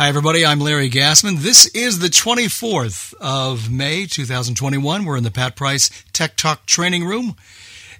Hi, 0.00 0.08
everybody. 0.08 0.46
I'm 0.46 0.60
Larry 0.60 0.88
Gassman. 0.88 1.40
This 1.40 1.66
is 1.74 1.98
the 1.98 2.08
24th 2.08 3.12
of 3.20 3.70
May, 3.70 4.06
2021. 4.06 5.04
We're 5.04 5.18
in 5.18 5.24
the 5.24 5.30
Pat 5.30 5.56
Price 5.56 5.90
Tech 6.14 6.36
Talk 6.36 6.64
training 6.64 7.04
room, 7.04 7.36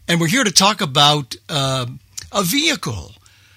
and 0.09 0.19
we're 0.19 0.29
here 0.29 0.43
to 0.43 0.51
talk 0.51 0.81
about 0.81 1.37
uh, 1.51 1.85
a 2.33 2.43
vehicle, 2.43 3.13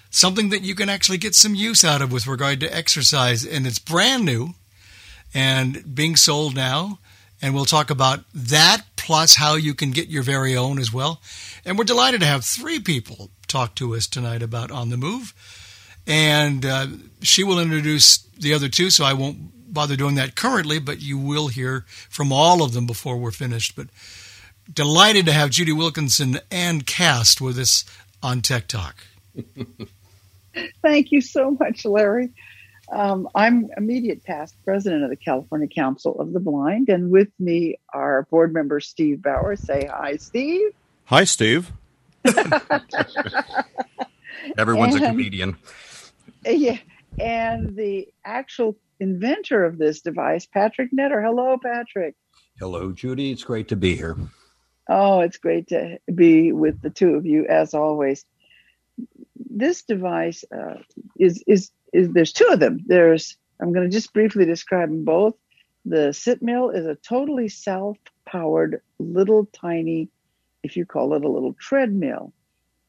something 0.09 0.49
that 0.49 0.61
you 0.61 0.75
can 0.75 0.89
actually 0.89 1.19
get 1.19 1.35
some 1.35 1.55
use 1.55 1.85
out 1.85 2.01
of 2.01 2.11
with 2.11 2.27
regard 2.27 2.59
to 2.59 2.75
exercise. 2.75 3.45
And 3.45 3.65
it's 3.65 3.79
brand 3.79 4.25
new 4.25 4.55
and 5.33 5.95
being 5.95 6.17
sold 6.17 6.53
now. 6.53 6.99
And 7.41 7.55
we'll 7.55 7.63
talk 7.63 7.89
about 7.89 8.25
that 8.33 8.81
plus 8.97 9.35
how 9.35 9.55
you 9.55 9.73
can 9.73 9.91
get 9.91 10.09
your 10.09 10.23
very 10.23 10.53
own 10.53 10.79
as 10.79 10.91
well. 10.91 11.21
And 11.63 11.77
we're 11.77 11.85
delighted 11.85 12.19
to 12.19 12.27
have 12.27 12.43
three 12.43 12.81
people 12.81 13.29
talk 13.47 13.73
to 13.75 13.95
us 13.95 14.05
tonight 14.05 14.43
about 14.43 14.69
On 14.69 14.89
the 14.89 14.97
Move 14.97 15.33
and 16.07 16.65
uh, 16.65 16.87
she 17.21 17.43
will 17.43 17.59
introduce 17.59 18.17
the 18.37 18.53
other 18.53 18.69
two, 18.69 18.89
so 18.89 19.05
I 19.05 19.13
won't 19.13 19.73
bother 19.73 19.95
doing 19.95 20.15
that 20.15 20.35
currently, 20.35 20.79
but 20.79 21.01
you 21.01 21.17
will 21.17 21.47
hear 21.47 21.85
from 22.09 22.31
all 22.31 22.61
of 22.63 22.73
them 22.73 22.85
before 22.85 23.17
we're 23.17 23.31
finished. 23.31 23.75
But 23.75 23.87
delighted 24.71 25.25
to 25.25 25.33
have 25.33 25.49
Judy 25.49 25.71
Wilkinson 25.71 26.39
and 26.51 26.85
Cast 26.85 27.41
with 27.41 27.57
us 27.57 27.85
on 28.21 28.41
Tech 28.41 28.67
Talk. 28.67 29.03
Thank 30.81 31.11
you 31.11 31.21
so 31.21 31.57
much, 31.59 31.85
Larry. 31.85 32.31
Um, 32.91 33.27
I'm 33.33 33.69
immediate 33.75 34.23
past 34.23 34.55
president 34.63 35.03
of 35.03 35.09
the 35.09 35.15
California 35.15 35.67
Council 35.67 36.19
of 36.19 36.33
the 36.33 36.39
Blind, 36.39 36.89
and 36.89 37.09
with 37.09 37.29
me 37.39 37.77
are 37.91 38.23
board 38.29 38.53
member 38.53 38.79
Steve 38.79 39.23
Bauer. 39.23 39.55
Say 39.55 39.89
hi, 39.91 40.17
Steve. 40.17 40.71
Hi, 41.05 41.23
Steve. 41.23 41.71
Everyone's 44.57 44.95
and, 44.95 45.03
a 45.03 45.07
comedian. 45.07 45.55
Yeah, 46.49 46.77
and 47.19 47.75
the 47.75 48.09
actual 48.25 48.77
inventor 48.99 49.63
of 49.63 49.77
this 49.77 50.01
device, 50.01 50.45
Patrick 50.45 50.91
Netter. 50.91 51.23
Hello, 51.23 51.57
Patrick. 51.61 52.15
Hello, 52.59 52.91
Judy. 52.91 53.31
It's 53.31 53.43
great 53.43 53.67
to 53.69 53.75
be 53.75 53.95
here. 53.95 54.17
Oh, 54.89 55.21
it's 55.21 55.37
great 55.37 55.67
to 55.69 55.99
be 56.13 56.51
with 56.51 56.81
the 56.81 56.89
two 56.89 57.15
of 57.15 57.25
you 57.25 57.45
as 57.47 57.73
always. 57.73 58.25
This 59.37 59.83
device 59.83 60.43
uh, 60.53 60.75
is 61.17 61.43
is 61.47 61.71
is 61.93 62.11
there's 62.11 62.33
two 62.33 62.47
of 62.51 62.59
them. 62.59 62.79
There's 62.85 63.37
I'm 63.61 63.71
going 63.71 63.89
to 63.89 63.95
just 63.95 64.13
briefly 64.13 64.45
describe 64.45 64.89
them 64.89 65.05
both. 65.05 65.35
The 65.85 66.13
sit 66.13 66.41
mill 66.41 66.69
is 66.69 66.85
a 66.85 66.95
totally 66.95 67.49
self-powered 67.49 68.81
little 68.99 69.45
tiny, 69.45 70.09
if 70.63 70.75
you 70.75 70.85
call 70.85 71.13
it 71.13 71.23
a 71.23 71.29
little 71.29 71.53
treadmill. 71.53 72.33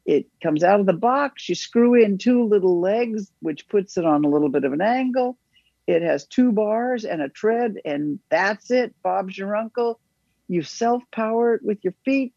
It 0.04 0.26
comes 0.42 0.62
out 0.62 0.80
of 0.80 0.86
the 0.86 0.92
box. 0.92 1.48
You 1.48 1.54
screw 1.54 1.94
in 1.94 2.18
two 2.18 2.44
little 2.44 2.80
legs, 2.80 3.30
which 3.40 3.68
puts 3.68 3.96
it 3.96 4.04
on 4.04 4.24
a 4.24 4.28
little 4.28 4.50
bit 4.50 4.64
of 4.64 4.72
an 4.72 4.82
angle. 4.82 5.38
It 5.86 6.02
has 6.02 6.26
two 6.26 6.52
bars 6.52 7.04
and 7.04 7.22
a 7.22 7.28
tread, 7.28 7.76
and 7.84 8.18
that's 8.30 8.70
it. 8.70 8.94
Bob's 9.02 9.36
your 9.36 9.56
uncle. 9.56 10.00
You 10.48 10.62
self 10.62 11.02
power 11.10 11.54
it 11.54 11.62
with 11.62 11.78
your 11.82 11.94
feet, 12.04 12.34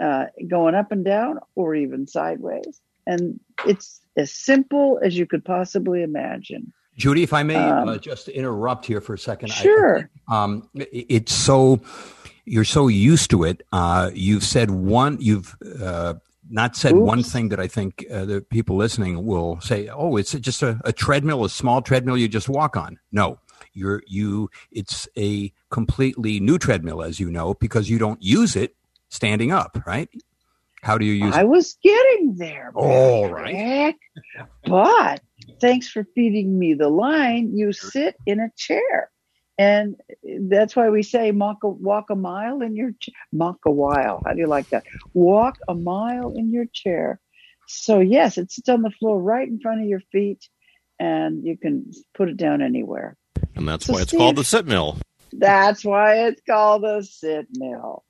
uh, 0.00 0.26
going 0.48 0.74
up 0.74 0.92
and 0.92 1.04
down 1.04 1.38
or 1.54 1.74
even 1.74 2.06
sideways. 2.06 2.80
And 3.06 3.38
it's 3.66 4.00
as 4.16 4.32
simple 4.32 4.98
as 5.02 5.16
you 5.16 5.26
could 5.26 5.44
possibly 5.44 6.02
imagine. 6.02 6.72
Judy, 6.96 7.22
if 7.22 7.32
I 7.32 7.42
may 7.42 7.56
um, 7.56 7.88
uh, 7.88 7.98
just 7.98 8.28
interrupt 8.28 8.86
here 8.86 9.00
for 9.00 9.14
a 9.14 9.18
second. 9.18 9.50
Sure. 9.50 10.08
I, 10.28 10.44
um, 10.44 10.68
it's 10.74 11.32
so 11.32 11.80
you're 12.44 12.64
so 12.64 12.88
used 12.88 13.30
to 13.30 13.44
it. 13.44 13.62
Uh, 13.72 14.10
you've 14.14 14.44
said 14.44 14.70
one. 14.70 15.18
You've 15.20 15.56
uh, 15.82 16.14
not 16.50 16.76
said 16.76 16.92
Oops. 16.92 17.02
one 17.02 17.22
thing 17.22 17.48
that 17.48 17.60
I 17.60 17.66
think 17.66 18.04
uh, 18.10 18.24
the 18.24 18.40
people 18.40 18.76
listening 18.76 19.24
will 19.24 19.60
say, 19.60 19.88
"Oh, 19.88 20.16
it's 20.16 20.32
just 20.32 20.62
a, 20.62 20.80
a, 20.84 20.92
treadmill, 20.92 21.44
a 21.44 21.50
small 21.50 21.82
treadmill 21.82 22.16
you 22.16 22.28
just 22.28 22.48
walk 22.48 22.76
on." 22.76 22.98
No, 23.12 23.38
you're 23.72 24.02
you. 24.06 24.50
It's 24.70 25.08
a 25.16 25.52
completely 25.70 26.40
new 26.40 26.58
treadmill, 26.58 27.02
as 27.02 27.18
you 27.20 27.30
know, 27.30 27.54
because 27.54 27.88
you 27.88 27.98
don't 27.98 28.22
use 28.22 28.56
it 28.56 28.76
standing 29.08 29.52
up, 29.52 29.78
right? 29.86 30.08
How 30.82 30.98
do 30.98 31.06
you 31.06 31.12
use? 31.12 31.34
I 31.34 31.42
it? 31.42 31.48
was 31.48 31.76
getting 31.82 32.36
there. 32.36 32.70
All 32.74 33.28
right, 33.28 33.96
but 34.66 35.22
thanks 35.60 35.88
for 35.88 36.04
feeding 36.14 36.58
me 36.58 36.74
the 36.74 36.90
line. 36.90 37.56
You 37.56 37.72
sit 37.72 38.16
in 38.26 38.40
a 38.40 38.50
chair. 38.56 39.10
And 39.56 39.96
that's 40.48 40.74
why 40.74 40.90
we 40.90 41.02
say 41.02 41.30
walk 41.30 41.62
a, 41.62 41.68
walk 41.68 42.10
a 42.10 42.16
mile 42.16 42.60
in 42.60 42.74
your 42.74 42.90
ch- 42.92 43.10
walk 43.32 43.58
a 43.66 43.70
while. 43.70 44.20
How 44.24 44.32
do 44.32 44.40
you 44.40 44.48
like 44.48 44.68
that? 44.70 44.84
Walk 45.12 45.58
a 45.68 45.74
mile 45.74 46.32
in 46.34 46.52
your 46.52 46.66
chair. 46.66 47.20
So 47.68 48.00
yes, 48.00 48.36
it 48.36 48.50
sits 48.50 48.68
on 48.68 48.82
the 48.82 48.90
floor 48.90 49.20
right 49.20 49.46
in 49.46 49.60
front 49.60 49.80
of 49.80 49.88
your 49.88 50.02
feet, 50.12 50.48
and 50.98 51.44
you 51.44 51.56
can 51.56 51.90
put 52.14 52.28
it 52.28 52.36
down 52.36 52.62
anywhere. 52.62 53.16
And 53.54 53.68
that's 53.68 53.86
so 53.86 53.94
why 53.94 54.00
it's 54.00 54.10
Steve, 54.10 54.18
called 54.18 54.36
the 54.36 54.44
sit 54.44 54.66
mill. 54.66 54.98
That's 55.32 55.84
why 55.84 56.26
it's 56.26 56.42
called 56.48 56.82
the 56.82 57.02
sit 57.02 57.46
mill. 57.52 58.04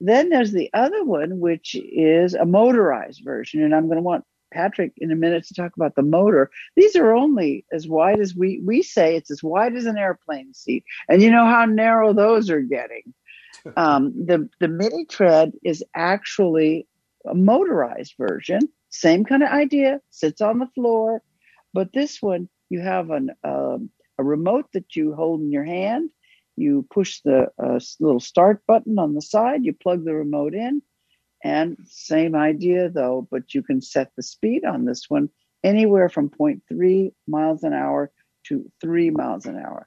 Then 0.00 0.28
there's 0.30 0.52
the 0.52 0.70
other 0.72 1.04
one, 1.04 1.40
which 1.40 1.74
is 1.74 2.34
a 2.34 2.46
motorized 2.46 3.22
version, 3.24 3.62
and 3.62 3.74
I'm 3.74 3.86
going 3.86 3.98
to 3.98 4.02
want 4.02 4.24
Patrick 4.52 4.92
in 4.98 5.10
a 5.10 5.16
minute 5.16 5.44
to 5.46 5.54
talk 5.54 5.72
about 5.76 5.94
the 5.94 6.02
motor. 6.02 6.50
These 6.76 6.96
are 6.96 7.12
only 7.12 7.64
as 7.72 7.88
wide 7.88 8.20
as 8.20 8.34
we 8.34 8.60
we 8.64 8.82
say 8.82 9.16
it's 9.16 9.30
as 9.30 9.42
wide 9.42 9.76
as 9.76 9.86
an 9.86 9.98
airplane 9.98 10.54
seat, 10.54 10.84
and 11.08 11.22
you 11.22 11.30
know 11.30 11.46
how 11.46 11.64
narrow 11.64 12.12
those 12.12 12.50
are 12.50 12.60
getting. 12.60 13.14
Um, 13.76 14.14
the 14.16 14.48
the 14.58 14.68
mini 14.68 15.04
tread 15.04 15.52
is 15.62 15.84
actually 15.94 16.86
a 17.26 17.34
motorized 17.34 18.14
version, 18.16 18.60
same 18.88 19.22
kind 19.22 19.42
of 19.42 19.50
idea, 19.50 20.00
sits 20.08 20.40
on 20.40 20.60
the 20.60 20.68
floor, 20.68 21.22
but 21.74 21.92
this 21.92 22.22
one 22.22 22.48
you 22.70 22.80
have 22.80 23.10
an 23.10 23.32
um, 23.44 23.90
a 24.18 24.24
remote 24.24 24.66
that 24.72 24.96
you 24.96 25.14
hold 25.14 25.42
in 25.42 25.50
your 25.50 25.64
hand. 25.64 26.08
You 26.56 26.86
push 26.90 27.20
the 27.20 27.48
uh, 27.62 27.80
little 27.98 28.20
start 28.20 28.62
button 28.66 28.98
on 28.98 29.14
the 29.14 29.20
side. 29.20 29.64
You 29.64 29.74
plug 29.74 30.04
the 30.04 30.14
remote 30.14 30.54
in 30.54 30.80
and 31.42 31.76
same 31.86 32.34
idea 32.34 32.88
though, 32.88 33.26
but 33.30 33.54
you 33.54 33.62
can 33.62 33.80
set 33.80 34.12
the 34.16 34.22
speed 34.22 34.64
on 34.64 34.84
this 34.84 35.04
one 35.08 35.30
anywhere 35.62 36.08
from 36.08 36.30
0.3 36.30 37.12
miles 37.26 37.62
an 37.62 37.72
hour 37.72 38.10
to 38.46 38.70
three 38.80 39.10
miles 39.10 39.46
an 39.46 39.56
hour. 39.56 39.86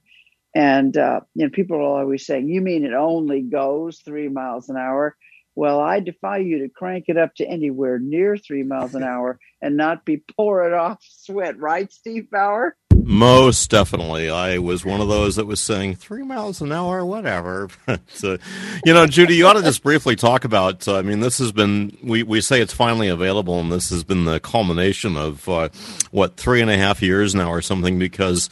And 0.56 0.96
uh, 0.98 1.22
you 1.34 1.46
know, 1.46 1.50
people 1.50 1.78
are 1.78 2.00
always 2.02 2.26
saying, 2.26 2.48
"You 2.48 2.62
mean 2.62 2.86
it 2.86 2.94
only 2.94 3.42
goes 3.42 4.00
three 4.00 4.30
miles 4.30 4.70
an 4.70 4.78
hour?" 4.78 5.16
Well, 5.56 5.80
I 5.80 6.00
defy 6.00 6.38
you 6.38 6.60
to 6.60 6.70
crank 6.70 7.06
it 7.08 7.18
up 7.18 7.36
to 7.36 7.46
anywhere 7.46 8.00
near 8.00 8.38
three 8.38 8.64
miles 8.64 8.96
an 8.96 9.04
hour 9.04 9.40
and 9.62 9.78
not 9.78 10.04
be 10.04 10.24
pouring 10.36 10.74
off 10.74 11.00
sweat, 11.02 11.60
right, 11.60 11.92
Steve 11.92 12.30
Bauer? 12.32 12.76
Most 13.06 13.70
definitely. 13.70 14.30
I 14.30 14.60
was 14.60 14.86
one 14.86 15.02
of 15.02 15.10
those 15.10 15.36
that 15.36 15.46
was 15.46 15.60
saying 15.60 15.96
three 15.96 16.24
miles 16.24 16.62
an 16.62 16.72
hour, 16.72 17.06
whatever. 17.06 17.68
so, 18.08 18.38
you 18.86 18.94
know, 18.94 19.06
Judy, 19.08 19.36
you 19.36 19.46
ought 19.46 19.54
to 19.54 19.62
just 19.62 19.84
briefly 19.84 20.16
talk 20.16 20.46
about. 20.46 20.88
Uh, 20.88 20.98
I 20.98 21.02
mean, 21.02 21.20
this 21.20 21.38
has 21.40 21.52
been, 21.52 21.98
we, 22.02 22.24
we 22.24 22.40
say 22.40 22.62
it's 22.62 22.74
finally 22.74 23.10
available, 23.10 23.60
and 23.60 23.72
this 23.72 23.90
has 23.90 24.04
been 24.04 24.24
the 24.24 24.40
culmination 24.40 25.18
of, 25.18 25.48
uh, 25.50 25.70
what, 26.12 26.38
three 26.38 26.62
and 26.62 26.72
a 26.72 26.78
half 26.78 27.02
years 27.02 27.36
now 27.36 27.52
or 27.52 27.62
something, 27.62 28.00
because 28.00 28.50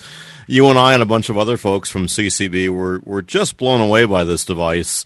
you 0.47 0.68
and 0.68 0.78
I 0.78 0.94
and 0.94 1.01
a 1.01 1.06
bunch 1.06 1.29
of 1.29 1.38
other 1.38 1.56
folks 1.56 1.89
from 1.89 2.07
CCB 2.07 2.69
were, 2.69 3.00
were 3.06 3.22
just 3.22 3.56
blown 3.56 3.79
away 3.79 4.06
by 4.06 4.25
this 4.25 4.44
device. 4.44 5.06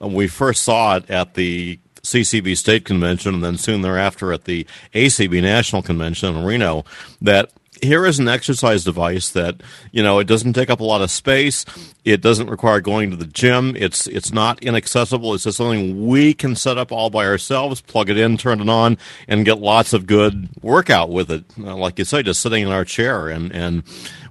We 0.00 0.26
first 0.26 0.62
saw 0.62 0.96
it 0.96 1.10
at 1.10 1.34
the 1.34 1.78
CCB 2.02 2.56
State 2.56 2.84
Convention 2.84 3.34
and 3.34 3.44
then 3.44 3.58
soon 3.58 3.82
thereafter 3.82 4.32
at 4.32 4.44
the 4.44 4.66
ACB 4.94 5.42
National 5.42 5.82
Convention 5.82 6.34
in 6.34 6.44
Reno 6.44 6.84
that 7.20 7.50
here 7.82 8.06
is 8.06 8.18
an 8.18 8.28
exercise 8.28 8.84
device 8.84 9.30
that 9.30 9.62
you 9.92 10.02
know 10.02 10.18
it 10.18 10.26
doesn't 10.26 10.52
take 10.52 10.70
up 10.70 10.80
a 10.80 10.84
lot 10.84 11.02
of 11.02 11.10
space. 11.10 11.64
It 12.04 12.20
doesn't 12.20 12.48
require 12.48 12.80
going 12.80 13.10
to 13.10 13.16
the 13.16 13.26
gym. 13.26 13.74
It's 13.76 14.06
it's 14.06 14.32
not 14.32 14.62
inaccessible. 14.62 15.34
It's 15.34 15.44
just 15.44 15.58
something 15.58 16.06
we 16.06 16.34
can 16.34 16.54
set 16.56 16.78
up 16.78 16.92
all 16.92 17.10
by 17.10 17.26
ourselves 17.26 17.80
plug 17.80 18.10
it 18.10 18.18
in 18.18 18.36
turn 18.36 18.60
it 18.60 18.68
on 18.68 18.98
and 19.28 19.44
get 19.44 19.58
lots 19.58 19.92
of 19.92 20.06
good 20.06 20.48
workout 20.62 21.10
with 21.10 21.30
it. 21.30 21.44
Uh, 21.58 21.76
like 21.76 21.98
you 21.98 22.04
say 22.04 22.22
just 22.22 22.40
sitting 22.40 22.62
in 22.62 22.68
our 22.68 22.84
chair 22.84 23.28
and 23.28 23.52
and 23.52 23.82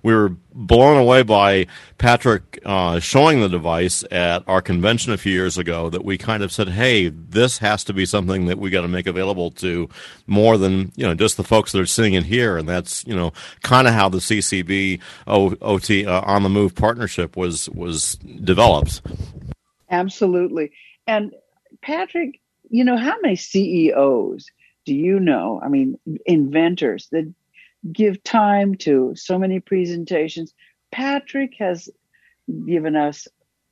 we 0.06 0.14
were 0.14 0.30
blown 0.54 0.98
away 0.98 1.24
by 1.24 1.66
Patrick 1.98 2.60
uh, 2.64 3.00
showing 3.00 3.42
the 3.42 3.50
device 3.50 4.04
at 4.12 4.44
our 4.46 4.62
convention 4.62 5.12
a 5.12 5.18
few 5.18 5.34
years 5.34 5.58
ago. 5.58 5.90
That 5.90 6.06
we 6.06 6.16
kind 6.16 6.44
of 6.44 6.52
said, 6.52 6.70
"Hey, 6.70 7.10
this 7.10 7.58
has 7.58 7.84
to 7.86 7.94
be 7.94 8.06
something 8.06 8.46
that 8.46 8.60
we 8.60 8.70
got 8.70 8.84
to 8.84 8.88
make 8.88 9.08
available 9.08 9.50
to 9.52 9.90
more 10.28 10.60
than 10.60 10.92
you 10.96 11.08
know 11.08 11.16
just 11.16 11.38
the 11.38 11.44
folks 11.44 11.72
that 11.72 11.82
are 11.82 11.88
sitting 11.88 12.14
in 12.14 12.24
here." 12.24 12.56
And 12.56 12.70
that's 12.70 13.04
you 13.08 13.16
know 13.16 13.34
kind 13.64 13.88
of 13.88 13.96
how 13.96 14.08
the 14.08 14.20
CCB 14.20 15.02
OT 15.26 16.06
uh, 16.06 16.22
on 16.22 16.44
the 16.44 16.50
Move 16.50 16.76
partnership 16.76 17.36
was 17.36 17.68
was 17.72 18.14
developed. 18.44 19.02
Absolutely, 19.90 20.72
and 21.08 21.34
Patrick, 21.82 22.40
you 22.70 22.84
know 22.84 22.98
how 22.98 23.16
many 23.24 23.36
CEOs 23.36 24.46
do 24.86 24.94
you 24.94 25.20
know? 25.20 25.60
I 25.64 25.68
mean, 25.68 25.98
inventors 26.28 27.08
that 27.12 27.34
give 27.92 28.24
time 28.24 28.76
to 28.76 29.14
so 29.16 29.38
many 29.38 29.60
presentations. 29.60 30.54
Patrick 30.92 31.54
has 31.60 31.90
given 32.66 32.96
us 32.96 33.28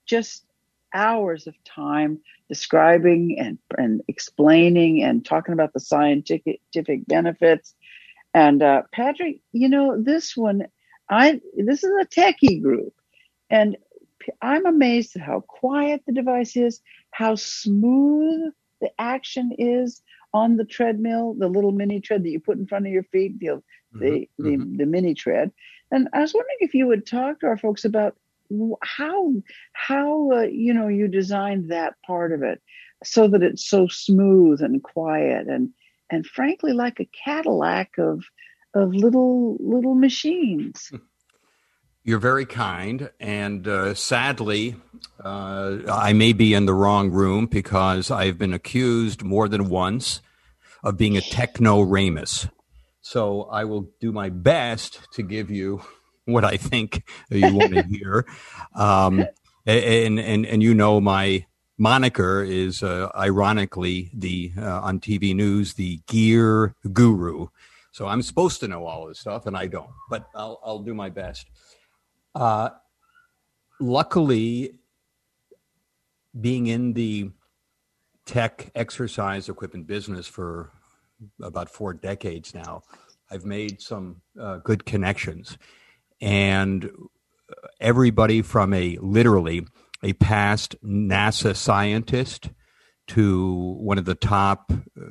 just 0.06 0.46
hours 0.94 1.48
of 1.48 1.56
time 1.64 2.20
describing 2.50 3.38
and, 3.40 3.58
and 3.78 4.02
explaining 4.08 5.04
and 5.04 5.26
talking 5.26 5.54
about 5.54 5.74
the 5.74 5.80
scientific 5.80 7.08
benefits. 7.08 7.74
And 8.34 8.62
uh, 8.62 8.84
Patrick, 8.92 9.40
you 9.52 9.70
know, 9.70 10.02
this 10.02 10.36
one, 10.36 10.68
I 11.10 11.42
this 11.56 11.84
is 11.84 11.92
a 12.02 12.06
techie 12.06 12.62
group, 12.62 12.94
and 13.50 13.78
I'm 14.42 14.66
amazed 14.66 15.16
at 15.16 15.22
how 15.22 15.42
quiet 15.42 16.02
the 16.06 16.14
device 16.14 16.56
is, 16.56 16.82
how 17.12 17.36
smooth 17.36 18.54
the 18.82 18.90
action 19.00 19.52
is 19.58 20.02
on 20.34 20.58
the 20.58 20.66
treadmill, 20.66 21.36
the 21.38 21.48
little 21.48 21.72
mini 21.72 22.00
tread 22.00 22.24
that 22.24 22.30
you 22.30 22.40
put 22.40 22.58
in 22.58 22.68
front 22.68 22.88
of 22.88 22.92
your 22.92 23.04
feet, 23.04 23.40
the 23.40 23.48
mm-hmm, 23.48 24.00
the, 24.00 24.28
mm-hmm. 24.42 24.78
the 24.78 24.86
mini 24.86 25.14
tread. 25.14 25.52
And 25.92 26.10
I 26.14 26.22
was 26.22 26.34
wondering 26.34 26.58
if 26.60 26.74
you 26.74 26.88
would 26.88 27.06
talk 27.06 27.40
to 27.40 27.48
our 27.48 27.58
folks 27.58 27.86
about 27.86 28.16
how 28.82 29.34
how 29.74 30.32
uh, 30.32 30.42
you 30.42 30.74
know 30.74 30.88
you 30.88 31.08
designed 31.08 31.72
that 31.72 31.96
part 32.06 32.32
of 32.32 32.44
it 32.44 32.62
so 33.04 33.28
that 33.28 33.44
it's 33.44 33.68
so 33.68 33.88
smooth 33.88 34.62
and 34.62 34.84
quiet 34.84 35.48
and 35.48 35.70
and 36.10 36.26
frankly 36.26 36.74
like 36.74 37.00
a 37.00 37.10
Cadillac 37.24 37.98
of 37.98 38.24
of 38.74 38.94
little 38.94 39.58
little 39.60 39.96
machines. 39.96 40.92
You're 42.06 42.20
very 42.20 42.46
kind, 42.46 43.12
and 43.22 43.66
uh, 43.66 43.94
sadly, 43.94 44.76
uh, 45.24 45.78
I 45.90 46.12
may 46.12 46.34
be 46.34 46.54
in 46.54 46.66
the 46.66 46.74
wrong 46.74 47.12
room 47.12 47.46
because 47.46 48.12
I've 48.12 48.38
been 48.38 48.54
accused 48.54 49.24
more 49.24 49.48
than 49.48 49.70
once 49.70 50.20
of 50.84 50.98
being 50.98 51.16
a 51.16 51.22
techno-ramus. 51.22 52.50
So 53.00 53.44
I 53.44 53.64
will 53.64 53.90
do 54.02 54.12
my 54.12 54.30
best 54.30 55.00
to 55.14 55.24
give 55.24 55.50
you 55.50 55.82
what 56.26 56.44
I 56.44 56.58
think 56.58 57.04
you 57.30 57.56
want 57.56 57.74
to 57.74 57.84
hear. 57.84 58.26
Um, 58.76 59.26
and, 59.66 60.20
and, 60.20 60.46
and 60.46 60.62
you 60.62 60.74
know, 60.74 61.00
my 61.00 61.46
moniker 61.78 62.44
is 62.44 62.84
uh, 62.84 63.12
ironically 63.16 64.12
the 64.14 64.52
uh, 64.58 64.82
on 64.82 65.00
TV 65.00 65.34
news, 65.34 65.76
the 65.76 66.02
gear 66.08 66.76
guru. 66.92 67.48
So 67.94 68.08
I'm 68.08 68.22
supposed 68.22 68.60
to 68.60 68.68
know 68.68 68.86
all 68.86 69.08
this 69.08 69.20
stuff 69.20 69.46
and 69.46 69.56
I 69.56 69.68
don't, 69.68 69.90
but 70.10 70.28
I'll, 70.36 70.60
I'll 70.66 70.80
do 70.80 70.94
my 70.94 71.10
best. 71.10 71.48
Uh, 72.36 72.70
luckily, 73.80 74.76
being 76.40 76.68
in 76.68 76.94
the 76.94 77.32
tech 78.26 78.72
exercise 78.76 79.50
equipment 79.50 79.88
business 79.88 80.28
for 80.28 80.72
about 81.42 81.70
four 81.70 81.94
decades 81.94 82.54
now, 82.54 82.82
I've 83.30 83.46
made 83.46 83.82
some 83.82 84.22
uh, 84.40 84.58
good 84.58 84.86
connections. 84.86 85.58
And 86.22 86.90
everybody 87.80 88.42
from 88.42 88.74
a 88.74 88.98
literally 89.02 89.66
a 90.02 90.14
past 90.14 90.76
NASA 90.84 91.56
scientist 91.56 92.50
to 93.08 93.76
one 93.80 93.98
of 93.98 94.06
the 94.06 94.16
top 94.16 94.72
uh, 94.72 95.06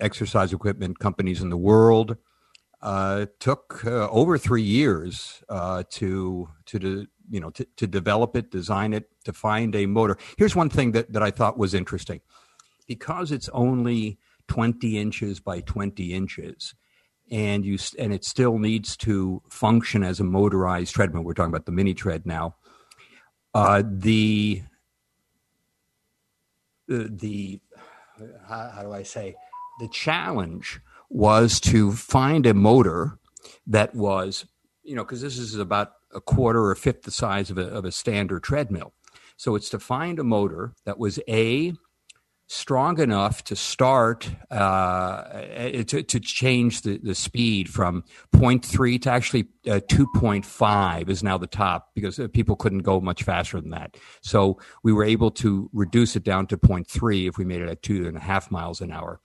exercise 0.00 0.52
equipment 0.52 0.98
companies 0.98 1.40
in 1.40 1.50
the 1.50 1.56
world 1.56 2.16
uh, 2.82 3.26
took 3.38 3.84
uh, 3.84 4.08
over 4.10 4.36
three 4.36 4.62
years 4.62 5.42
uh, 5.48 5.84
to 5.90 6.48
to 6.66 6.78
de, 6.78 7.06
you 7.30 7.40
know 7.40 7.50
to, 7.50 7.66
to 7.76 7.86
develop 7.86 8.36
it, 8.36 8.50
design 8.50 8.92
it, 8.92 9.08
to 9.24 9.32
find 9.32 9.74
a 9.76 9.86
motor. 9.86 10.18
Here's 10.36 10.56
one 10.56 10.68
thing 10.68 10.92
that, 10.92 11.12
that 11.12 11.22
I 11.22 11.30
thought 11.30 11.56
was 11.56 11.74
interesting, 11.74 12.20
because 12.86 13.30
it's 13.30 13.48
only 13.50 14.18
20 14.48 14.98
inches 14.98 15.38
by 15.38 15.60
20 15.60 16.12
inches, 16.12 16.74
and 17.30 17.64
you 17.64 17.78
and 17.98 18.12
it 18.12 18.24
still 18.24 18.58
needs 18.58 18.96
to 18.98 19.42
function 19.48 20.02
as 20.02 20.18
a 20.18 20.24
motorized 20.24 20.94
treadmill. 20.94 21.22
We're 21.22 21.34
talking 21.34 21.52
about 21.52 21.66
the 21.66 21.72
mini 21.72 21.94
tread 21.94 22.26
now. 22.26 22.56
Uh, 23.54 23.82
the 23.86 24.62
the, 26.88 27.08
the 27.08 27.60
how, 28.48 28.70
how 28.74 28.82
do 28.82 28.92
I 28.92 29.04
say 29.04 29.36
the 29.78 29.88
challenge 29.88 30.80
was 31.12 31.60
to 31.60 31.92
find 31.92 32.46
a 32.46 32.54
motor 32.54 33.18
that 33.66 33.94
was, 33.94 34.46
you 34.82 34.96
know, 34.96 35.04
because 35.04 35.20
this 35.20 35.36
is 35.36 35.56
about 35.56 35.92
a 36.14 36.20
quarter 36.20 36.60
or 36.60 36.72
a 36.72 36.76
fifth 36.76 37.02
the 37.02 37.10
size 37.10 37.50
of 37.50 37.58
a, 37.58 37.66
of 37.66 37.84
a 37.84 37.92
standard 37.92 38.42
treadmill. 38.42 38.94
So 39.36 39.54
it's 39.54 39.68
to 39.70 39.78
find 39.78 40.18
a 40.18 40.24
motor 40.24 40.72
that 40.86 40.98
was 40.98 41.20
a 41.28 41.74
strong 42.46 42.98
enough 43.00 43.44
to 43.44 43.56
start 43.56 44.30
uh, 44.50 45.22
to, 45.86 46.02
to 46.02 46.20
change 46.20 46.82
the, 46.82 46.98
the 46.98 47.14
speed 47.14 47.68
from 47.68 48.04
0.3 48.34 49.00
to 49.02 49.10
actually 49.10 49.48
uh, 49.66 49.80
2.5 49.88 51.08
is 51.08 51.22
now 51.22 51.38
the 51.38 51.46
top 51.46 51.90
because 51.94 52.18
uh, 52.18 52.28
people 52.32 52.56
couldn't 52.56 52.80
go 52.80 53.00
much 53.00 53.22
faster 53.22 53.60
than 53.60 53.70
that. 53.70 53.96
So 54.22 54.58
we 54.82 54.92
were 54.92 55.04
able 55.04 55.30
to 55.32 55.70
reduce 55.72 56.16
it 56.16 56.24
down 56.24 56.46
to 56.48 56.58
0.3 56.58 57.28
if 57.28 57.38
we 57.38 57.44
made 57.44 57.62
it 57.62 57.68
at 57.68 57.82
two 57.82 58.06
and 58.06 58.16
a 58.16 58.20
half 58.20 58.50
miles 58.50 58.80
an 58.80 58.92
hour 58.92 59.20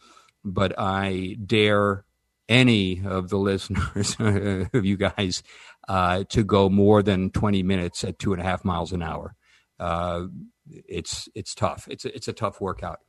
but 0.54 0.74
I 0.78 1.38
dare 1.46 2.06
any 2.50 3.02
of 3.06 3.30
the 3.30 3.38
listeners 3.38 4.16
of 4.20 4.86
you 4.86 4.98
guys 4.98 5.44
uh, 5.88 6.24
to 6.30 6.44
go 6.44 6.70
more 6.70 7.04
than 7.04 7.30
20 7.30 7.64
minutes 7.64 8.04
at 8.04 8.20
two 8.20 8.34
and 8.34 8.42
a 8.42 8.46
half 8.46 8.64
miles 8.64 8.92
an 8.92 9.04
hour. 9.04 9.36
Uh, 9.80 10.26
it's 10.70 11.30
it's 11.36 11.54
tough. 11.54 11.88
It's 11.90 12.06
a, 12.06 12.16
it's 12.16 12.28
a 12.28 12.34
tough 12.34 12.60
workout. 12.60 13.00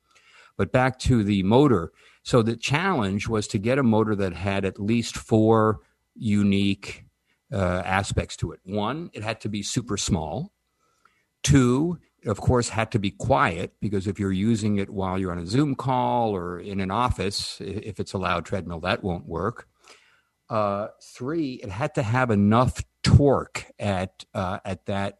But 0.56 0.72
back 0.72 0.98
to 1.00 1.22
the 1.22 1.42
motor. 1.44 1.92
So 2.22 2.42
the 2.42 2.56
challenge 2.56 3.28
was 3.28 3.46
to 3.48 3.58
get 3.58 3.78
a 3.78 3.82
motor 3.82 4.14
that 4.16 4.34
had 4.34 4.64
at 4.64 4.80
least 4.80 5.16
four 5.16 5.80
unique 6.14 7.04
uh, 7.52 7.82
aspects 7.84 8.36
to 8.38 8.52
it. 8.52 8.60
One, 8.64 9.10
it 9.12 9.22
had 9.22 9.40
to 9.42 9.48
be 9.48 9.62
super 9.62 9.96
small. 9.96 10.52
Two, 11.42 11.98
of 12.28 12.40
course, 12.40 12.68
had 12.68 12.92
to 12.92 12.98
be 12.98 13.10
quiet 13.10 13.72
because 13.80 14.06
if 14.06 14.20
you're 14.20 14.32
using 14.32 14.78
it 14.78 14.90
while 14.90 15.18
you're 15.18 15.32
on 15.32 15.38
a 15.38 15.46
Zoom 15.46 15.74
call 15.74 16.36
or 16.36 16.60
in 16.60 16.78
an 16.80 16.90
office, 16.90 17.60
if 17.60 17.98
it's 17.98 18.12
a 18.12 18.18
loud 18.18 18.44
treadmill, 18.44 18.80
that 18.80 19.02
won't 19.02 19.26
work. 19.26 19.66
Uh, 20.50 20.88
three, 21.02 21.54
it 21.54 21.70
had 21.70 21.94
to 21.94 22.02
have 22.02 22.30
enough 22.30 22.82
torque 23.02 23.66
at 23.78 24.24
uh, 24.34 24.58
at 24.64 24.84
that 24.86 25.18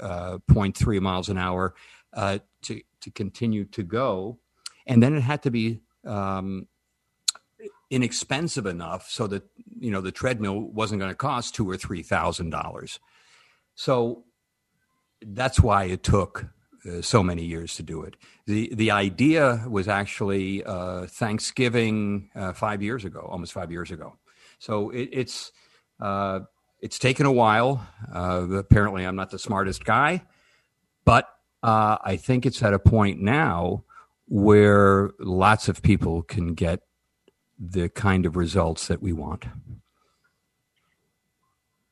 uh, 0.00 0.38
0.3 0.50 1.00
miles 1.00 1.28
an 1.28 1.38
hour 1.38 1.74
uh, 2.14 2.38
to 2.62 2.80
to 3.00 3.10
continue 3.10 3.64
to 3.64 3.82
go, 3.82 4.38
and 4.86 5.02
then 5.02 5.14
it 5.14 5.20
had 5.20 5.42
to 5.42 5.50
be 5.50 5.80
um, 6.04 6.66
inexpensive 7.90 8.66
enough 8.66 9.08
so 9.08 9.26
that 9.26 9.44
you 9.78 9.90
know 9.90 10.00
the 10.00 10.12
treadmill 10.12 10.60
wasn't 10.60 10.98
going 11.00 11.10
to 11.10 11.16
cost 11.16 11.54
two 11.54 11.68
or 11.68 11.76
three 11.76 12.02
thousand 12.02 12.50
dollars. 12.50 13.00
So 13.74 14.24
that's 15.22 15.60
why 15.60 15.84
it 15.84 16.02
took 16.02 16.46
uh, 16.86 17.02
so 17.02 17.22
many 17.22 17.44
years 17.44 17.74
to 17.76 17.82
do 17.82 18.02
it. 18.02 18.16
The 18.46 18.74
the 18.74 18.90
idea 18.90 19.64
was 19.68 19.88
actually 19.88 20.64
uh, 20.64 21.06
Thanksgiving 21.06 22.30
uh, 22.34 22.52
five 22.52 22.82
years 22.82 23.04
ago, 23.04 23.20
almost 23.30 23.52
five 23.52 23.70
years 23.70 23.90
ago. 23.90 24.16
So 24.58 24.90
it, 24.90 25.10
it's 25.12 25.52
uh, 26.00 26.40
it's 26.80 26.98
taken 26.98 27.26
a 27.26 27.32
while. 27.32 27.86
Uh, 28.12 28.46
apparently, 28.52 29.04
I'm 29.04 29.16
not 29.16 29.30
the 29.30 29.38
smartest 29.38 29.84
guy, 29.84 30.22
but 31.04 31.28
uh, 31.62 31.98
I 32.02 32.16
think 32.16 32.46
it's 32.46 32.62
at 32.62 32.72
a 32.72 32.78
point 32.78 33.20
now 33.20 33.84
where 34.26 35.10
lots 35.18 35.68
of 35.68 35.82
people 35.82 36.22
can 36.22 36.54
get 36.54 36.80
the 37.58 37.88
kind 37.88 38.24
of 38.24 38.36
results 38.36 38.86
that 38.86 39.02
we 39.02 39.12
want 39.12 39.44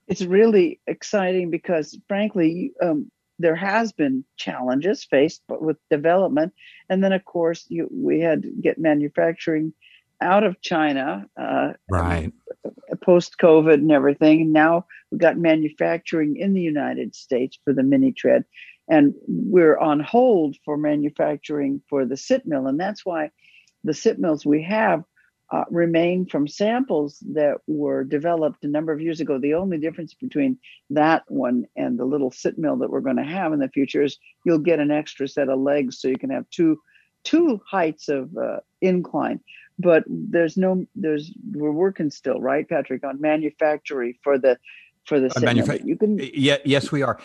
it's 0.09 0.23
really 0.23 0.81
exciting 0.87 1.51
because 1.51 1.97
frankly 2.09 2.73
um, 2.83 3.11
there 3.39 3.57
has 3.57 3.93
been 3.93 4.25
challenges 4.37 5.05
faced 5.05 5.43
with 5.49 5.77
development, 5.91 6.53
and 6.89 7.03
then 7.03 7.13
of 7.13 7.25
course 7.25 7.67
you, 7.69 7.89
we 7.93 8.21
had 8.21 8.43
to 8.43 8.51
get 8.51 8.79
manufacturing 8.79 9.73
out 10.21 10.43
of 10.43 10.61
China, 10.61 11.27
uh, 11.41 11.73
right? 11.91 12.33
Post 13.05 13.37
COVID 13.41 13.75
and 13.75 13.93
everything. 13.93 14.53
Now 14.53 14.87
we've 15.11 15.21
got 15.21 15.39
manufacturing 15.39 16.37
in 16.37 16.55
the 16.55 16.61
United 16.61 17.15
States 17.15 17.59
for 17.65 17.73
the 17.73 17.83
mini 17.83 18.13
tread, 18.13 18.45
and 18.89 19.15
we're 19.27 19.79
on 19.79 20.01
hold 20.01 20.57
for 20.65 20.77
manufacturing 20.77 21.81
for 21.89 22.05
the 22.05 22.17
sit 22.17 22.47
mill, 22.47 22.67
and 22.67 22.81
that's 22.81 23.07
why 23.07 23.31
the 23.85 23.95
sit 23.95 24.19
mills 24.19 24.45
we 24.45 24.63
have 24.65 25.05
uh, 25.51 25.65
remain 25.71 26.27
from 26.27 26.47
samples 26.47 27.19
that 27.33 27.57
were 27.67 28.05
developed 28.05 28.65
a 28.65 28.69
number 28.69 28.93
of 28.93 29.01
years 29.01 29.21
ago. 29.21 29.39
The 29.39 29.55
only 29.55 29.79
difference 29.79 30.15
between 30.15 30.59
that 30.91 31.25
one 31.29 31.67
and 31.77 31.99
the 31.99 32.05
little 32.05 32.31
sit 32.31 32.59
mill 32.59 32.77
that 32.77 32.91
we're 32.91 33.01
going 33.01 33.17
to 33.17 33.25
have 33.25 33.53
in 33.53 33.59
the 33.59 33.69
future 33.69 34.03
is 34.03 34.19
you'll 34.45 34.59
get 34.59 34.79
an 34.79 34.91
extra 34.91 35.27
set 35.27 35.49
of 35.49 35.59
legs, 35.59 36.01
so 36.01 36.09
you 36.09 36.19
can 36.19 36.31
have 36.31 36.49
two 36.51 36.79
two 37.25 37.61
heights 37.67 38.09
of 38.09 38.37
uh, 38.37 38.59
incline. 38.81 39.41
But 39.79 40.05
there's 40.07 40.57
no 40.57 40.87
there's 40.95 41.33
we're 41.53 41.73
working 41.73 42.11
still, 42.11 42.41
right, 42.41 42.69
Patrick, 42.69 43.05
on 43.05 43.21
manufacturing 43.21 44.15
for 44.23 44.39
the 44.39 44.59
for 45.07 45.19
the 45.19 45.31
sit 45.31 45.45
manufa- 45.45 45.85
You 45.85 45.97
can 45.97 46.19
yeah, 46.35 46.59
yes, 46.65 46.93
we 46.93 47.03
are. 47.03 47.19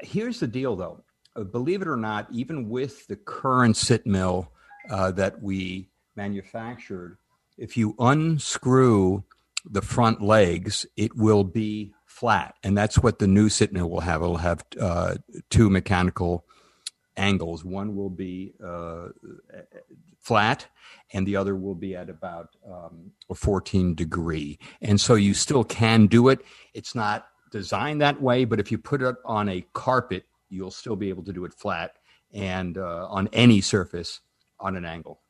Here's 0.00 0.40
the 0.40 0.48
deal, 0.48 0.74
though. 0.74 1.04
Uh, 1.36 1.44
believe 1.44 1.80
it 1.80 1.88
or 1.88 1.96
not, 1.96 2.26
even 2.32 2.68
with 2.68 3.06
the 3.06 3.16
current 3.16 3.76
sit 3.76 4.06
mill 4.06 4.50
uh, 4.90 5.12
that 5.12 5.40
we 5.40 5.88
manufactured 6.16 7.16
if 7.56 7.76
you 7.76 7.94
unscrew 7.98 9.24
the 9.64 9.82
front 9.82 10.20
legs, 10.20 10.86
it 10.96 11.16
will 11.16 11.44
be 11.44 11.92
flat, 12.06 12.54
and 12.62 12.76
that's 12.76 12.98
what 12.98 13.18
the 13.18 13.26
new 13.26 13.48
sit 13.48 13.72
mill 13.72 13.90
will 13.90 14.00
have. 14.00 14.22
It'll 14.22 14.36
have 14.36 14.64
uh, 14.80 15.16
two 15.50 15.70
mechanical 15.70 16.44
angles. 17.16 17.64
One 17.64 17.94
will 17.96 18.10
be 18.10 18.54
uh, 18.64 19.08
flat, 20.20 20.66
and 21.12 21.26
the 21.26 21.36
other 21.36 21.54
will 21.54 21.74
be 21.74 21.94
at 21.94 22.08
about 22.08 22.50
um, 22.66 23.12
a 23.30 23.34
14 23.34 23.94
degree. 23.94 24.58
And 24.80 25.00
so 25.00 25.14
you 25.14 25.34
still 25.34 25.64
can 25.64 26.06
do 26.06 26.28
it. 26.28 26.40
It's 26.74 26.94
not 26.94 27.26
designed 27.50 28.00
that 28.00 28.20
way, 28.20 28.44
but 28.44 28.60
if 28.60 28.72
you 28.72 28.78
put 28.78 29.02
it 29.02 29.16
on 29.24 29.48
a 29.48 29.64
carpet, 29.72 30.24
you'll 30.48 30.70
still 30.70 30.96
be 30.96 31.08
able 31.08 31.24
to 31.24 31.32
do 31.32 31.44
it 31.44 31.54
flat 31.54 31.96
and 32.32 32.78
uh, 32.78 33.06
on 33.08 33.28
any 33.32 33.60
surface 33.60 34.20
on 34.58 34.76
an 34.76 34.84
angle. 34.84 35.20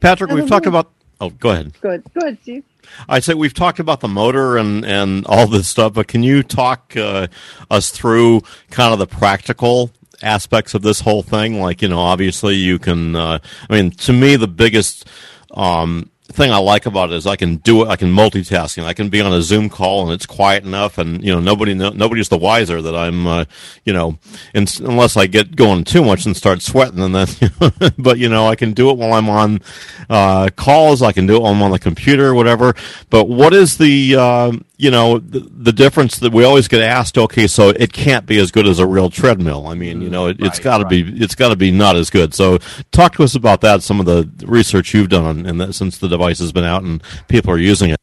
Patrick, 0.00 0.30
we've 0.30 0.48
talked 0.48 0.66
about. 0.66 0.92
Oh, 1.22 1.30
go 1.30 1.50
ahead. 1.50 1.80
Go 1.80 1.90
ahead. 1.90 2.02
Go 2.14 2.26
ahead, 2.26 2.38
Steve. 2.42 2.64
I 3.08 3.20
said 3.20 3.36
we've 3.36 3.54
talked 3.54 3.78
about 3.78 4.00
the 4.00 4.08
motor 4.08 4.56
and 4.56 4.84
and 4.84 5.24
all 5.26 5.46
this 5.46 5.68
stuff, 5.68 5.94
but 5.94 6.08
can 6.08 6.24
you 6.24 6.42
talk 6.42 6.96
uh, 6.96 7.28
us 7.70 7.90
through 7.90 8.40
kind 8.70 8.92
of 8.92 8.98
the 8.98 9.06
practical 9.06 9.92
aspects 10.20 10.74
of 10.74 10.82
this 10.82 10.98
whole 10.98 11.22
thing? 11.22 11.60
Like, 11.60 11.80
you 11.80 11.86
know, 11.86 12.00
obviously 12.00 12.56
you 12.56 12.80
can. 12.80 13.14
Uh, 13.14 13.38
I 13.70 13.72
mean, 13.72 13.92
to 13.92 14.12
me, 14.12 14.34
the 14.34 14.48
biggest 14.48 15.06
um, 15.52 16.10
thing 16.32 16.50
I 16.50 16.58
like 16.58 16.86
about 16.86 17.12
it 17.12 17.16
is 17.16 17.26
I 17.26 17.36
can 17.36 17.56
do 17.56 17.82
it. 17.82 17.88
I 17.88 17.96
can 17.96 18.12
multitasking. 18.12 18.84
I 18.84 18.92
can 18.92 19.08
be 19.08 19.20
on 19.20 19.32
a 19.32 19.42
Zoom 19.42 19.68
call 19.68 20.02
and 20.02 20.12
it's 20.12 20.26
quiet 20.26 20.64
enough, 20.64 20.98
and 20.98 21.22
you 21.24 21.32
know 21.32 21.40
nobody 21.40 21.74
no, 21.74 21.90
nobody's 21.90 22.28
the 22.28 22.38
wiser 22.38 22.82
that 22.82 22.94
I'm. 22.94 23.26
Uh, 23.26 23.44
you 23.84 23.92
know, 23.92 24.18
in, 24.54 24.66
unless 24.80 25.16
I 25.16 25.26
get 25.26 25.56
going 25.56 25.84
too 25.84 26.04
much 26.04 26.26
and 26.26 26.36
start 26.36 26.62
sweating, 26.62 27.00
and 27.00 27.14
then. 27.14 27.28
but 27.98 28.18
you 28.18 28.28
know, 28.28 28.46
I 28.46 28.56
can 28.56 28.72
do 28.72 28.90
it 28.90 28.98
while 28.98 29.12
I'm 29.12 29.28
on 29.28 29.60
uh, 30.08 30.50
calls. 30.56 31.02
I 31.02 31.12
can 31.12 31.26
do 31.26 31.36
it 31.36 31.42
while 31.42 31.52
I'm 31.52 31.62
on 31.62 31.70
the 31.70 31.78
computer, 31.78 32.34
whatever. 32.34 32.74
But 33.10 33.28
what 33.28 33.52
is 33.52 33.78
the 33.78 34.16
uh, 34.16 34.52
you 34.82 34.90
know 34.90 35.18
the, 35.18 35.38
the, 35.38 35.72
difference 35.72 36.18
that 36.18 36.32
we 36.32 36.42
always 36.42 36.66
get 36.66 36.80
asked? 36.80 37.16
Okay, 37.16 37.46
so 37.46 37.68
it 37.68 37.92
can't 37.92 38.26
be 38.26 38.40
as 38.40 38.50
good 38.50 38.66
as 38.66 38.80
a 38.80 38.86
real 38.86 39.10
treadmill. 39.10 39.68
I 39.68 39.74
mean, 39.74 40.02
you 40.02 40.10
know, 40.10 40.26
it, 40.26 40.40
has 40.40 40.58
got 40.58 40.78
to 40.78 40.86
be 40.86 41.02
it's 41.22 41.36
got 41.36 41.50
to 41.50 41.56
be 41.56 41.70
not 41.70 41.94
as 41.94 42.10
good. 42.10 42.34
So 42.34 42.58
talk 42.90 43.14
to 43.14 43.22
us 43.22 43.36
about 43.36 43.60
that. 43.60 43.84
Some 43.84 44.00
of 44.00 44.06
the 44.06 44.28
research 44.44 44.92
you've 44.92 45.08
done 45.08 45.46
and 45.46 45.60
that 45.60 45.74
since 45.74 45.98
the 45.98 46.08
device 46.08 46.40
has 46.40 46.50
been 46.50 46.64
out 46.64 46.82
and 46.82 47.00
people 47.28 47.52
are 47.52 47.58
using 47.58 47.90
it. 47.90 48.00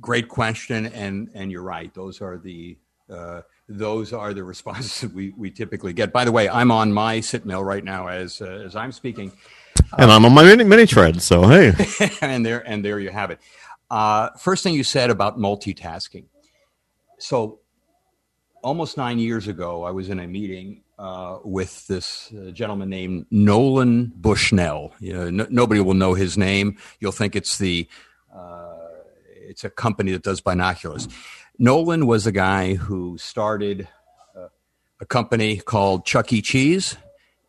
Great 0.00 0.26
question, 0.28 0.86
and 0.86 1.28
and 1.34 1.52
you're 1.52 1.62
right. 1.62 1.92
Those 1.92 2.22
are 2.22 2.38
the 2.38 2.78
uh, 3.10 3.42
those 3.68 4.14
are 4.14 4.32
the 4.32 4.42
responses 4.42 5.00
that 5.02 5.12
we, 5.12 5.34
we 5.36 5.50
typically 5.50 5.92
get. 5.92 6.14
By 6.14 6.24
the 6.24 6.32
way, 6.32 6.48
I'm 6.48 6.70
on 6.70 6.94
my 6.94 7.20
sit 7.20 7.44
mill 7.44 7.62
right 7.62 7.84
now 7.84 8.06
as 8.06 8.40
uh, 8.40 8.62
as 8.64 8.74
I'm 8.74 8.90
speaking, 8.90 9.32
and 9.98 10.10
I'm 10.10 10.24
on 10.24 10.32
my 10.32 10.44
mini, 10.44 10.64
mini 10.64 10.86
tread. 10.86 11.20
So 11.20 11.46
hey, 11.46 11.74
and 12.22 12.46
there 12.46 12.66
and 12.66 12.82
there 12.82 13.00
you 13.00 13.10
have 13.10 13.30
it. 13.30 13.38
Uh, 13.90 14.30
first 14.38 14.62
thing 14.62 14.74
you 14.74 14.84
said 14.84 15.10
about 15.10 15.38
multitasking. 15.38 16.24
So, 17.18 17.60
almost 18.62 18.96
nine 18.96 19.18
years 19.18 19.48
ago, 19.48 19.84
I 19.84 19.90
was 19.90 20.08
in 20.08 20.18
a 20.18 20.26
meeting 20.26 20.82
uh, 20.98 21.38
with 21.44 21.86
this 21.86 22.32
uh, 22.32 22.50
gentleman 22.50 22.90
named 22.90 23.26
Nolan 23.30 24.12
Bushnell. 24.16 24.92
You 24.98 25.30
know, 25.30 25.46
nobody 25.50 25.80
will 25.80 25.94
know 25.94 26.14
his 26.14 26.36
name. 26.36 26.78
You'll 27.00 27.12
think 27.12 27.36
it's 27.36 27.58
the 27.58 27.88
uh, 28.34 28.74
it's 29.26 29.64
a 29.64 29.70
company 29.70 30.12
that 30.12 30.22
does 30.22 30.40
binoculars. 30.40 31.08
Nolan 31.58 32.06
was 32.06 32.26
a 32.26 32.32
guy 32.32 32.74
who 32.74 33.16
started 33.18 33.88
uh, 34.36 34.48
a 35.00 35.06
company 35.06 35.58
called 35.58 36.04
Chuck 36.04 36.32
E. 36.32 36.42
Cheese 36.42 36.96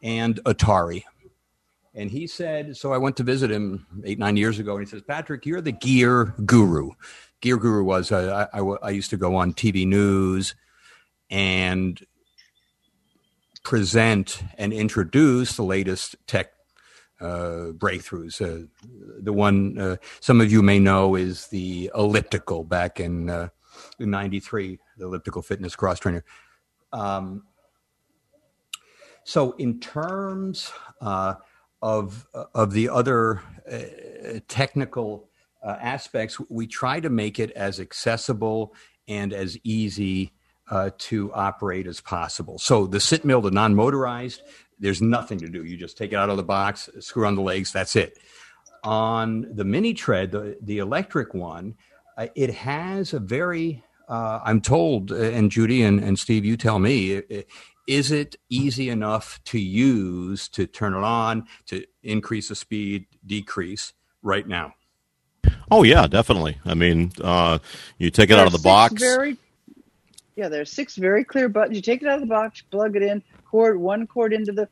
and 0.02 0.42
Atari. 0.44 1.04
And 1.98 2.12
he 2.12 2.28
said, 2.28 2.78
so 2.78 2.94
I 2.94 3.00
went 3.00 3.18
to 3.18 3.24
visit 3.24 3.50
him 3.50 3.88
eight, 4.06 4.20
nine 4.20 4.38
years 4.38 4.60
ago, 4.60 4.78
and 4.78 4.86
he 4.86 4.90
says, 4.90 5.02
Patrick, 5.02 5.48
you're 5.48 5.62
the 5.62 5.72
gear 5.72 6.36
guru. 6.46 6.92
Gear 7.42 7.58
guru 7.58 7.84
was, 7.84 8.12
uh, 8.12 8.48
I, 8.54 8.60
I, 8.60 8.76
I 8.84 8.90
used 8.92 9.10
to 9.10 9.18
go 9.18 9.36
on 9.36 9.52
TV 9.52 9.88
news 9.88 10.54
and 11.32 12.00
present 13.64 14.44
and 14.60 14.72
introduce 14.72 15.56
the 15.56 15.64
latest 15.64 16.16
tech 16.28 16.52
uh, 17.20 17.74
breakthroughs. 17.74 18.42
Uh, 18.42 18.68
the 19.20 19.34
one 19.34 19.80
uh, 19.80 19.98
some 20.20 20.40
of 20.40 20.52
you 20.52 20.62
may 20.62 20.78
know 20.78 21.16
is 21.16 21.48
the 21.48 21.90
elliptical 21.96 22.64
back 22.64 23.00
in, 23.00 23.28
uh, 23.28 23.50
93, 23.98 24.78
the 24.98 25.06
elliptical 25.06 25.42
fitness 25.42 25.76
cross 25.76 26.00
trainer. 26.00 26.24
Um, 26.94 27.44
so, 29.24 29.54
in 29.54 29.80
terms 29.80 30.72
uh, 31.02 31.36
of, 31.82 32.28
of 32.54 32.72
the 32.72 32.90
other 32.90 33.42
uh, 33.72 34.40
technical 34.48 35.30
aspects, 35.64 36.40
we 36.50 36.66
try 36.66 37.00
to 37.00 37.10
make 37.10 37.40
it 37.40 37.52
as 37.52 37.80
accessible 37.80 38.74
and 39.08 39.34
as 39.34 39.58
easy 39.64 40.32
uh, 40.70 40.90
to 40.98 41.34
operate 41.34 41.88
as 41.88 42.02
possible. 42.02 42.58
So 42.60 42.88
the 42.88 43.00
sit 43.00 43.26
mill, 43.26 43.42
the 43.42 43.52
non-motorized, 43.52 44.42
there's 44.80 45.02
nothing 45.02 45.40
to 45.40 45.50
do. 45.50 45.64
You 45.64 45.78
just 45.78 45.98
take 45.98 46.14
it 46.14 46.16
out 46.16 46.30
of 46.30 46.38
the 46.38 46.44
box, 46.44 46.90
screw 47.00 47.26
on 47.26 47.36
the 47.36 47.42
legs, 47.42 47.72
that's 47.72 47.96
it. 47.96 48.18
On 48.84 49.48
the 49.56 49.64
mini 49.64 49.94
tread, 49.94 50.32
the, 50.32 50.58
the 50.62 50.80
electric 50.80 51.34
one, 51.34 51.76
uh, 52.18 52.28
it 52.36 52.54
has 52.54 53.14
a 53.14 53.20
very, 53.20 53.84
uh, 54.08 54.40
I'm 54.44 54.62
told, 54.62 55.12
uh, 55.12 55.16
and 55.16 55.52
Judy 55.52 55.82
and, 55.84 56.00
and 56.00 56.18
Steve, 56.18 56.46
you 56.46 56.58
tell 56.58 56.80
me, 56.80 57.24
is 57.88 58.12
it 58.12 58.36
easy 58.50 58.90
enough 58.90 59.40
to 59.46 59.60
use 59.60 60.50
to 60.50 60.68
turn 60.68 60.94
it 60.94 61.04
on, 61.04 61.48
to 61.68 61.86
increase 62.04 62.50
the 62.50 62.56
speed, 62.56 63.06
decrease 63.26 63.94
right 64.22 64.48
now? 64.48 64.74
Oh 65.72 65.84
yeah, 65.84 66.08
definitely. 66.08 66.58
I 66.66 66.74
mean, 66.74 67.12
uh, 67.22 67.60
you 67.98 68.12
take 68.12 68.30
it 68.30 68.38
out 68.38 68.46
of 68.46 68.54
the 68.54 68.60
box. 68.60 69.02
Very 69.02 69.38
yeah, 70.36 70.50
there's 70.50 70.72
six 70.72 70.96
very 70.96 71.24
clear 71.24 71.50
buttons. 71.50 71.76
You 71.76 71.82
take 71.82 72.04
it 72.04 72.08
out 72.08 72.16
of 72.16 72.22
the 72.22 72.28
box, 72.28 72.62
plug 72.62 72.96
it 72.96 73.02
in, 73.02 73.24
cord 73.46 73.80
one 73.80 74.06
cord 74.06 74.34
into 74.34 74.52
the 74.52 74.70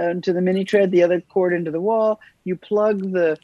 uh, 0.00 0.08
into 0.10 0.32
the 0.32 0.40
mini 0.40 0.64
tread, 0.64 0.90
the 0.90 1.02
other 1.02 1.20
cord 1.20 1.52
into 1.52 1.70
the 1.70 1.80
wall. 1.80 2.20
You 2.44 2.56
plug 2.56 3.12
the 3.12 3.36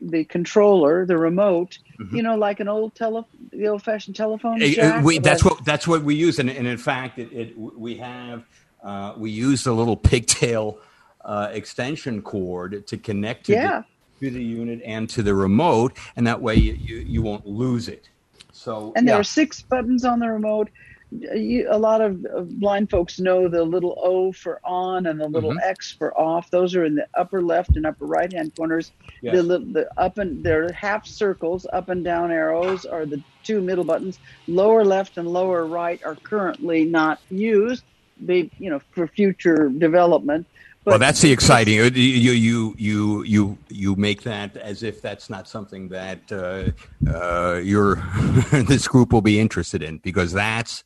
the 0.00 0.24
controller, 0.24 1.06
the 1.06 1.16
remote, 1.16 1.78
mm-hmm. 1.98 2.16
you 2.16 2.22
know, 2.22 2.36
like 2.36 2.60
an 2.60 2.68
old 2.68 2.94
tele, 2.94 3.24
the 3.50 3.68
old 3.68 3.82
fashioned 3.82 4.16
telephone. 4.16 4.60
Jack, 4.60 5.04
we, 5.04 5.18
that's 5.18 5.44
what 5.44 5.64
that's 5.64 5.86
what 5.86 6.02
we 6.02 6.14
use, 6.14 6.38
and, 6.38 6.50
and 6.50 6.66
in 6.66 6.78
fact, 6.78 7.18
it, 7.18 7.32
it 7.32 7.58
we 7.58 7.96
have 7.96 8.44
uh, 8.82 9.14
we 9.16 9.30
use 9.30 9.64
the 9.64 9.72
little 9.72 9.96
pigtail 9.96 10.78
uh, 11.24 11.48
extension 11.52 12.22
cord 12.22 12.86
to 12.86 12.96
connect 12.96 13.46
to, 13.46 13.52
yeah. 13.52 13.82
the, 14.20 14.30
to 14.30 14.34
the 14.34 14.44
unit 14.44 14.80
and 14.84 15.08
to 15.10 15.22
the 15.22 15.34
remote, 15.34 15.96
and 16.16 16.26
that 16.26 16.40
way 16.40 16.54
you, 16.54 16.74
you, 16.74 16.96
you 16.98 17.22
won't 17.22 17.46
lose 17.46 17.88
it. 17.88 18.08
So, 18.52 18.92
and 18.96 19.06
there 19.06 19.16
are 19.16 19.24
six 19.24 19.60
buttons 19.60 20.04
on 20.04 20.18
the 20.18 20.28
remote 20.28 20.70
you, 21.10 21.68
a 21.70 21.78
lot 21.78 22.00
of 22.00 22.58
blind 22.58 22.90
folks 22.90 23.20
know 23.20 23.48
the 23.48 23.62
little 23.62 23.98
O 24.02 24.32
for 24.32 24.60
on 24.64 25.06
and 25.06 25.20
the 25.20 25.28
little 25.28 25.50
mm-hmm. 25.50 25.70
X 25.70 25.92
for 25.92 26.18
off. 26.18 26.50
Those 26.50 26.74
are 26.74 26.84
in 26.84 26.96
the 26.96 27.06
upper 27.14 27.42
left 27.42 27.76
and 27.76 27.86
upper 27.86 28.06
right 28.06 28.32
hand 28.32 28.54
corners. 28.56 28.92
Yes. 29.22 29.36
The, 29.36 29.58
the 29.58 29.88
up 29.96 30.18
and 30.18 30.42
they're 30.42 30.72
half 30.72 31.06
circles. 31.06 31.66
Up 31.72 31.88
and 31.88 32.04
down 32.04 32.30
arrows 32.30 32.84
are 32.84 33.06
the 33.06 33.22
two 33.44 33.60
middle 33.60 33.84
buttons. 33.84 34.18
Lower 34.48 34.84
left 34.84 35.16
and 35.16 35.28
lower 35.28 35.66
right 35.66 36.02
are 36.04 36.16
currently 36.16 36.84
not 36.84 37.20
used. 37.30 37.84
They, 38.20 38.50
you 38.58 38.70
know, 38.70 38.80
for 38.90 39.06
future 39.06 39.68
development. 39.68 40.46
But 40.84 40.92
well, 40.92 40.98
that's 41.00 41.20
the 41.20 41.32
exciting. 41.32 41.74
You 41.74 41.90
you 41.92 42.74
you 42.78 43.22
you 43.24 43.58
you 43.68 43.96
make 43.96 44.22
that 44.22 44.56
as 44.56 44.84
if 44.84 45.02
that's 45.02 45.28
not 45.28 45.48
something 45.48 45.88
that 45.88 46.20
uh, 46.30 46.70
uh, 47.12 47.56
your 47.56 47.96
this 48.52 48.86
group 48.86 49.12
will 49.12 49.20
be 49.20 49.40
interested 49.40 49.82
in 49.82 49.98
because 49.98 50.32
that's 50.32 50.84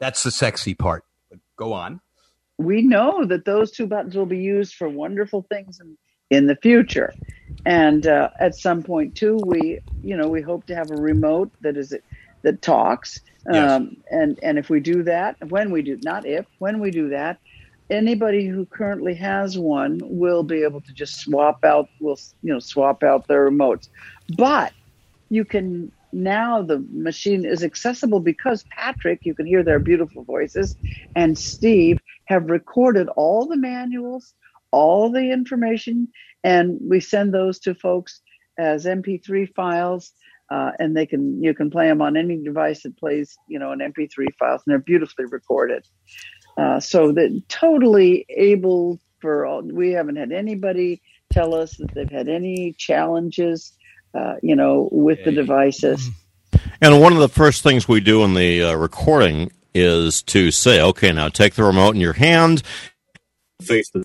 that's 0.00 0.22
the 0.22 0.30
sexy 0.30 0.74
part. 0.74 1.04
Go 1.56 1.72
on. 1.72 2.00
We 2.58 2.82
know 2.82 3.24
that 3.24 3.44
those 3.44 3.70
two 3.70 3.86
buttons 3.86 4.16
will 4.16 4.26
be 4.26 4.38
used 4.38 4.74
for 4.74 4.88
wonderful 4.88 5.46
things 5.48 5.80
in, 5.80 5.96
in 6.30 6.46
the 6.46 6.56
future. 6.56 7.12
And 7.64 8.06
uh, 8.06 8.30
at 8.38 8.54
some 8.54 8.82
point 8.82 9.14
too, 9.14 9.38
we, 9.44 9.80
you 10.02 10.16
know, 10.16 10.28
we 10.28 10.42
hope 10.42 10.66
to 10.66 10.74
have 10.74 10.90
a 10.90 10.96
remote 10.96 11.50
that 11.60 11.76
is 11.76 11.94
that 12.42 12.62
talks. 12.62 13.20
Yes. 13.50 13.70
Um, 13.70 13.96
and 14.10 14.38
and 14.42 14.58
if 14.58 14.68
we 14.68 14.80
do 14.80 15.02
that, 15.04 15.36
when 15.48 15.70
we 15.70 15.82
do, 15.82 15.98
not 16.02 16.26
if, 16.26 16.46
when 16.58 16.80
we 16.80 16.90
do 16.90 17.10
that, 17.10 17.38
anybody 17.88 18.46
who 18.46 18.66
currently 18.66 19.14
has 19.14 19.58
one 19.58 20.00
will 20.02 20.42
be 20.42 20.62
able 20.62 20.80
to 20.82 20.92
just 20.92 21.20
swap 21.20 21.64
out. 21.64 21.88
Will 22.00 22.18
you 22.42 22.52
know 22.52 22.58
swap 22.58 23.02
out 23.02 23.26
their 23.28 23.50
remotes, 23.50 23.88
but 24.36 24.72
you 25.28 25.44
can 25.44 25.92
now 26.12 26.62
the 26.62 26.84
machine 26.92 27.44
is 27.44 27.62
accessible 27.62 28.20
because 28.20 28.64
Patrick, 28.70 29.20
you 29.22 29.34
can 29.34 29.46
hear 29.46 29.62
their 29.62 29.78
beautiful 29.78 30.24
voices, 30.24 30.76
and 31.14 31.38
Steve 31.38 31.98
have 32.26 32.50
recorded 32.50 33.08
all 33.16 33.46
the 33.46 33.56
manuals, 33.56 34.34
all 34.70 35.10
the 35.10 35.30
information, 35.30 36.08
and 36.44 36.78
we 36.80 37.00
send 37.00 37.34
those 37.34 37.58
to 37.60 37.74
folks 37.74 38.20
as 38.58 38.86
MP3 38.86 39.52
files. 39.54 40.12
Uh, 40.50 40.72
and 40.80 40.96
they 40.96 41.06
can 41.06 41.40
you 41.40 41.54
can 41.54 41.70
play 41.70 41.86
them 41.86 42.02
on 42.02 42.16
any 42.16 42.36
device 42.36 42.82
that 42.82 42.96
plays 42.98 43.38
you 43.46 43.58
know 43.58 43.70
an 43.70 43.78
MP3 43.78 44.26
files, 44.36 44.62
and 44.66 44.72
they're 44.72 44.78
beautifully 44.80 45.24
recorded. 45.26 45.86
Uh, 46.56 46.80
so 46.80 47.12
that 47.12 47.42
totally 47.48 48.26
able 48.28 48.98
for 49.20 49.46
all. 49.46 49.62
We 49.62 49.92
haven't 49.92 50.16
had 50.16 50.32
anybody 50.32 51.02
tell 51.32 51.54
us 51.54 51.76
that 51.76 51.94
they've 51.94 52.10
had 52.10 52.28
any 52.28 52.74
challenges 52.76 53.72
uh, 54.14 54.36
you 54.42 54.56
know, 54.56 54.88
with 54.92 55.24
the 55.24 55.32
devices. 55.32 56.08
And 56.80 57.00
one 57.00 57.12
of 57.12 57.18
the 57.18 57.28
first 57.28 57.62
things 57.62 57.86
we 57.86 58.00
do 58.00 58.24
in 58.24 58.34
the 58.34 58.62
uh, 58.62 58.74
recording 58.74 59.52
is 59.74 60.22
to 60.24 60.50
say, 60.50 60.80
okay, 60.80 61.12
now 61.12 61.28
take 61.28 61.54
the 61.54 61.62
remote 61.62 61.94
in 61.94 62.00
your 62.00 62.14
hand, 62.14 62.62
face 63.62 63.90
the 63.90 64.04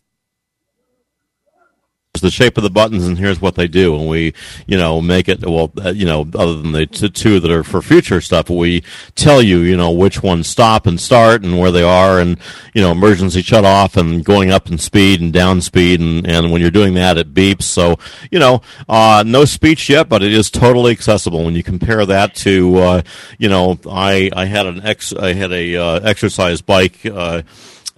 the 2.22 2.32
shape 2.32 2.58
of 2.58 2.64
the 2.64 2.70
buttons 2.70 3.08
and 3.08 3.18
here's 3.18 3.42
what 3.42 3.56
they 3.56 3.68
do. 3.68 3.96
And 3.96 4.08
we 4.08 4.34
you 4.68 4.78
know 4.78 5.02
make 5.02 5.30
it 5.30 5.46
well 5.46 5.72
uh, 5.84 5.90
you 5.90 6.06
know 6.06 6.22
other 6.34 6.62
than 6.62 6.72
the 6.72 6.86
two 6.86 7.40
that 7.40 7.52
are 7.52 7.64
for 7.64 7.82
future 7.82 8.22
stuff 8.22 8.50
we 8.50 8.84
tell 9.16 9.42
you 9.42 9.60
you 9.60 9.78
know 9.78 9.92
which 9.92 10.24
ones 10.24 10.48
stop 10.48 10.88
and 10.88 11.00
start 11.00 11.44
and 11.44 11.58
where 11.60 11.72
they 11.72 11.84
are 11.84 12.20
and 12.20 12.38
you 12.74 12.82
know 12.82 12.92
emergency 12.92 13.42
shut 13.42 13.66
off 13.66 13.98
and 13.98 14.24
going 14.26 14.52
up 14.52 14.70
in 14.70 14.78
speed 14.78 15.22
and 15.22 15.34
down 15.34 15.62
speed 15.62 16.00
and 16.00 16.28
and 16.28 16.52
when 16.52 16.62
you're 16.62 16.72
doing 16.72 16.94
that 16.96 17.18
it 17.18 17.34
beeps. 17.34 17.64
So 17.64 17.98
you 18.32 18.40
know 18.40 18.62
uh, 18.88 19.24
no 19.26 19.46
speech 19.46 19.90
yet 19.90 20.10
but 20.10 20.24
it 20.24 20.34
is 20.34 20.50
totally 20.50 20.92
accessible. 20.92 21.44
When 21.44 21.56
you 21.56 21.64
compare 21.64 22.06
that 22.06 22.36
to 22.36 22.78
uh, 22.78 23.02
you 23.38 23.50
know 23.50 23.80
I 23.90 24.30
I 24.36 24.46
had 24.46 24.66
an 24.66 24.82
ex 24.86 25.14
I 25.14 25.34
had 25.34 25.52
a 25.52 25.76
uh, 25.76 26.00
exercise 26.02 26.62
bike 26.62 27.06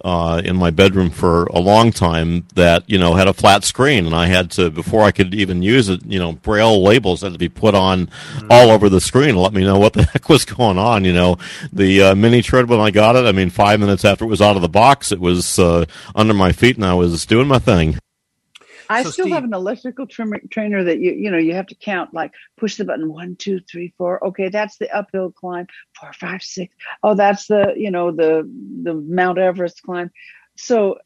uh, 0.04 0.40
in 0.44 0.56
my 0.56 0.70
bedroom 0.70 1.10
for 1.10 1.44
a 1.46 1.58
long 1.58 1.90
time 1.90 2.46
that 2.54 2.88
you 2.88 2.98
know 2.98 3.14
had 3.14 3.28
a 3.28 3.32
flat 3.32 3.64
screen, 3.64 4.06
and 4.06 4.14
I 4.14 4.26
had 4.26 4.50
to 4.52 4.70
before 4.70 5.02
I 5.02 5.10
could 5.10 5.34
even 5.34 5.62
use 5.62 5.88
it. 5.88 6.04
You 6.04 6.18
know, 6.18 6.32
braille 6.32 6.82
labels 6.82 7.22
had 7.22 7.32
to 7.32 7.38
be 7.38 7.48
put 7.48 7.74
on 7.74 8.06
mm-hmm. 8.06 8.48
all 8.50 8.70
over 8.70 8.88
the 8.88 9.00
screen 9.00 9.34
to 9.34 9.40
let 9.40 9.52
me 9.52 9.64
know 9.64 9.78
what 9.78 9.94
the 9.94 10.04
heck 10.12 10.28
was 10.28 10.44
going 10.44 10.78
on. 10.78 11.04
You 11.04 11.12
know, 11.12 11.38
the 11.72 12.02
uh, 12.02 12.14
mini 12.14 12.42
tread 12.42 12.68
when 12.68 12.80
I 12.80 12.90
got 12.90 13.16
it. 13.16 13.26
I 13.26 13.32
mean, 13.32 13.50
five 13.50 13.80
minutes 13.80 14.04
after 14.04 14.24
it 14.24 14.28
was 14.28 14.42
out 14.42 14.56
of 14.56 14.62
the 14.62 14.68
box, 14.68 15.10
it 15.10 15.20
was 15.20 15.58
uh, 15.58 15.84
under 16.14 16.34
my 16.34 16.52
feet, 16.52 16.76
and 16.76 16.84
I 16.84 16.94
was 16.94 17.26
doing 17.26 17.48
my 17.48 17.58
thing. 17.58 17.98
I 18.88 19.02
so 19.02 19.10
still 19.10 19.24
Steve, 19.26 19.34
have 19.34 19.44
an 19.44 19.54
electrical 19.54 20.06
trainer 20.06 20.84
that 20.84 20.98
you 20.98 21.12
you 21.12 21.30
know 21.30 21.38
you 21.38 21.54
have 21.54 21.66
to 21.66 21.74
count 21.74 22.14
like 22.14 22.32
push 22.56 22.76
the 22.76 22.84
button 22.84 23.12
one 23.12 23.36
two 23.36 23.60
three 23.60 23.92
four. 23.98 24.24
Okay 24.26 24.48
that's 24.48 24.78
the 24.78 24.90
uphill 24.96 25.30
climb. 25.30 25.66
Four 25.98 26.12
five 26.12 26.42
six. 26.42 26.74
Oh 27.02 27.14
that's 27.14 27.46
the 27.46 27.74
you 27.76 27.90
know 27.90 28.10
the 28.10 28.50
the 28.82 28.94
Mount 28.94 29.38
Everest 29.38 29.82
climb. 29.82 30.10
So 30.56 30.98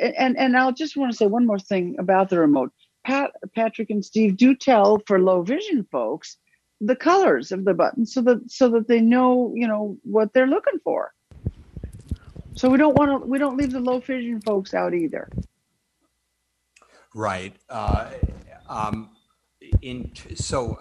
and 0.00 0.36
and 0.36 0.56
I'll 0.56 0.72
just 0.72 0.96
want 0.96 1.12
to 1.12 1.16
say 1.16 1.26
one 1.26 1.46
more 1.46 1.58
thing 1.58 1.96
about 1.98 2.28
the 2.28 2.40
remote. 2.40 2.72
Pat 3.04 3.32
Patrick 3.54 3.90
and 3.90 4.04
Steve 4.04 4.36
do 4.36 4.54
tell 4.54 5.00
for 5.06 5.18
low 5.20 5.42
vision 5.42 5.86
folks 5.90 6.36
the 6.80 6.96
colors 6.96 7.50
of 7.50 7.64
the 7.64 7.74
button 7.74 8.06
so 8.06 8.20
that 8.22 8.50
so 8.50 8.68
that 8.70 8.88
they 8.88 9.00
know 9.00 9.52
you 9.54 9.66
know 9.66 9.96
what 10.02 10.32
they're 10.32 10.46
looking 10.46 10.78
for. 10.82 11.12
So 12.54 12.68
we 12.68 12.78
don't 12.78 12.96
want 12.96 13.22
to 13.22 13.28
we 13.28 13.38
don't 13.38 13.56
leave 13.56 13.70
the 13.70 13.80
low 13.80 14.00
vision 14.00 14.40
folks 14.40 14.74
out 14.74 14.94
either 14.94 15.28
Right. 17.18 17.52
Uh, 17.68 18.10
um, 18.68 19.10
in 19.82 20.12
so, 20.36 20.78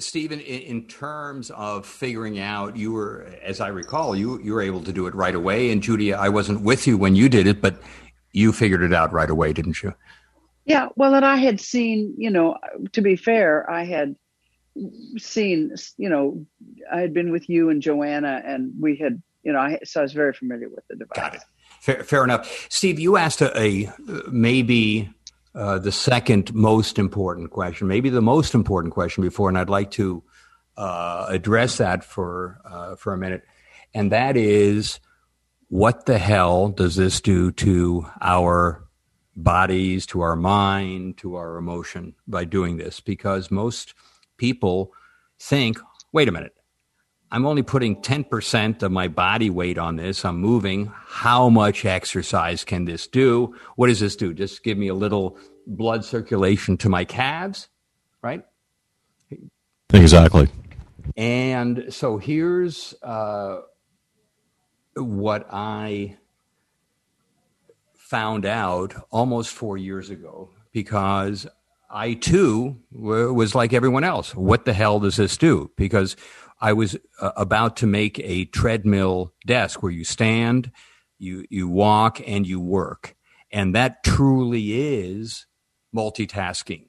Stephen, 0.00 0.40
in, 0.40 0.60
in, 0.62 0.86
terms 0.88 1.50
of 1.50 1.86
figuring 1.86 2.40
out, 2.40 2.76
you 2.76 2.90
were, 2.90 3.28
as 3.40 3.60
I 3.60 3.68
recall, 3.68 4.16
you 4.16 4.40
you 4.42 4.54
were 4.54 4.60
able 4.60 4.82
to 4.82 4.92
do 4.92 5.06
it 5.06 5.14
right 5.14 5.36
away. 5.36 5.70
And 5.70 5.80
Judy, 5.84 6.12
I 6.12 6.28
wasn't 6.28 6.62
with 6.62 6.88
you 6.88 6.98
when 6.98 7.14
you 7.14 7.28
did 7.28 7.46
it, 7.46 7.62
but 7.62 7.80
you 8.32 8.50
figured 8.52 8.82
it 8.82 8.92
out 8.92 9.12
right 9.12 9.30
away, 9.30 9.52
didn't 9.52 9.84
you? 9.84 9.94
Yeah. 10.64 10.88
Well, 10.96 11.14
and 11.14 11.24
I 11.24 11.36
had 11.36 11.60
seen, 11.60 12.12
you 12.18 12.30
know, 12.30 12.56
to 12.90 13.00
be 13.00 13.14
fair, 13.14 13.70
I 13.70 13.84
had 13.84 14.16
seen, 15.16 15.76
you 15.96 16.08
know, 16.08 16.44
I 16.92 17.00
had 17.00 17.14
been 17.14 17.30
with 17.30 17.48
you 17.48 17.70
and 17.70 17.80
Joanna, 17.80 18.42
and 18.44 18.72
we 18.80 18.96
had, 18.96 19.22
you 19.44 19.52
know, 19.52 19.60
I, 19.60 19.78
so 19.84 20.00
I 20.00 20.02
was 20.02 20.12
very 20.12 20.32
familiar 20.32 20.68
with 20.68 20.84
the 20.88 20.96
device. 20.96 21.14
Got 21.14 21.34
it. 21.36 21.44
Fair, 21.80 22.04
fair 22.04 22.24
enough. 22.24 22.66
Steve, 22.68 22.98
you 23.00 23.16
asked 23.16 23.40
a, 23.40 23.56
a 23.56 23.92
maybe 24.30 25.08
uh, 25.54 25.78
the 25.78 25.92
second 25.92 26.54
most 26.54 26.98
important 26.98 27.50
question, 27.50 27.88
maybe 27.88 28.08
the 28.08 28.22
most 28.22 28.54
important 28.54 28.94
question 28.94 29.22
before, 29.22 29.48
and 29.48 29.58
I'd 29.58 29.70
like 29.70 29.90
to 29.92 30.22
uh, 30.76 31.26
address 31.28 31.78
that 31.78 32.04
for 32.04 32.60
uh, 32.64 32.96
for 32.96 33.12
a 33.12 33.18
minute, 33.18 33.42
and 33.92 34.12
that 34.12 34.36
is, 34.36 35.00
what 35.68 36.06
the 36.06 36.18
hell 36.18 36.68
does 36.68 36.96
this 36.96 37.20
do 37.20 37.50
to 37.52 38.06
our 38.20 38.84
bodies, 39.36 40.06
to 40.06 40.20
our 40.20 40.36
mind, 40.36 41.16
to 41.18 41.34
our 41.34 41.56
emotion 41.56 42.14
by 42.26 42.44
doing 42.44 42.76
this? 42.76 43.00
Because 43.00 43.50
most 43.50 43.94
people 44.36 44.92
think, 45.38 45.78
wait 46.12 46.28
a 46.28 46.32
minute, 46.32 46.54
I'm 47.32 47.46
only 47.46 47.62
putting 47.62 48.02
10% 48.02 48.82
of 48.82 48.90
my 48.90 49.06
body 49.06 49.50
weight 49.50 49.78
on 49.78 49.96
this. 49.96 50.24
I'm 50.24 50.40
moving. 50.40 50.92
How 51.06 51.48
much 51.48 51.84
exercise 51.84 52.64
can 52.64 52.86
this 52.86 53.06
do? 53.06 53.54
What 53.76 53.86
does 53.86 54.00
this 54.00 54.16
do? 54.16 54.34
Just 54.34 54.64
give 54.64 54.76
me 54.76 54.88
a 54.88 54.94
little 54.94 55.38
blood 55.66 56.04
circulation 56.04 56.76
to 56.78 56.88
my 56.88 57.04
calves, 57.04 57.68
right? 58.20 58.44
Exactly. 59.92 60.48
And 61.16 61.92
so 61.92 62.18
here's 62.18 62.94
uh, 63.02 63.60
what 64.96 65.46
I 65.52 66.16
found 67.94 68.44
out 68.44 68.94
almost 69.10 69.50
four 69.50 69.78
years 69.78 70.10
ago 70.10 70.50
because 70.72 71.46
I 71.88 72.14
too 72.14 72.76
was 72.92 73.54
like 73.54 73.72
everyone 73.72 74.04
else. 74.04 74.34
What 74.34 74.64
the 74.64 74.72
hell 74.72 75.00
does 75.00 75.16
this 75.16 75.36
do? 75.36 75.70
Because 75.76 76.16
I 76.60 76.72
was 76.72 76.96
uh, 77.20 77.32
about 77.36 77.76
to 77.78 77.86
make 77.86 78.18
a 78.20 78.44
treadmill 78.46 79.32
desk 79.46 79.82
where 79.82 79.92
you 79.92 80.04
stand, 80.04 80.70
you 81.18 81.44
you 81.48 81.68
walk, 81.68 82.20
and 82.26 82.46
you 82.46 82.60
work, 82.60 83.16
and 83.50 83.74
that 83.74 84.04
truly 84.04 84.72
is 84.72 85.46
multitasking. 85.94 86.86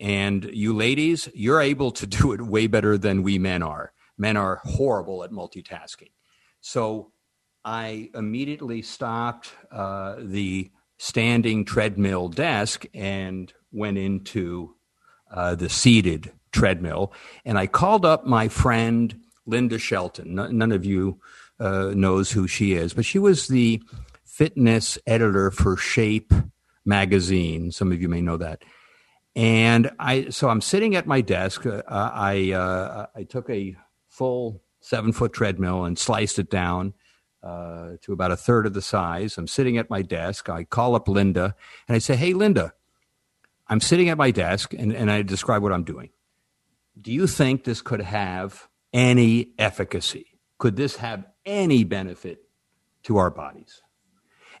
And 0.00 0.44
you 0.52 0.72
ladies, 0.74 1.28
you're 1.34 1.60
able 1.60 1.90
to 1.92 2.06
do 2.18 2.32
it 2.32 2.42
way 2.42 2.66
better 2.66 2.96
than 2.96 3.22
we 3.22 3.38
men 3.38 3.62
are. 3.62 3.92
Men 4.16 4.36
are 4.36 4.60
horrible 4.64 5.22
at 5.24 5.30
multitasking. 5.30 6.10
So 6.60 7.12
I 7.64 8.10
immediately 8.14 8.82
stopped 8.82 9.50
uh, 9.70 10.16
the 10.18 10.70
standing 10.98 11.64
treadmill 11.64 12.28
desk 12.28 12.84
and 12.94 13.52
went 13.70 13.98
into 13.98 14.74
uh, 15.32 15.54
the 15.54 15.68
seated 15.68 16.32
treadmill. 16.58 17.12
And 17.44 17.56
I 17.56 17.68
called 17.68 18.04
up 18.04 18.26
my 18.26 18.48
friend 18.48 19.20
Linda 19.46 19.78
Shelton. 19.78 20.34
none 20.34 20.72
of 20.72 20.84
you 20.84 21.20
uh, 21.60 21.92
knows 21.94 22.32
who 22.32 22.48
she 22.48 22.72
is, 22.72 22.92
but 22.92 23.04
she 23.04 23.18
was 23.18 23.46
the 23.46 23.80
fitness 24.24 24.98
editor 25.06 25.50
for 25.52 25.76
Shape 25.76 26.32
magazine. 26.84 27.70
Some 27.70 27.92
of 27.92 28.02
you 28.02 28.08
may 28.08 28.20
know 28.20 28.36
that. 28.38 28.64
And 29.36 29.90
I, 30.00 30.30
so 30.30 30.48
I'm 30.48 30.60
sitting 30.60 30.96
at 30.96 31.06
my 31.06 31.20
desk. 31.20 31.64
Uh, 31.64 31.82
I, 31.86 32.50
uh, 32.52 33.06
I 33.14 33.22
took 33.22 33.48
a 33.50 33.76
full 34.08 34.60
seven 34.80 35.12
foot 35.12 35.32
treadmill 35.32 35.84
and 35.84 35.96
sliced 35.96 36.40
it 36.40 36.50
down 36.50 36.92
uh, 37.40 37.90
to 38.02 38.12
about 38.12 38.32
a 38.32 38.36
third 38.36 38.66
of 38.66 38.74
the 38.74 38.82
size. 38.82 39.38
I'm 39.38 39.46
sitting 39.46 39.78
at 39.78 39.90
my 39.90 40.02
desk. 40.02 40.48
I 40.48 40.64
call 40.64 40.96
up 40.96 41.06
Linda 41.06 41.54
and 41.86 41.94
I 41.94 41.98
say, 41.98 42.16
Hey, 42.16 42.32
Linda, 42.32 42.72
I'm 43.68 43.80
sitting 43.80 44.08
at 44.08 44.18
my 44.18 44.32
desk 44.32 44.74
and, 44.74 44.92
and 44.92 45.08
I 45.08 45.22
describe 45.22 45.62
what 45.62 45.72
I'm 45.72 45.84
doing 45.84 46.10
do 47.00 47.12
you 47.12 47.26
think 47.26 47.64
this 47.64 47.82
could 47.82 48.00
have 48.00 48.68
any 48.92 49.52
efficacy? 49.58 50.38
Could 50.58 50.76
this 50.76 50.96
have 50.96 51.24
any 51.46 51.84
benefit 51.84 52.40
to 53.04 53.16
our 53.16 53.30
bodies? 53.30 53.82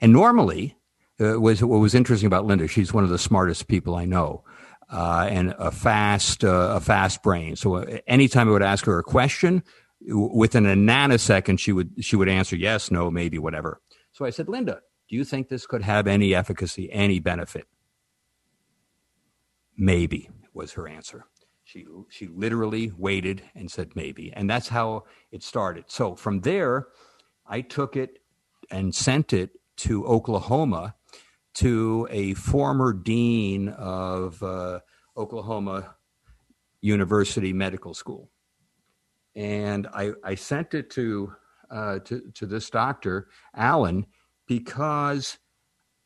And 0.00 0.12
normally, 0.12 0.76
uh, 1.20 1.40
was 1.40 1.62
what 1.62 1.80
was 1.80 1.94
interesting 1.94 2.26
about 2.26 2.44
Linda. 2.44 2.68
She's 2.68 2.92
one 2.92 3.04
of 3.04 3.10
the 3.10 3.18
smartest 3.18 3.66
people 3.66 3.96
I 3.96 4.04
know, 4.04 4.44
uh, 4.90 5.26
and 5.28 5.54
a 5.58 5.72
fast, 5.72 6.44
uh, 6.44 6.74
a 6.76 6.80
fast 6.80 7.22
brain. 7.22 7.56
So 7.56 7.76
uh, 7.76 7.98
anytime 8.06 8.48
I 8.48 8.52
would 8.52 8.62
ask 8.62 8.84
her 8.84 8.98
a 8.98 9.02
question, 9.02 9.64
within 10.00 10.66
a 10.66 10.74
nanosecond, 10.74 11.58
she 11.58 11.72
would 11.72 12.04
she 12.04 12.14
would 12.14 12.28
answer 12.28 12.54
yes, 12.54 12.90
no, 12.90 13.10
maybe, 13.10 13.38
whatever. 13.38 13.80
So 14.12 14.24
I 14.24 14.30
said, 14.30 14.48
Linda, 14.48 14.80
do 15.08 15.16
you 15.16 15.24
think 15.24 15.48
this 15.48 15.66
could 15.66 15.82
have 15.82 16.06
any 16.06 16.34
efficacy, 16.34 16.88
any 16.92 17.18
benefit? 17.18 17.66
Maybe 19.76 20.30
was 20.52 20.72
her 20.72 20.88
answer. 20.88 21.26
She 21.68 21.84
she 22.08 22.28
literally 22.28 22.92
waited 22.96 23.42
and 23.54 23.70
said 23.70 23.94
maybe, 23.94 24.32
and 24.32 24.48
that's 24.48 24.68
how 24.68 25.04
it 25.30 25.42
started. 25.42 25.84
So 25.88 26.16
from 26.16 26.40
there, 26.40 26.86
I 27.46 27.60
took 27.60 27.94
it 27.94 28.20
and 28.70 28.94
sent 28.94 29.34
it 29.34 29.50
to 29.78 30.06
Oklahoma 30.06 30.94
to 31.56 32.08
a 32.10 32.32
former 32.32 32.94
dean 32.94 33.68
of 33.68 34.42
uh, 34.42 34.80
Oklahoma 35.14 35.94
University 36.80 37.52
Medical 37.52 37.92
School, 37.92 38.30
and 39.36 39.88
I, 39.88 40.12
I 40.24 40.36
sent 40.36 40.72
it 40.72 40.88
to 40.92 41.34
uh, 41.70 41.98
to 41.98 42.30
to 42.32 42.46
this 42.46 42.70
doctor 42.70 43.28
Allen 43.54 44.06
because 44.46 45.36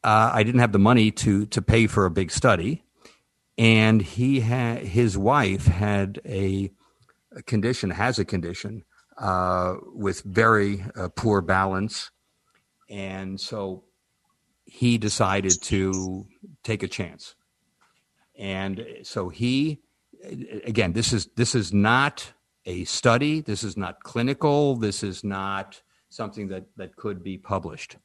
uh, 0.02 0.32
I 0.34 0.42
didn't 0.42 0.60
have 0.60 0.72
the 0.72 0.80
money 0.80 1.12
to 1.12 1.46
to 1.46 1.62
pay 1.62 1.86
for 1.86 2.04
a 2.04 2.10
big 2.10 2.32
study 2.32 2.82
and 3.58 4.00
he 4.02 4.40
had 4.40 4.78
his 4.78 5.16
wife 5.18 5.66
had 5.66 6.20
a, 6.24 6.70
a 7.36 7.42
condition, 7.42 7.90
has 7.90 8.18
a 8.18 8.24
condition 8.24 8.84
uh, 9.18 9.74
with 9.94 10.22
very 10.22 10.84
uh, 10.96 11.08
poor 11.14 11.40
balance, 11.40 12.10
and 12.88 13.40
so 13.40 13.84
he 14.64 14.98
decided 14.98 15.52
to 15.62 16.26
take 16.62 16.82
a 16.82 16.88
chance. 16.88 17.34
And 18.38 18.84
so 19.02 19.28
he, 19.28 19.80
again, 20.64 20.94
this 20.94 21.12
is 21.12 21.26
this 21.36 21.54
is 21.54 21.72
not 21.72 22.32
a 22.64 22.84
study. 22.84 23.40
This 23.40 23.62
is 23.62 23.76
not 23.76 24.02
clinical. 24.02 24.76
This 24.76 25.02
is 25.02 25.22
not 25.22 25.82
something 26.08 26.48
that 26.48 26.64
that 26.76 26.96
could 26.96 27.22
be 27.22 27.36
published. 27.36 27.96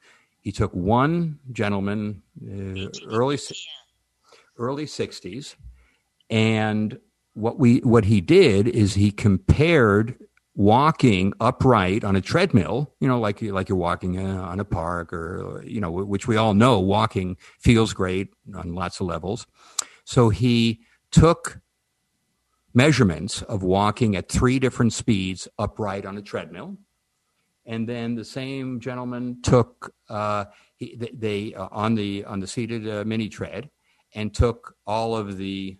He 0.41 0.51
took 0.51 0.73
one 0.73 1.39
gentleman 1.51 2.21
uh, 2.41 2.89
early 3.09 3.37
early 4.57 4.85
60s. 4.85 5.55
And 6.29 6.99
what 7.33 7.59
we 7.59 7.79
what 7.79 8.05
he 8.05 8.19
did 8.19 8.67
is 8.67 8.95
he 8.95 9.11
compared 9.11 10.17
walking 10.55 11.31
upright 11.39 12.03
on 12.03 12.15
a 12.15 12.21
treadmill, 12.21 12.91
you 12.99 13.07
know, 13.07 13.19
like 13.19 13.41
like 13.41 13.69
you're 13.69 13.77
walking 13.77 14.19
uh, 14.19 14.41
on 14.41 14.59
a 14.59 14.65
park 14.65 15.13
or 15.13 15.63
you 15.65 15.79
know, 15.79 15.91
which 15.91 16.27
we 16.27 16.35
all 16.35 16.53
know 16.53 16.79
walking 16.79 17.37
feels 17.59 17.93
great 17.93 18.33
on 18.55 18.73
lots 18.73 18.99
of 18.99 19.05
levels. 19.05 19.45
So 20.03 20.29
he 20.29 20.81
took 21.11 21.59
measurements 22.73 23.43
of 23.43 23.63
walking 23.63 24.15
at 24.15 24.29
three 24.29 24.59
different 24.59 24.93
speeds 24.93 25.47
upright 25.57 26.05
on 26.05 26.17
a 26.17 26.21
treadmill. 26.21 26.77
And 27.65 27.87
then 27.87 28.15
the 28.15 28.25
same 28.25 28.79
gentleman 28.79 29.39
took 29.43 29.93
uh, 30.09 30.45
he, 30.75 30.97
they 31.13 31.53
uh, 31.53 31.67
on 31.71 31.95
the 31.95 32.25
on 32.25 32.39
the 32.39 32.47
seated 32.47 32.87
uh, 32.89 33.03
mini 33.05 33.29
tread 33.29 33.69
and 34.17 34.33
took 34.33 34.75
all 34.87 35.15
of 35.15 35.37
the 35.37 35.77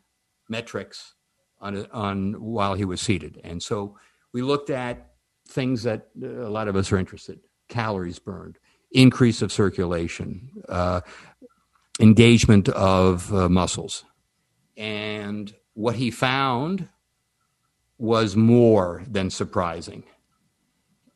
metrics 0.47 1.15
on 1.59 1.87
on 1.91 2.33
while 2.33 2.75
he 2.75 2.85
was 2.85 3.01
seated. 3.01 3.41
And 3.43 3.61
so 3.61 3.97
we 4.31 4.43
looked 4.43 4.69
at 4.69 5.13
things 5.49 5.81
that 5.83 6.09
uh, 6.21 6.27
a 6.27 6.51
lot 6.57 6.67
of 6.67 6.75
us 6.75 6.91
are 6.91 6.99
interested: 6.99 7.39
calories 7.67 8.19
burned, 8.19 8.59
increase 8.91 9.41
of 9.41 9.51
circulation, 9.51 10.51
uh, 10.69 11.01
engagement 11.99 12.69
of 12.69 13.33
uh, 13.33 13.49
muscles, 13.49 14.05
and 14.77 15.55
what 15.73 15.95
he 15.95 16.11
found 16.11 16.87
was 17.97 18.35
more 18.35 19.03
than 19.09 19.31
surprising. 19.31 20.03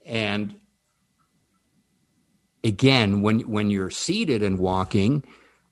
And 0.08 0.56
again, 2.64 3.22
when 3.22 3.42
when 3.42 3.70
you're 3.70 3.92
seated 3.92 4.42
and 4.42 4.58
walking, 4.58 5.24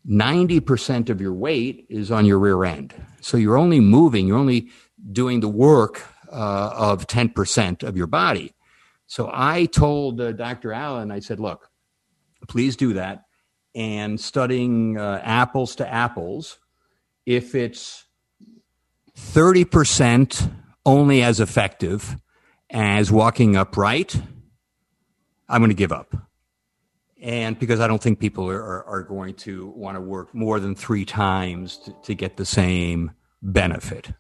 90% 0.07 1.09
of 1.09 1.21
your 1.21 1.33
weight 1.33 1.85
is 1.89 2.11
on 2.11 2.25
your 2.25 2.39
rear 2.39 2.63
end. 2.63 2.93
So 3.21 3.37
you're 3.37 3.57
only 3.57 3.79
moving, 3.79 4.27
you're 4.27 4.37
only 4.37 4.69
doing 5.11 5.39
the 5.39 5.49
work 5.49 6.03
uh, 6.31 6.71
of 6.73 7.07
10% 7.07 7.83
of 7.83 7.97
your 7.97 8.07
body. 8.07 8.53
So 9.07 9.29
I 9.33 9.65
told 9.65 10.21
uh, 10.21 10.31
Dr. 10.31 10.71
Allen, 10.71 11.11
I 11.11 11.19
said, 11.19 11.39
look, 11.39 11.69
please 12.47 12.75
do 12.75 12.93
that. 12.93 13.25
And 13.75 14.19
studying 14.19 14.97
uh, 14.97 15.21
apples 15.23 15.75
to 15.77 15.87
apples, 15.87 16.59
if 17.25 17.55
it's 17.55 18.05
30% 19.17 20.51
only 20.85 21.21
as 21.21 21.39
effective 21.39 22.17
as 22.69 23.11
walking 23.11 23.55
upright, 23.55 24.19
I'm 25.47 25.61
going 25.61 25.69
to 25.69 25.75
give 25.75 25.91
up 25.91 26.28
and 27.21 27.59
because 27.59 27.79
I 27.79 27.87
don't 27.87 28.01
think 28.01 28.19
people 28.19 28.49
are, 28.49 28.83
are 28.85 29.03
going 29.03 29.35
to 29.35 29.67
want 29.75 29.95
to 29.95 30.01
work 30.01 30.33
more 30.33 30.59
than 30.59 30.75
three 30.75 31.05
times 31.05 31.77
to, 31.79 31.95
to 32.03 32.15
get 32.15 32.37
the 32.37 32.45
same 32.45 33.11
benefit. 33.41 34.11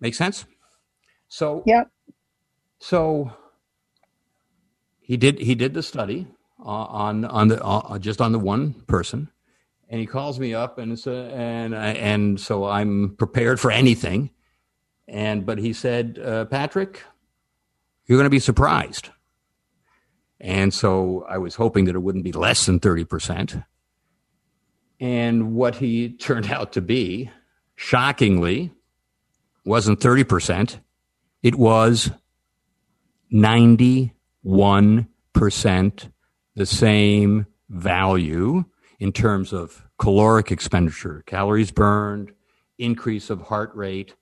Make 0.00 0.14
sense? 0.14 0.44
So 1.28 1.62
yeah. 1.66 1.84
So 2.78 3.32
he 5.00 5.16
did 5.16 5.38
he 5.38 5.54
did 5.54 5.74
the 5.74 5.82
study 5.82 6.26
uh, 6.64 6.68
on 6.68 7.24
on 7.24 7.48
the 7.48 7.62
uh, 7.62 7.98
just 7.98 8.20
on 8.20 8.32
the 8.32 8.38
one 8.38 8.72
person, 8.86 9.30
and 9.88 10.00
he 10.00 10.06
calls 10.06 10.38
me 10.38 10.54
up 10.54 10.78
and 10.78 10.92
it's 10.92 11.06
a, 11.06 11.30
and 11.34 11.76
I, 11.76 11.90
and 11.92 12.40
so 12.40 12.64
I'm 12.64 13.16
prepared 13.16 13.60
for 13.60 13.70
anything, 13.70 14.30
and 15.08 15.44
but 15.44 15.58
he 15.58 15.72
said, 15.72 16.18
uh, 16.24 16.46
Patrick, 16.46 17.02
you're 18.06 18.18
going 18.18 18.24
to 18.24 18.30
be 18.30 18.38
surprised. 18.38 19.10
And 20.40 20.72
so 20.72 21.26
I 21.28 21.38
was 21.38 21.56
hoping 21.56 21.84
that 21.84 21.94
it 21.94 22.00
wouldn't 22.00 22.24
be 22.24 22.32
less 22.32 22.66
than 22.66 22.80
30%. 22.80 23.64
And 24.98 25.54
what 25.54 25.76
he 25.76 26.08
turned 26.18 26.50
out 26.50 26.72
to 26.72 26.80
be, 26.80 27.30
shockingly, 27.76 28.72
wasn't 29.64 30.00
30%. 30.00 30.80
It 31.42 31.54
was 31.54 32.10
91% 33.32 36.10
the 36.56 36.66
same 36.66 37.46
value 37.68 38.64
in 38.98 39.12
terms 39.12 39.52
of 39.52 39.86
caloric 39.98 40.50
expenditure, 40.50 41.22
calories 41.26 41.70
burned, 41.70 42.32
increase 42.78 43.30
of 43.30 43.42
heart 43.42 43.74
rate, 43.74 44.14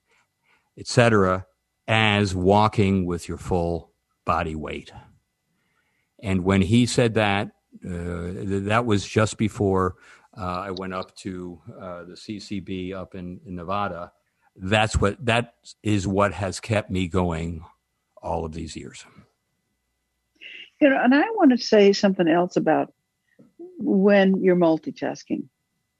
etc., 0.77 1.45
as 1.87 2.35
walking 2.35 3.05
with 3.05 3.27
your 3.27 3.37
full 3.37 3.91
body 4.25 4.55
weight. 4.55 4.91
And 6.21 6.43
when 6.43 6.61
he 6.61 6.85
said 6.85 7.13
that, 7.15 7.47
uh, 7.85 8.33
that 8.65 8.85
was 8.85 9.05
just 9.05 9.37
before 9.37 9.95
uh, 10.37 10.63
I 10.67 10.71
went 10.71 10.93
up 10.93 11.15
to 11.17 11.59
uh, 11.79 12.03
the 12.05 12.13
CCB 12.13 12.93
up 12.93 13.15
in, 13.15 13.39
in, 13.45 13.55
Nevada. 13.55 14.11
That's 14.55 14.97
what 14.97 15.23
that 15.25 15.53
is 15.83 16.07
what 16.07 16.33
has 16.33 16.59
kept 16.59 16.89
me 16.89 17.07
going 17.07 17.63
all 18.21 18.45
of 18.45 18.53
these 18.53 18.75
years. 18.75 19.05
You 20.81 20.89
know, 20.89 21.01
and 21.01 21.13
I 21.13 21.21
want 21.31 21.51
to 21.51 21.57
say 21.57 21.93
something 21.93 22.27
else 22.27 22.57
about 22.57 22.93
when 23.77 24.41
you're 24.41 24.55
multitasking. 24.55 25.45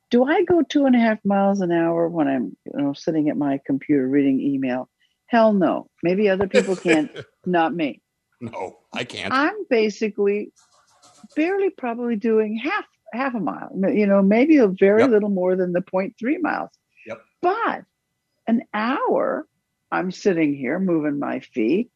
Do 0.09 0.23
I 0.23 0.43
go 0.43 0.63
two 0.63 0.85
and 0.85 0.95
a 0.95 0.99
half 0.99 1.19
miles 1.23 1.61
an 1.61 1.71
hour 1.71 2.07
when 2.07 2.27
I'm 2.27 2.57
you 2.65 2.81
know 2.81 2.93
sitting 2.93 3.29
at 3.29 3.37
my 3.37 3.59
computer 3.65 4.07
reading 4.07 4.41
email? 4.41 4.89
Hell 5.27 5.53
no. 5.53 5.89
Maybe 6.01 6.27
other 6.27 6.47
people 6.47 6.75
can, 6.75 7.09
not 7.45 7.73
me. 7.73 8.01
No, 8.41 8.79
I 8.93 9.03
can't. 9.03 9.33
I'm 9.33 9.65
basically 9.69 10.51
barely 11.35 11.69
probably 11.69 12.15
doing 12.15 12.57
half 12.57 12.85
half 13.13 13.33
a 13.35 13.39
mile. 13.39 13.69
You 13.75 14.07
know, 14.07 14.21
maybe 14.21 14.57
a 14.57 14.67
very 14.67 15.01
yep. 15.01 15.09
little 15.09 15.29
more 15.29 15.55
than 15.55 15.73
the 15.73 15.81
0.3 15.81 16.13
miles. 16.41 16.69
Yep. 17.05 17.21
But 17.41 17.83
an 18.47 18.63
hour, 18.73 19.47
I'm 19.91 20.11
sitting 20.11 20.55
here 20.55 20.79
moving 20.79 21.19
my 21.19 21.39
feet, 21.39 21.91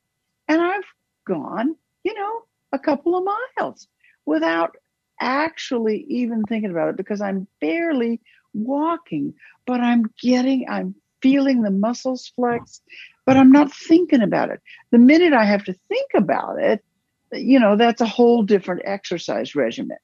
and 0.48 0.62
I've 0.62 0.84
gone, 1.26 1.76
you 2.04 2.14
know, 2.14 2.42
a 2.72 2.80
couple 2.80 3.16
of 3.16 3.26
miles 3.58 3.88
without 4.26 4.76
actually 5.20 6.06
even 6.10 6.44
thinking 6.44 6.72
about 6.72 6.90
it 6.90 6.98
because 6.98 7.22
I'm 7.22 7.48
barely 7.62 8.20
walking, 8.54 9.34
but 9.66 9.80
I'm 9.80 10.06
getting, 10.22 10.68
I'm 10.70 10.96
feeling 11.22 11.62
the 11.62 11.72
muscles 11.72 12.32
flex 12.36 12.82
but 13.26 13.38
I'm 13.38 13.52
not 13.52 13.74
thinking 13.74 14.22
about 14.22 14.50
it. 14.50 14.62
The 14.92 14.98
minute 14.98 15.34
I 15.34 15.46
have 15.46 15.64
to 15.66 15.74
think 15.90 16.12
about 16.14 16.60
it, 16.60 16.84
you 17.32 17.60
know, 17.60 17.76
that's 17.76 18.02
a 18.02 18.06
whole 18.06 18.44
different 18.44 18.82
exercise 18.86 19.56
regimen. 19.56 19.98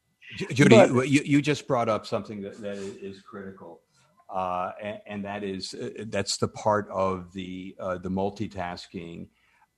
Judy, 0.53 0.75
but, 0.75 1.10
you, 1.10 1.21
you 1.25 1.41
just 1.41 1.67
brought 1.67 1.89
up 1.89 2.05
something 2.05 2.41
that, 2.41 2.62
that 2.62 2.77
is 2.77 3.21
critical. 3.21 3.82
Uh, 4.29 4.71
and, 4.82 4.99
and, 5.08 5.25
that 5.25 5.43
is 5.43 5.73
uh, 5.73 5.89
that's 6.08 6.38
the 6.38 6.47
part 6.47 6.88
of 6.91 7.34
the 7.34 7.75
uh, 7.79 7.97
the 7.97 8.12
multitasking 8.12 9.27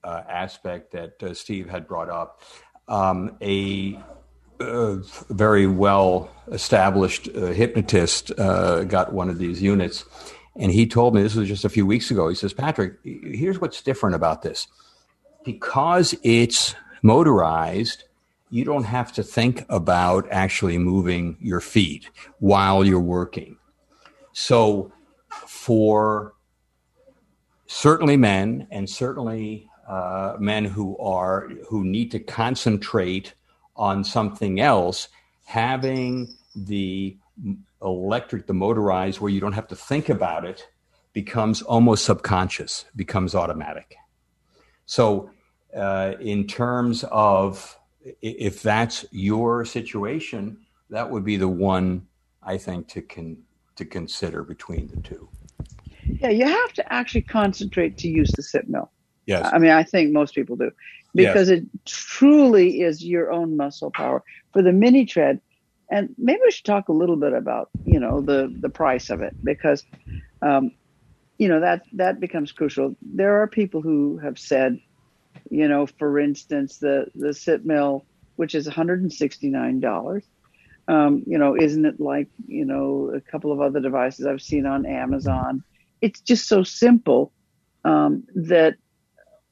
uh, 0.03 0.23
aspect 0.29 0.91
that 0.91 1.23
uh, 1.23 1.33
Steve 1.33 1.69
had 1.69 1.87
brought 1.87 2.09
up. 2.09 2.41
Um, 2.89 3.37
a 3.41 3.97
uh, 4.59 4.97
very 5.29 5.67
well 5.67 6.29
established 6.51 7.27
hypnotist 7.27 8.33
got 8.35 9.13
one 9.13 9.29
of 9.29 9.37
these 9.37 9.61
units, 9.61 10.03
and 10.55 10.71
he 10.71 10.85
told 10.85 11.15
me 11.15 11.23
this 11.23 11.35
was 11.35 11.47
just 11.47 11.65
a 11.65 11.69
few 11.69 11.85
weeks 11.85 12.11
ago. 12.11 12.27
He 12.27 12.35
says, 12.35 12.53
Patrick, 12.53 12.95
here's 13.03 13.59
what's 13.61 13.81
different 13.81 14.15
about 14.15 14.41
this. 14.41 14.67
Because 15.45 16.13
it's 16.23 16.75
motorized, 17.01 18.03
you 18.49 18.65
don't 18.65 18.83
have 18.83 19.13
to 19.13 19.23
think 19.23 19.65
about 19.69 20.27
actually 20.29 20.77
moving 20.77 21.37
your 21.39 21.61
feet 21.61 22.09
while 22.39 22.85
you're 22.85 22.99
working. 22.99 23.57
So, 24.33 24.91
for 25.29 26.33
certainly 27.65 28.17
men 28.17 28.67
and 28.69 28.89
certainly 28.89 29.69
uh, 29.87 30.35
men 30.39 30.65
who 30.65 30.97
are 30.97 31.49
who 31.67 31.85
need 31.85 32.11
to 32.11 32.19
concentrate 32.19 33.33
on 33.77 34.03
something 34.03 34.59
else, 34.59 35.07
having 35.45 36.35
the 36.55 37.17
electric, 37.81 38.47
the 38.47 38.53
motorized, 38.53 39.19
where 39.19 39.31
you 39.31 39.39
don't 39.39 39.53
have 39.53 39.67
to 39.69 39.75
think 39.75 40.09
about 40.09 40.45
it, 40.45 40.67
becomes 41.13 41.61
almost 41.61 42.05
subconscious, 42.05 42.85
becomes 42.95 43.35
automatic. 43.35 43.95
So, 44.85 45.31
uh, 45.75 46.13
in 46.19 46.47
terms 46.47 47.05
of 47.11 47.77
if 48.21 48.61
that's 48.61 49.05
your 49.11 49.65
situation, 49.65 50.57
that 50.89 51.09
would 51.09 51.23
be 51.23 51.37
the 51.37 51.47
one 51.47 52.07
I 52.43 52.57
think 52.57 52.87
to 52.89 53.01
con- 53.01 53.43
to 53.75 53.85
consider 53.85 54.43
between 54.43 54.87
the 54.87 55.01
two. 55.01 55.29
Yeah, 56.05 56.29
you 56.29 56.45
have 56.45 56.73
to 56.73 56.93
actually 56.93 57.21
concentrate 57.21 57.97
to 57.99 58.09
use 58.09 58.31
the 58.31 58.43
sit 58.43 58.67
mill. 58.69 58.91
Yes. 59.25 59.49
I 59.53 59.59
mean, 59.59 59.71
I 59.71 59.83
think 59.83 60.11
most 60.11 60.35
people 60.35 60.55
do 60.55 60.71
because 61.13 61.49
yes. 61.49 61.59
it 61.59 61.65
truly 61.85 62.81
is 62.81 63.03
your 63.03 63.31
own 63.31 63.55
muscle 63.57 63.91
power. 63.91 64.23
For 64.53 64.61
the 64.61 64.73
mini 64.73 65.05
tread, 65.05 65.39
and 65.91 66.15
maybe 66.17 66.39
we 66.43 66.51
should 66.51 66.65
talk 66.65 66.89
a 66.89 66.93
little 66.93 67.17
bit 67.17 67.33
about 67.33 67.69
you 67.85 67.99
know 67.99 68.21
the 68.21 68.51
the 68.61 68.69
price 68.69 69.09
of 69.09 69.21
it 69.21 69.35
because 69.43 69.83
um, 70.41 70.71
you 71.37 71.49
know 71.49 71.59
that 71.59 71.83
that 71.93 72.19
becomes 72.19 72.51
crucial. 72.53 72.95
There 73.01 73.41
are 73.41 73.47
people 73.47 73.81
who 73.81 74.17
have 74.19 74.39
said, 74.39 74.79
you 75.49 75.67
know, 75.67 75.87
for 75.87 76.19
instance, 76.19 76.77
the 76.79 77.07
the 77.15 77.33
sit 77.33 77.65
mill, 77.65 78.05
which 78.37 78.55
is 78.55 78.65
one 78.65 78.75
hundred 78.75 79.01
and 79.01 79.13
sixty 79.13 79.49
nine 79.49 79.79
dollars, 79.81 80.25
Um, 80.87 81.23
you 81.27 81.37
know, 81.37 81.55
isn't 81.55 81.85
it 81.85 81.99
like 81.99 82.29
you 82.47 82.65
know 82.65 83.11
a 83.15 83.21
couple 83.21 83.51
of 83.51 83.61
other 83.61 83.79
devices 83.79 84.25
I've 84.25 84.41
seen 84.41 84.65
on 84.65 84.85
Amazon? 84.85 85.63
It's 86.01 86.21
just 86.21 86.47
so 86.47 86.63
simple 86.63 87.31
um, 87.83 88.23
that 88.35 88.75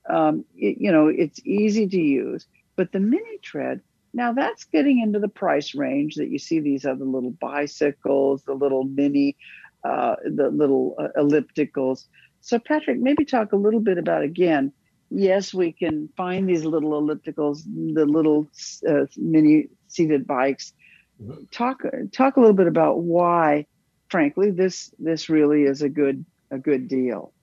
um, 0.10 0.45
it, 0.56 0.78
you 0.80 0.91
know 0.91 1.08
it's 1.08 1.39
easy 1.45 1.88
to 1.88 1.97
use. 2.02 2.47
But 2.75 2.91
the 2.91 2.99
mini 2.99 3.38
tread 3.41 3.82
now 4.13 4.34
that's 4.34 4.63
getting 4.65 5.00
into 5.00 5.19
the 5.19 5.28
price 5.28 5.76
range 5.76 6.15
that 6.15 6.30
you 6.30 6.39
see 6.39 6.60
these 6.60 6.86
other 6.86 7.06
little 7.06 7.32
bicycles, 7.32 8.43
the 8.43 8.54
little 8.54 8.84
mini, 8.84 9.38
uh, 9.84 10.15
the 10.26 10.50
little 10.50 10.95
uh, 11.00 11.08
ellipticals. 11.17 12.06
So 12.41 12.60
Patrick, 12.60 13.00
maybe 13.00 13.26
talk 13.26 13.52
a 13.52 13.58
little 13.58 13.80
bit 13.80 13.98
about 13.98 14.24
again. 14.24 14.72
Yes, 15.12 15.54
we 15.54 15.72
can 15.72 16.10
find 16.15 16.48
these 16.48 16.63
little 16.65 16.91
ellipticals, 17.02 17.63
the 17.65 18.06
little 18.06 18.48
uh, 18.88 19.06
mini 19.17 19.67
seated 19.88 20.28
bikes. 20.28 20.74
Mm-hmm. 21.22 21.45
Talk 21.52 21.82
talk 22.12 22.38
a 22.38 22.39
little 22.39 22.56
bit 22.56 22.67
about 22.67 23.00
why, 23.00 23.65
frankly, 24.10 24.52
this 24.52 24.93
this 25.00 25.30
really 25.30 25.63
is 25.63 25.82
a 25.82 25.89
good 25.89 26.26
a 26.52 26.58
good 26.58 26.88
deal. 26.88 27.34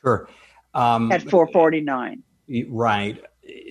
Sure. 0.00 0.28
Um, 0.74 1.12
At 1.12 1.28
four 1.30 1.46
forty 1.48 1.80
nine. 1.80 2.22
Right. 2.68 3.22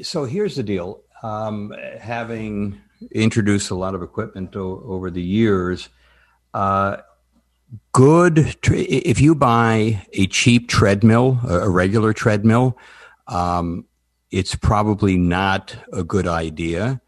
So 0.03 0.25
here's 0.25 0.55
the 0.55 0.63
deal 0.63 1.03
um, 1.21 1.73
having 1.99 2.81
introduced 3.11 3.71
a 3.71 3.75
lot 3.75 3.95
of 3.95 4.01
equipment 4.01 4.55
o- 4.55 4.81
over 4.85 5.09
the 5.09 5.21
years, 5.21 5.89
uh, 6.53 6.97
good. 7.91 8.55
if 8.63 9.21
you 9.21 9.35
buy 9.35 10.05
a 10.13 10.27
cheap 10.27 10.67
treadmill, 10.67 11.39
a, 11.47 11.69
regular 11.69 12.13
treadmill, 12.13 12.77
um, 13.27 13.85
it's 14.29 14.55
probably 14.55 15.17
not 15.17 15.75
a 15.91 16.03
good 16.03 16.27
idea 16.27 17.01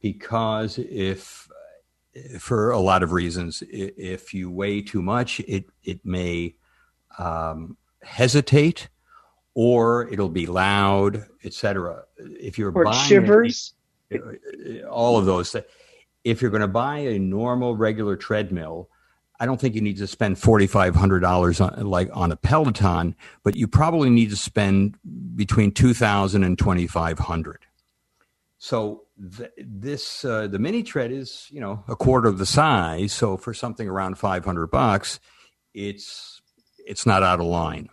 because 0.00 0.78
if 0.78 1.48
for 2.38 2.70
a 2.70 2.78
lot 2.78 3.02
of 3.02 3.12
reasons 3.12 3.62
if 3.70 4.34
you 4.34 4.50
weigh 4.50 4.82
too 4.82 5.00
much 5.00 5.40
it 5.40 5.66
it 5.84 6.04
may 6.04 6.54
um, 7.18 7.76
hesitate 8.02 8.88
or 9.54 10.08
it'll 10.08 10.28
be 10.28 10.46
loud, 10.46 11.26
etc. 11.44 12.04
If 12.18 12.58
you're 12.58 12.72
or 12.72 12.84
buying 12.84 13.08
shivers, 13.08 13.74
all 14.90 15.18
of 15.18 15.26
those. 15.26 15.56
If 16.22 16.42
you're 16.42 16.50
going 16.50 16.60
to 16.60 16.68
buy 16.68 16.98
a 16.98 17.18
normal 17.18 17.76
regular 17.76 18.16
treadmill, 18.16 18.90
I 19.38 19.46
don't 19.46 19.58
think 19.58 19.74
you 19.74 19.80
need 19.80 19.96
to 19.98 20.06
spend 20.06 20.38
forty 20.38 20.66
five 20.66 20.94
hundred 20.94 21.20
dollars 21.20 21.60
on 21.60 21.86
like 21.86 22.10
on 22.12 22.30
a 22.30 22.36
Peloton, 22.36 23.16
but 23.42 23.56
you 23.56 23.66
probably 23.66 24.10
need 24.10 24.30
to 24.30 24.36
spend 24.36 24.96
between 25.34 25.72
two 25.72 25.94
thousand 25.94 26.44
and 26.44 26.58
twenty 26.58 26.86
five 26.86 27.18
hundred. 27.18 27.64
So 28.58 29.04
th- 29.38 29.50
this 29.56 30.24
uh, 30.26 30.46
the 30.46 30.58
mini 30.58 30.82
tread 30.82 31.10
is 31.10 31.46
you 31.50 31.60
know 31.60 31.82
a 31.88 31.96
quarter 31.96 32.28
of 32.28 32.36
the 32.36 32.44
size. 32.44 33.14
So 33.14 33.38
for 33.38 33.54
something 33.54 33.88
around 33.88 34.18
five 34.18 34.44
hundred 34.44 34.66
bucks, 34.66 35.18
it's 35.72 36.42
it's 36.86 37.06
not 37.06 37.22
out 37.22 37.40
of 37.40 37.46
line. 37.46 37.88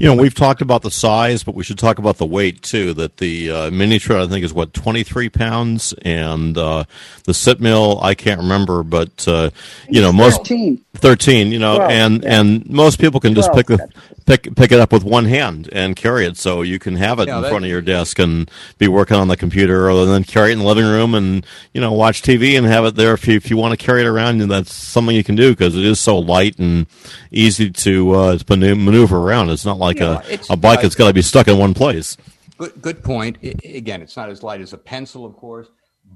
You 0.00 0.06
know, 0.06 0.14
we've 0.14 0.34
talked 0.34 0.62
about 0.62 0.80
the 0.80 0.90
size, 0.90 1.44
but 1.44 1.54
we 1.54 1.62
should 1.62 1.78
talk 1.78 1.98
about 1.98 2.16
the 2.16 2.24
weight 2.24 2.62
too. 2.62 2.94
That 2.94 3.18
the 3.18 3.50
uh, 3.50 3.70
mini 3.70 3.98
tread, 3.98 4.22
I 4.22 4.26
think, 4.28 4.46
is 4.46 4.54
what 4.54 4.72
twenty 4.72 5.02
three 5.02 5.28
pounds, 5.28 5.92
and 6.00 6.56
uh, 6.56 6.84
the 7.24 7.34
sit 7.34 7.60
mill, 7.60 8.00
I 8.00 8.14
can't 8.14 8.40
remember, 8.40 8.82
but 8.82 9.28
uh, 9.28 9.50
you 9.90 10.00
know, 10.00 10.10
most 10.10 10.38
13. 10.38 10.82
Thirteen. 10.94 11.52
You 11.52 11.58
know, 11.58 11.76
12, 11.76 11.90
and 11.90 12.22
yeah. 12.22 12.40
and 12.40 12.68
most 12.68 13.00
people 13.00 13.20
can 13.20 13.34
just 13.34 13.52
12, 13.52 13.56
pick 13.56 13.66
the 13.66 13.88
pick 14.26 14.54
pick 14.54 14.72
it 14.72 14.78
up 14.78 14.92
with 14.92 15.04
one 15.04 15.24
hand 15.24 15.68
and 15.72 15.96
carry 15.96 16.26
it, 16.26 16.36
so 16.36 16.62
you 16.62 16.78
can 16.78 16.96
have 16.96 17.18
it 17.18 17.28
yeah, 17.28 17.38
in 17.38 17.44
front 17.44 17.64
of 17.64 17.70
your 17.70 17.80
desk 17.80 18.18
and 18.18 18.50
be 18.78 18.88
working 18.88 19.16
on 19.16 19.28
the 19.28 19.36
computer, 19.36 19.90
or 19.90 20.06
then 20.06 20.24
carry 20.24 20.50
it 20.50 20.54
in 20.54 20.60
the 20.60 20.64
living 20.64 20.84
room 20.84 21.14
and 21.14 21.46
you 21.74 21.80
know 21.80 21.92
watch 21.92 22.22
TV 22.22 22.56
and 22.56 22.66
have 22.66 22.84
it 22.84 22.94
there 22.94 23.14
if 23.14 23.26
you 23.26 23.36
if 23.36 23.50
you 23.50 23.56
want 23.56 23.78
to 23.78 23.84
carry 23.84 24.02
it 24.02 24.06
around. 24.06 24.40
And 24.40 24.50
that's 24.50 24.72
something 24.72 25.14
you 25.14 25.24
can 25.24 25.36
do 25.36 25.50
because 25.50 25.76
it 25.76 25.84
is 25.84 25.98
so 25.98 26.18
light 26.18 26.58
and 26.58 26.86
easy 27.30 27.70
to 27.70 28.12
uh, 28.12 28.38
maneuver 28.48 29.18
around. 29.18 29.50
It's 29.50 29.64
not 29.64 29.78
like 29.78 29.98
yeah, 29.98 30.22
a, 30.28 30.52
a 30.52 30.56
bike 30.56 30.82
that's 30.82 30.94
got 30.94 31.08
to 31.08 31.14
be 31.14 31.22
stuck 31.22 31.48
in 31.48 31.58
one 31.58 31.74
place. 31.74 32.16
Good, 32.60 32.82
good 32.82 33.02
point. 33.02 33.38
It, 33.40 33.64
again, 33.64 34.02
it's 34.02 34.16
not 34.18 34.28
as 34.28 34.42
light 34.42 34.60
as 34.60 34.74
a 34.74 34.78
pencil, 34.78 35.24
of 35.24 35.34
course, 35.34 35.68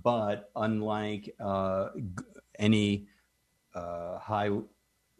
but 0.02 0.50
unlike 0.54 1.34
uh, 1.40 1.88
any 2.58 3.06
uh, 3.74 4.18
high 4.18 4.50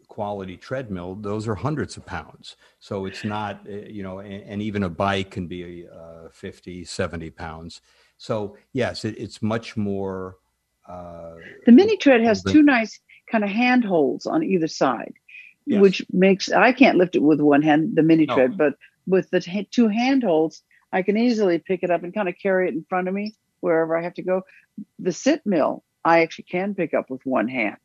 quality 0.07 0.57
treadmill, 0.57 1.15
those 1.15 1.47
are 1.47 1.55
hundreds 1.55 1.97
of 1.97 2.05
pounds. 2.05 2.57
So 2.79 3.05
it's 3.05 3.23
not, 3.23 3.61
uh, 3.67 3.71
you 3.71 4.03
know, 4.03 4.19
and, 4.19 4.43
and 4.43 4.61
even 4.61 4.83
a 4.83 4.89
bike 4.89 5.31
can 5.31 5.47
be 5.47 5.87
uh, 5.87 6.29
50, 6.31 6.85
70 6.85 7.29
pounds. 7.31 7.81
So, 8.17 8.57
yes, 8.73 9.05
it, 9.05 9.17
it's 9.17 9.41
much 9.41 9.75
more. 9.75 10.37
Uh, 10.87 11.35
the 11.65 11.71
mini 11.71 11.97
tread 11.97 12.21
has 12.21 12.43
two 12.43 12.61
nice 12.61 12.99
kind 13.31 13.43
of 13.43 13.49
handholds 13.49 14.27
on 14.27 14.43
either 14.43 14.67
side 14.67 15.13
yes. 15.65 15.81
which 15.81 16.05
makes 16.11 16.51
I 16.51 16.71
can't 16.71 16.97
lift 16.97 17.15
it 17.15 17.21
with 17.21 17.41
one 17.41 17.61
hand, 17.61 17.95
the 17.95 18.03
mini 18.03 18.25
no. 18.25 18.35
tread, 18.35 18.57
but 18.57 18.75
with 19.07 19.29
the 19.29 19.41
t- 19.41 19.67
two 19.71 19.87
handholds, 19.87 20.63
I 20.91 21.01
can 21.01 21.17
easily 21.17 21.59
pick 21.59 21.83
it 21.83 21.91
up 21.91 22.03
and 22.03 22.13
kind 22.13 22.29
of 22.29 22.35
carry 22.41 22.67
it 22.67 22.73
in 22.73 22.85
front 22.87 23.07
of 23.07 23.13
me 23.13 23.35
wherever 23.59 23.97
I 23.97 24.03
have 24.03 24.13
to 24.15 24.23
go. 24.23 24.43
The 24.99 25.11
sit 25.11 25.45
mill, 25.45 25.83
I 26.03 26.21
actually 26.21 26.45
can 26.45 26.75
pick 26.75 26.93
up 26.93 27.09
with 27.09 27.25
one 27.25 27.47
hand 27.47 27.77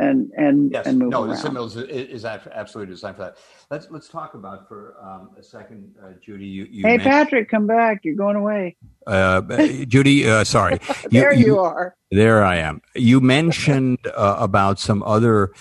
and 0.00 0.30
and 0.36 0.72
yes. 0.72 0.86
and 0.86 0.98
move 0.98 1.10
no, 1.10 1.20
around. 1.20 1.30
the 1.30 1.36
sit 1.36 1.52
mill 1.52 1.66
is, 1.66 1.76
is, 1.76 2.24
absolutely 2.24 2.92
designed 2.94 3.16
for 3.16 3.22
that. 3.22 3.36
Let's 3.70 3.90
let's 3.90 4.08
talk 4.08 4.34
about 4.34 4.66
for 4.66 4.96
um, 5.02 5.30
a 5.38 5.42
second, 5.42 5.94
uh, 6.02 6.12
Judy. 6.20 6.46
You, 6.46 6.66
you 6.70 6.82
hey 6.82 6.98
Patrick, 6.98 7.48
come 7.48 7.66
back. 7.66 8.00
You're 8.04 8.14
going 8.14 8.36
away. 8.36 8.76
Uh, 9.06 9.40
Judy, 9.86 10.28
uh, 10.28 10.44
sorry. 10.44 10.78
there 11.10 11.32
you, 11.32 11.46
you, 11.46 11.58
are. 11.58 11.94
There 12.10 12.42
I 12.42 12.56
am. 12.56 12.80
You 12.94 13.20
mentioned 13.20 13.98
uh, 14.06 14.36
about 14.38 14.78
some 14.78 15.02
other 15.02 15.52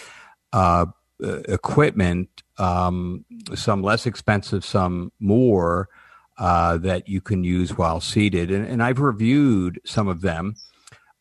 uh, 0.54 0.86
uh, 1.23 1.39
equipment, 1.49 2.43
um, 2.58 3.25
some 3.54 3.84
less 3.84 4.06
expensive, 4.06 4.63
some 4.63 5.12
more, 5.19 5.89
uh, 6.38 6.78
that 6.78 7.10
you 7.10 7.19
can 7.19 7.43
use 7.43 7.78
while 7.78 7.99
seated. 7.99 8.49
And, 8.52 8.65
and 8.65 8.82
I've 8.82 9.02
reviewed 9.02 9.82
some 9.86 10.08
of 10.08 10.21
them. 10.21 10.56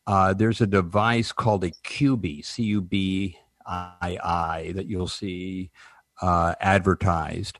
Uh, 0.09 0.33
there's 0.33 0.59
a 0.59 0.65
device 0.65 1.31
called 1.31 1.63
a 1.63 1.69
Cubii, 1.69 2.43
C 2.43 2.63
U 2.63 2.81
B 2.81 3.37
I 3.63 4.17
I, 4.23 4.71
that 4.73 4.87
you'll 4.87 5.07
see 5.07 5.69
uh, 6.19 6.55
advertised. 6.59 7.59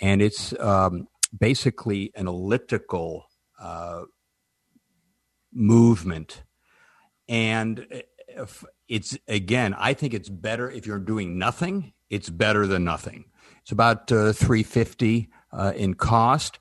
And 0.00 0.22
it's 0.22 0.58
um, 0.58 1.08
basically 1.38 2.10
an 2.14 2.26
elliptical 2.26 3.26
uh, 3.60 4.04
movement. 5.52 6.42
And 7.28 7.86
if, 8.28 8.64
it's 8.88 9.18
again, 9.28 9.74
I 9.74 9.92
think 9.92 10.14
it's 10.14 10.30
better 10.30 10.70
if 10.70 10.86
you're 10.86 10.98
doing 10.98 11.36
nothing. 11.36 11.92
It's 12.08 12.30
better 12.30 12.66
than 12.66 12.82
nothing. 12.82 13.26
It's 13.60 13.72
about 13.72 14.10
uh, 14.10 14.32
350 14.32 15.28
uh, 15.52 15.74
in 15.76 15.92
cost. 15.92 16.60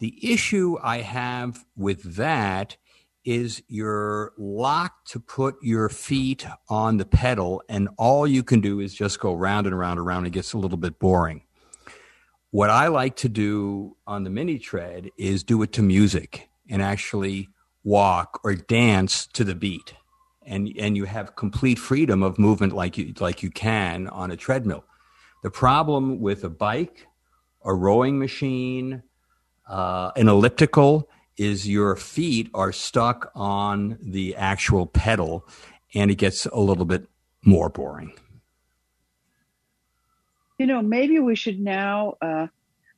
The 0.00 0.32
issue 0.32 0.76
I 0.82 1.02
have 1.02 1.64
with 1.76 2.16
that 2.16 2.78
is 3.24 3.62
you're 3.68 4.32
locked 4.36 5.10
to 5.12 5.20
put 5.20 5.56
your 5.62 5.88
feet 5.88 6.46
on 6.68 6.96
the 6.96 7.04
pedal, 7.04 7.62
and 7.68 7.88
all 7.98 8.26
you 8.26 8.42
can 8.42 8.60
do 8.60 8.80
is 8.80 8.94
just 8.94 9.20
go 9.20 9.34
round 9.34 9.66
and 9.66 9.78
round 9.78 9.98
and 9.98 10.06
around. 10.06 10.26
It 10.26 10.30
gets 10.30 10.52
a 10.52 10.58
little 10.58 10.78
bit 10.78 10.98
boring. 10.98 11.42
What 12.50 12.70
I 12.70 12.88
like 12.88 13.16
to 13.16 13.28
do 13.28 13.96
on 14.06 14.24
the 14.24 14.30
mini 14.30 14.58
tread 14.58 15.10
is 15.16 15.42
do 15.42 15.62
it 15.62 15.72
to 15.72 15.82
music 15.82 16.50
and 16.68 16.82
actually 16.82 17.48
walk 17.84 18.40
or 18.44 18.54
dance 18.54 19.26
to 19.28 19.44
the 19.44 19.54
beat 19.54 19.94
and 20.46 20.70
and 20.78 20.96
you 20.96 21.04
have 21.04 21.36
complete 21.36 21.78
freedom 21.78 22.22
of 22.22 22.38
movement 22.38 22.74
like 22.74 22.98
you 22.98 23.12
like 23.20 23.42
you 23.42 23.50
can 23.50 24.08
on 24.08 24.30
a 24.30 24.36
treadmill. 24.36 24.84
The 25.42 25.50
problem 25.50 26.20
with 26.20 26.44
a 26.44 26.50
bike, 26.50 27.06
a 27.64 27.74
rowing 27.74 28.18
machine, 28.18 29.02
uh, 29.68 30.12
an 30.16 30.28
elliptical 30.28 31.08
is 31.36 31.68
your 31.68 31.96
feet 31.96 32.50
are 32.54 32.72
stuck 32.72 33.30
on 33.34 33.98
the 34.00 34.36
actual 34.36 34.86
pedal, 34.86 35.46
and 35.94 36.10
it 36.10 36.16
gets 36.16 36.46
a 36.46 36.60
little 36.60 36.84
bit 36.84 37.08
more 37.44 37.68
boring. 37.68 38.12
You 40.58 40.66
know, 40.66 40.82
maybe 40.82 41.18
we 41.18 41.34
should 41.34 41.60
now. 41.60 42.16
Uh, 42.20 42.46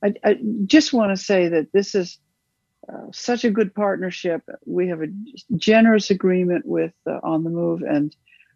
I, 0.03 0.13
I 0.23 0.39
just 0.65 0.93
want 0.93 1.17
to 1.17 1.23
say 1.23 1.47
that 1.49 1.71
this 1.71 1.95
is 1.95 2.19
uh, 2.87 3.07
such 3.11 3.43
a 3.43 3.49
good 3.49 3.73
partnership. 3.73 4.43
We 4.65 4.87
have 4.89 5.01
a 5.01 5.07
generous 5.55 6.11
agreement 6.11 6.65
with 6.65 6.93
uh, 7.07 7.19
On 7.23 7.43
the 7.43 7.49
Move, 7.49 7.81
and 7.81 8.15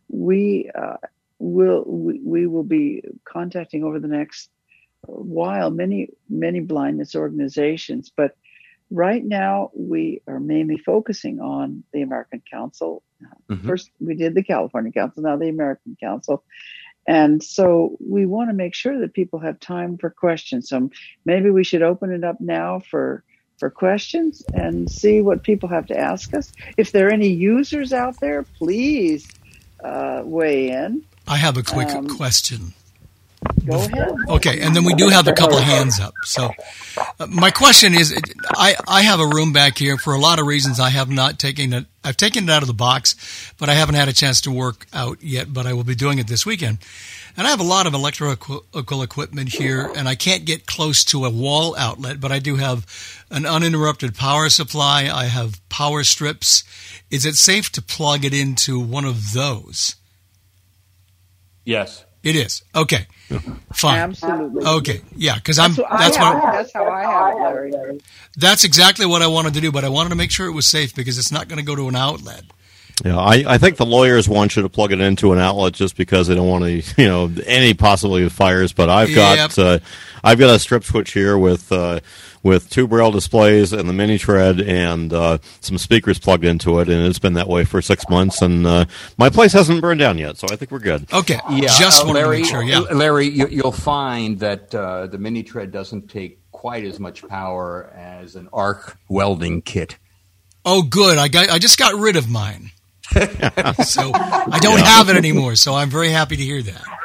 we 0.09 0.69
uh, 0.75 0.97
will 1.39 1.83
we, 1.87 2.19
we, 2.23 2.47
will 2.47 2.63
be 2.63 3.03
contacting 3.23 3.83
over 3.83 3.99
the 3.99 4.07
next 4.07 4.51
while 5.01 5.71
many 5.71 6.09
many 6.29 6.59
blindness 6.59 7.15
organizations. 7.15 8.11
But 8.15 8.35
right 8.89 9.23
now, 9.23 9.71
we 9.75 10.21
are 10.27 10.39
mainly 10.39 10.77
focusing 10.77 11.39
on 11.39 11.83
the 11.93 12.01
American 12.01 12.41
Council. 12.49 13.03
Mm-hmm. 13.49 13.67
First, 13.67 13.91
we 13.99 14.15
did 14.15 14.35
the 14.35 14.43
California 14.43 14.91
Council, 14.91 15.23
now 15.23 15.37
the 15.37 15.49
American 15.49 15.97
Council. 15.99 16.43
And 17.07 17.43
so 17.43 17.97
we 17.99 18.25
want 18.25 18.49
to 18.49 18.53
make 18.53 18.75
sure 18.75 18.99
that 18.99 19.13
people 19.13 19.39
have 19.39 19.59
time 19.59 19.97
for 19.97 20.09
questions. 20.09 20.69
So 20.69 20.89
maybe 21.25 21.49
we 21.49 21.63
should 21.63 21.81
open 21.81 22.11
it 22.11 22.23
up 22.23 22.39
now 22.39 22.79
for 22.79 23.23
for 23.57 23.69
questions 23.69 24.41
and 24.53 24.89
see 24.89 25.21
what 25.21 25.43
people 25.43 25.67
have 25.67 25.85
to 25.87 25.97
ask 25.97 26.33
us. 26.33 26.53
If 26.77 26.93
there 26.93 27.07
are 27.07 27.11
any 27.11 27.27
users 27.27 27.91
out 27.91 28.17
there, 28.21 28.43
please 28.43 29.27
uh, 29.83 30.21
weigh 30.23 30.69
in. 30.69 31.03
I 31.27 31.35
have 31.35 31.57
a 31.57 31.63
quick 31.63 31.89
Um, 31.89 32.07
question. 32.07 32.73
Go 33.65 33.75
ahead. 33.75 34.15
Okay, 34.29 34.61
and 34.61 34.75
then 34.75 34.83
we 34.83 34.93
do 34.93 35.09
have 35.09 35.27
a 35.27 35.33
couple 35.33 35.57
of 35.57 35.63
hands 35.63 35.99
up. 35.99 36.13
So, 36.23 36.51
my 37.27 37.51
question 37.51 37.93
is, 37.93 38.17
I 38.51 38.75
I 38.87 39.01
have 39.01 39.19
a 39.19 39.27
room 39.27 39.51
back 39.51 39.77
here 39.77 39.97
for 39.97 40.13
a 40.13 40.19
lot 40.19 40.39
of 40.39 40.47
reasons. 40.47 40.79
I 40.79 40.89
have 40.89 41.09
not 41.09 41.37
taken 41.37 41.73
it. 41.73 41.85
I've 42.03 42.17
taken 42.17 42.45
it 42.45 42.49
out 42.49 42.63
of 42.63 42.67
the 42.67 42.73
box, 42.73 43.53
but 43.57 43.69
I 43.69 43.73
haven't 43.73 43.95
had 43.95 44.07
a 44.07 44.13
chance 44.13 44.41
to 44.41 44.51
work 44.51 44.87
out 44.93 45.21
yet. 45.21 45.53
But 45.53 45.65
I 45.65 45.73
will 45.73 45.83
be 45.83 45.95
doing 45.95 46.19
it 46.19 46.27
this 46.27 46.45
weekend. 46.45 46.79
And 47.37 47.45
I 47.45 47.51
have 47.51 47.59
a 47.59 47.63
lot 47.63 47.87
of 47.87 47.93
electrical 47.93 49.01
equipment 49.01 49.49
here, 49.53 49.91
and 49.95 50.09
I 50.09 50.15
can't 50.15 50.45
get 50.45 50.65
close 50.65 51.05
to 51.05 51.25
a 51.25 51.29
wall 51.29 51.75
outlet, 51.77 52.19
but 52.19 52.31
I 52.31 52.39
do 52.39 52.57
have 52.57 52.85
an 53.29 53.45
uninterrupted 53.45 54.15
power 54.15 54.49
supply. 54.49 55.09
I 55.09 55.25
have 55.25 55.61
power 55.69 56.03
strips. 56.03 56.63
Is 57.09 57.25
it 57.25 57.35
safe 57.35 57.71
to 57.73 57.81
plug 57.81 58.25
it 58.25 58.33
into 58.33 58.79
one 58.79 59.05
of 59.05 59.33
those? 59.33 59.95
Yes. 61.63 62.03
It 62.23 62.35
is. 62.35 62.63
Okay. 62.75 63.07
Fine. 63.73 63.99
Absolutely. 63.99 64.65
Okay. 64.65 65.01
Yeah, 65.15 65.35
because 65.35 65.59
I'm. 65.59 65.73
That's, 65.73 65.79
what 65.79 65.89
That's 65.99 66.17
I 66.17 66.23
have. 66.23 66.43
what. 66.43 66.51
That's 66.53 66.73
how 66.73 66.87
I 66.89 67.01
have 67.01 67.55
it, 67.55 67.73
Larry. 67.73 67.99
That's 68.35 68.63
exactly 68.63 69.05
what 69.05 69.21
I 69.21 69.27
wanted 69.27 69.53
to 69.53 69.61
do, 69.61 69.71
but 69.71 69.83
I 69.85 69.89
wanted 69.89 70.09
to 70.09 70.15
make 70.15 70.31
sure 70.31 70.47
it 70.47 70.53
was 70.53 70.67
safe 70.67 70.93
because 70.95 71.17
it's 71.17 71.31
not 71.31 71.47
going 71.47 71.59
to 71.59 71.65
go 71.65 71.75
to 71.75 71.87
an 71.87 71.95
outlet. 71.95 72.43
Yeah, 73.05 73.17
I, 73.17 73.45
I 73.47 73.57
think 73.57 73.77
the 73.77 73.85
lawyers 73.85 74.27
want 74.27 74.57
you 74.57 74.61
to 74.63 74.67
plug 74.69 74.91
it 74.91 74.99
into 74.99 75.31
an 75.31 75.39
outlet 75.39 75.71
just 75.73 75.95
because 75.95 76.27
they 76.27 76.35
don't 76.35 76.49
want 76.49 76.65
to, 76.65 76.71
you 77.01 77.07
know, 77.07 77.31
any 77.45 77.73
possibility 77.73 78.25
of 78.25 78.33
fires. 78.33 78.73
But 78.73 78.89
I've 78.89 79.15
got 79.15 79.55
Yep. 79.55 79.57
uh, 79.57 79.79
I've 80.23 80.39
got 80.39 80.53
a 80.53 80.59
strip 80.59 80.83
switch 80.83 81.13
here 81.13 81.37
with 81.37 81.71
uh, 81.71 82.01
with 82.43 82.69
two 82.69 82.87
braille 82.87 83.11
displays 83.11 83.73
and 83.73 83.87
the 83.87 83.93
mini 83.93 84.17
tread 84.17 84.61
and 84.61 85.11
uh, 85.13 85.37
some 85.61 85.77
speakers 85.77 86.19
plugged 86.19 86.45
into 86.45 86.79
it, 86.79 86.89
and 86.89 87.05
it's 87.05 87.19
been 87.19 87.33
that 87.33 87.47
way 87.47 87.63
for 87.63 87.81
six 87.81 88.07
months. 88.09 88.41
And 88.41 88.65
uh, 88.65 88.85
my 89.17 89.29
place 89.29 89.53
hasn't 89.53 89.81
burned 89.81 89.99
down 89.99 90.17
yet, 90.17 90.37
so 90.37 90.47
I 90.51 90.55
think 90.55 90.71
we're 90.71 90.79
good. 90.79 91.11
Okay. 91.11 91.39
Yeah, 91.49 91.67
Just 91.77 92.03
uh, 92.03 92.07
wanted 92.07 92.19
Larry, 92.19 92.43
sure. 92.43 92.63
Yeah. 92.63 92.79
Larry, 92.79 93.27
you, 93.27 93.47
you'll 93.47 93.71
find 93.71 94.39
that 94.39 94.73
uh, 94.73 95.07
the 95.07 95.17
mini 95.17 95.43
tread 95.43 95.71
doesn't 95.71 96.09
take 96.09 96.39
quite 96.51 96.83
as 96.85 96.99
much 96.99 97.27
power 97.27 97.91
as 97.95 98.35
an 98.35 98.49
arc 98.51 98.97
welding 99.07 99.61
kit. 99.61 99.97
Oh, 100.65 100.81
good. 100.83 101.17
I 101.17 101.29
got. 101.29 101.49
I 101.49 101.57
just 101.57 101.77
got 101.79 101.95
rid 101.95 102.15
of 102.15 102.29
mine. 102.29 102.71
so 103.13 104.11
I 104.13 104.59
don't 104.61 104.81
have 104.81 105.09
it 105.09 105.15
anymore. 105.15 105.55
So 105.55 105.73
I'm 105.73 105.89
very 105.89 106.09
happy 106.09 106.35
to 106.35 106.43
hear 106.43 106.61
that. 106.61 106.98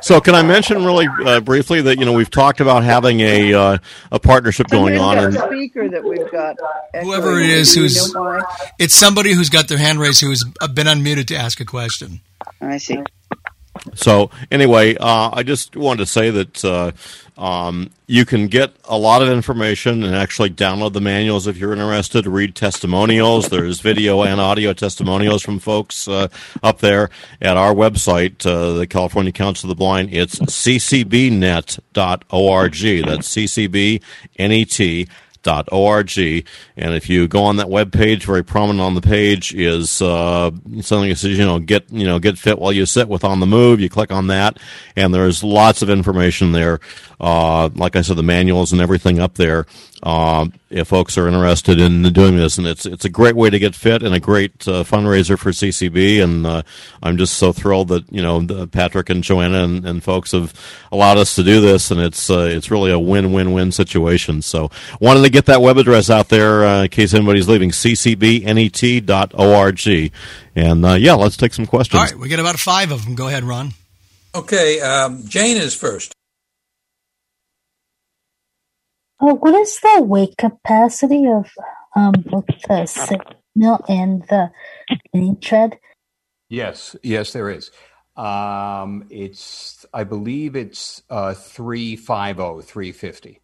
So, 0.00 0.20
can 0.20 0.34
I 0.34 0.42
mention 0.42 0.84
really 0.84 1.06
uh, 1.24 1.40
briefly 1.40 1.80
that 1.82 1.98
you 1.98 2.04
know 2.04 2.12
we've 2.12 2.30
talked 2.30 2.60
about 2.60 2.82
having 2.84 3.20
a 3.20 3.54
uh, 3.54 3.78
a 4.12 4.18
partnership 4.18 4.68
going 4.68 4.98
on, 4.98 5.16
that 5.16 5.24
and 5.24 5.34
speaker 5.34 5.88
that 5.88 6.02
we've 6.04 6.30
got. 6.30 6.56
Whoever 7.02 7.38
it 7.40 7.50
is 7.50 7.74
who's- 7.74 8.12
It's 8.78 8.94
somebody 8.94 9.32
who's 9.32 9.50
got 9.50 9.68
their 9.68 9.78
hand 9.78 9.98
raised 10.00 10.20
who's 10.20 10.44
been 10.74 10.86
unmuted 10.86 11.26
to 11.28 11.36
ask 11.36 11.60
a 11.60 11.64
question. 11.64 12.20
I 12.60 12.78
see. 12.78 13.02
So 13.94 14.30
anyway, 14.50 14.96
uh, 14.96 15.30
I 15.32 15.42
just 15.42 15.76
wanted 15.76 15.98
to 15.98 16.06
say 16.06 16.30
that 16.30 16.64
uh, 16.64 16.92
um, 17.36 17.90
you 18.06 18.24
can 18.24 18.46
get 18.46 18.72
a 18.84 18.96
lot 18.96 19.20
of 19.20 19.28
information 19.28 20.02
and 20.02 20.14
actually 20.14 20.50
download 20.50 20.94
the 20.94 21.00
manuals 21.00 21.46
if 21.46 21.58
you're 21.58 21.72
interested. 21.72 22.26
Read 22.26 22.54
testimonials. 22.54 23.48
There's 23.48 23.80
video 23.80 24.22
and 24.22 24.40
audio 24.40 24.72
testimonials 24.72 25.42
from 25.42 25.58
folks 25.58 26.08
uh, 26.08 26.28
up 26.62 26.78
there 26.78 27.10
at 27.42 27.56
our 27.56 27.74
website, 27.74 28.46
uh, 28.46 28.72
the 28.72 28.86
California 28.86 29.32
Council 29.32 29.70
of 29.70 29.76
the 29.76 29.78
Blind. 29.78 30.14
It's 30.14 30.38
ccbnet.org. 30.38 31.42
That's 33.06 33.28
ccbnet 33.28 35.08
org. 35.46 35.96
And 36.16 36.94
if 36.94 37.08
you 37.08 37.28
go 37.28 37.44
on 37.44 37.56
that 37.56 37.70
web 37.70 37.92
page 37.92 38.24
very 38.24 38.44
prominent 38.44 38.80
on 38.80 38.94
the 38.94 39.00
page 39.00 39.54
is 39.54 40.00
uh, 40.02 40.50
something 40.80 41.08
that 41.08 41.16
says 41.16 41.38
you 41.38 41.44
know 41.44 41.58
get 41.58 41.90
you 41.92 42.06
know 42.06 42.18
get 42.18 42.38
fit 42.38 42.58
while 42.58 42.72
you 42.72 42.86
sit 42.86 43.08
with 43.08 43.24
on 43.24 43.40
the 43.40 43.46
move. 43.46 43.80
You 43.80 43.88
click 43.88 44.12
on 44.12 44.28
that 44.28 44.58
and 44.94 45.12
there's 45.12 45.42
lots 45.42 45.82
of 45.82 45.90
information 45.90 46.52
there. 46.52 46.80
Uh, 47.18 47.70
like 47.74 47.96
i 47.96 48.02
said 48.02 48.16
the 48.16 48.22
manuals 48.22 48.72
and 48.72 48.80
everything 48.80 49.18
up 49.20 49.34
there. 49.34 49.66
Uh, 50.02 50.46
if 50.68 50.88
folks 50.88 51.16
are 51.16 51.28
interested 51.28 51.80
in 51.80 52.02
doing 52.12 52.36
this 52.36 52.58
and 52.58 52.66
it's 52.66 52.86
it's 52.86 53.04
a 53.04 53.08
great 53.08 53.36
way 53.36 53.48
to 53.48 53.58
get 53.58 53.74
fit 53.74 54.02
and 54.02 54.14
a 54.14 54.20
great 54.20 54.66
uh, 54.66 54.82
fundraiser 54.82 55.38
for 55.38 55.50
ccb 55.50 56.22
and 56.22 56.44
uh, 56.44 56.62
i'm 57.02 57.16
just 57.16 57.34
so 57.34 57.52
thrilled 57.52 57.88
that 57.88 58.04
you 58.12 58.20
know 58.20 58.40
the, 58.40 58.66
patrick 58.66 59.08
and 59.08 59.22
joanna 59.22 59.62
and, 59.62 59.86
and 59.86 60.02
folks 60.02 60.32
have 60.32 60.52
allowed 60.90 61.18
us 61.18 61.36
to 61.36 61.44
do 61.44 61.60
this 61.60 61.92
and 61.92 62.00
it's 62.00 62.28
uh, 62.30 62.48
it's 62.50 62.70
really 62.70 62.90
a 62.90 62.98
win-win-win 62.98 63.70
situation 63.70 64.42
so 64.42 64.68
wanted 65.00 65.22
to 65.22 65.30
get 65.30 65.46
that 65.46 65.62
web 65.62 65.76
address 65.76 66.10
out 66.10 66.28
there 66.28 66.64
uh, 66.64 66.82
in 66.82 66.88
case 66.88 67.14
anybody's 67.14 67.48
leaving 67.48 67.70
ccbnet.org 67.70 69.00
and 70.56 70.84
uh, 70.84 70.94
yeah 70.94 71.14
let's 71.14 71.36
take 71.36 71.54
some 71.54 71.66
questions 71.66 72.00
All 72.00 72.04
right, 72.04 72.18
we 72.18 72.28
got 72.28 72.40
about 72.40 72.58
five 72.58 72.90
of 72.90 73.04
them. 73.04 73.14
Go 73.14 73.28
ahead, 73.28 73.44
Ron. 73.44 73.72
Okay, 74.34 74.80
um, 74.80 75.22
Jane 75.26 75.56
is 75.56 75.74
first. 75.74 76.12
Oh, 76.12 76.16
what 79.18 79.54
is 79.54 79.80
the 79.80 80.02
weight 80.02 80.36
capacity 80.36 81.26
of 81.26 81.50
um, 81.94 82.12
both 82.26 82.46
the 82.68 82.86
signal 82.86 83.84
and 83.88 84.22
the 84.28 84.50
mini 85.12 85.36
tread? 85.36 85.78
Yes, 86.48 86.94
yes, 87.02 87.32
there 87.32 87.50
is. 87.50 87.70
Um, 88.16 89.06
it's, 89.10 89.84
I 89.92 90.04
believe 90.04 90.56
it's 90.56 91.02
uh, 91.10 91.34
350, 91.34 92.62
350. 92.62 93.40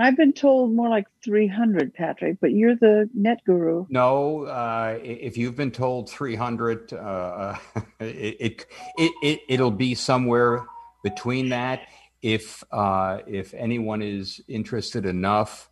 I've 0.00 0.16
been 0.16 0.32
told 0.32 0.72
more 0.72 0.88
like 0.88 1.06
300, 1.24 1.92
Patrick, 1.92 2.38
but 2.40 2.52
you're 2.52 2.76
the 2.76 3.10
net 3.14 3.38
guru. 3.44 3.86
No, 3.88 4.44
uh, 4.44 4.96
if 5.02 5.36
you've 5.36 5.56
been 5.56 5.72
told 5.72 6.08
300, 6.08 6.92
uh, 6.92 7.56
it, 8.00 8.36
it, 8.38 8.66
it, 8.96 9.12
it, 9.22 9.40
it'll 9.48 9.72
be 9.72 9.96
somewhere 9.96 10.64
between 11.02 11.48
that. 11.48 11.88
If, 12.22 12.64
uh, 12.72 13.18
if 13.26 13.54
anyone 13.54 14.02
is 14.02 14.40
interested 14.48 15.06
enough, 15.06 15.70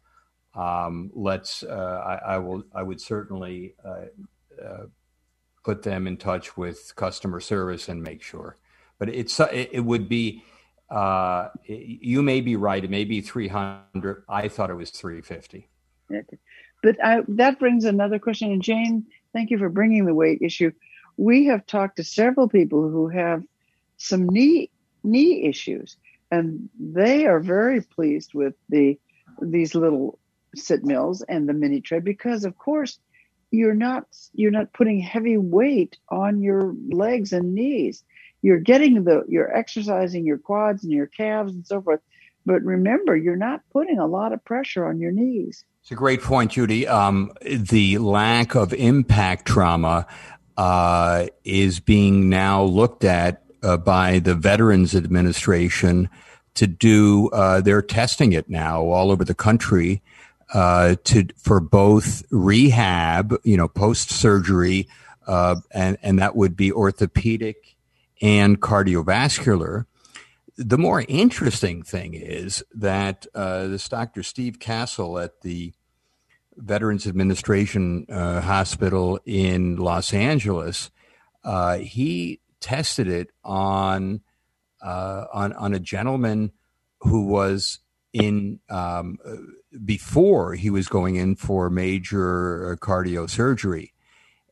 um, 0.55 1.11
let's, 1.15 1.63
uh, 1.63 2.19
I, 2.25 2.35
I 2.35 2.39
will, 2.39 2.65
I 2.75 2.83
would 2.83 3.01
certainly 3.01 3.75
uh, 3.85 4.07
uh, 4.65 4.87
put 5.65 5.83
them 5.83 6.07
in 6.07 6.17
touch 6.17 6.57
with 6.57 6.93
customer 6.97 7.41
service 7.41 7.89
and 7.89 8.03
make 8.03 8.23
sure. 8.23 8.57
But 8.99 9.09
it's, 9.11 9.39
it, 9.41 9.71
it 9.73 9.81
would 9.81 10.09
be, 10.09 10.45
uh, 10.89 11.49
you 11.65 12.23
may 12.23 12.41
be 12.41 12.57
right. 12.57 12.83
It 12.83 12.91
may 12.91 13.05
be 13.05 13.21
300. 13.21 14.25
I 14.29 14.49
thought 14.49 14.71
it 14.71 14.75
was 14.75 14.91
350. 14.91 15.69
Okay. 16.11 16.39
But 16.83 17.05
I, 17.05 17.23
that 17.29 17.59
brings 17.59 17.85
another 17.85 18.19
question. 18.19 18.53
And 18.53 18.63
Jane, 18.63 19.07
thank 19.33 19.51
you 19.51 19.59
for 19.59 19.69
bringing 19.69 20.05
the 20.05 20.15
weight 20.15 20.41
issue. 20.41 20.71
We 21.17 21.47
have 21.47 21.67
talked 21.67 21.97
to 21.97 22.05
several 22.05 22.49
people 22.49 22.89
who 22.89 23.09
have 23.09 23.43
some 23.97 24.29
knee 24.29 24.71
knee 25.03 25.45
issues, 25.45 25.97
and 26.31 26.69
they 26.79 27.27
are 27.27 27.41
very 27.41 27.81
pleased 27.81 28.35
with 28.35 28.55
the 28.69 28.99
these 29.41 29.75
little 29.75 30.19
sit 30.55 30.85
mills 30.85 31.23
and 31.23 31.49
the 31.49 31.53
mini 31.53 31.81
tread 31.81 32.05
because, 32.05 32.45
of 32.45 32.57
course, 32.57 32.99
you're 33.51 33.75
not 33.75 34.07
you're 34.33 34.51
not 34.51 34.73
putting 34.73 35.01
heavy 35.01 35.37
weight 35.37 35.99
on 36.09 36.41
your 36.41 36.75
legs 36.89 37.33
and 37.33 37.55
knees. 37.55 38.03
You're 38.43 38.61
getting 38.61 39.05
the 39.05 39.25
you're 39.29 39.55
exercising 39.55 40.27
your 40.27 40.39
quads 40.39 40.85
and 40.85 40.93
your 40.93 41.07
calves 41.07 41.53
and 41.53 41.67
so 41.67 41.81
forth. 41.81 42.01
But 42.45 42.63
remember, 42.63 43.17
you're 43.17 43.37
not 43.37 43.63
putting 43.73 43.99
a 43.99 44.07
lot 44.07 44.33
of 44.33 44.45
pressure 44.45 44.87
on 44.87 45.01
your 45.01 45.11
knees. 45.11 45.65
It's 45.83 45.91
a 45.91 45.97
great 45.97 46.23
point, 46.23 46.53
Judy. 46.53 46.87
Um, 46.87 47.33
the 47.43 47.99
lack 47.99 48.55
of 48.55 48.73
impact 48.73 49.47
trauma 49.47 50.07
uh, 50.57 51.27
is 51.45 51.81
being 51.81 52.29
now 52.29 52.63
looked 52.63 53.05
at 53.05 53.43
uh, 53.63 53.77
by 53.77 54.19
the 54.19 54.35
Veterans 54.35 54.95
Administration 54.95 56.09
to 56.55 56.67
do. 56.67 57.29
Uh, 57.31 57.61
they're 57.61 57.83
testing 57.83 58.33
it 58.33 58.49
now 58.49 58.83
all 58.83 59.11
over 59.11 59.25
the 59.25 59.35
country 59.35 60.03
uh, 60.55 60.97
to 61.05 61.27
for 61.37 61.61
both 61.61 62.23
rehab, 62.31 63.37
you 63.45 63.57
know, 63.57 63.69
post 63.69 64.11
surgery, 64.11 64.89
uh, 65.27 65.57
and 65.73 65.99
and 66.03 66.19
that 66.19 66.37
would 66.37 66.57
be 66.57 66.73
orthopedic 66.73 67.77
and 68.23 68.61
cardiovascular 68.61 69.85
the 70.57 70.79
more 70.79 71.05
interesting 71.07 71.83
thing 71.83 72.15
is 72.15 72.65
that 72.75 73.27
uh, 73.35 73.67
this 73.67 73.89
Dr. 73.89 74.23
Steve 74.23 74.59
Castle 74.59 75.19
at 75.19 75.43
the 75.43 75.73
Veterans 76.57 77.07
Administration 77.07 78.07
Hospital 78.09 79.21
in 79.27 79.77
Los 79.77 80.15
Angeles, 80.15 80.91
uh, 81.45 81.79
he 81.79 82.41
tested 82.67 83.07
it 83.07 83.31
on 83.45 84.21
uh, 84.83 85.27
on 85.33 85.53
on 85.53 85.73
a 85.73 85.79
gentleman 85.79 86.51
who 87.01 87.25
was 87.25 87.79
in 88.13 88.59
um, 88.69 89.19
before 89.85 90.55
he 90.55 90.69
was 90.69 90.89
going 90.89 91.15
in 91.15 91.37
for 91.37 91.71
major 91.71 92.77
cardio 92.81 93.31
surgery, 93.31 93.95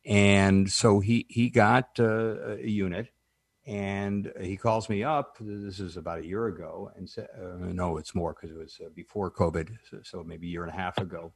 and 0.06 0.70
so 0.70 1.00
he 1.00 1.26
he 1.28 1.50
got 1.50 1.98
uh, 1.98 2.56
a 2.56 2.68
unit 2.68 3.08
and 3.66 4.30
he 4.40 4.56
calls 4.56 4.88
me 4.88 5.02
up. 5.02 5.36
This 5.40 5.80
is 5.80 5.96
about 5.96 6.20
a 6.20 6.26
year 6.26 6.46
ago, 6.46 6.92
and 6.94 7.10
said, 7.10 7.26
uh, 7.36 7.56
"No, 7.58 7.96
it's 7.96 8.14
more 8.14 8.32
because 8.32 8.54
it 8.54 8.58
was 8.58 8.78
uh, 8.80 8.90
before 8.94 9.28
COVID, 9.28 9.70
so, 9.90 9.98
so 10.04 10.22
maybe 10.22 10.46
a 10.46 10.50
year 10.50 10.62
and 10.62 10.72
a 10.72 10.76
half 10.76 10.98
ago." 10.98 11.32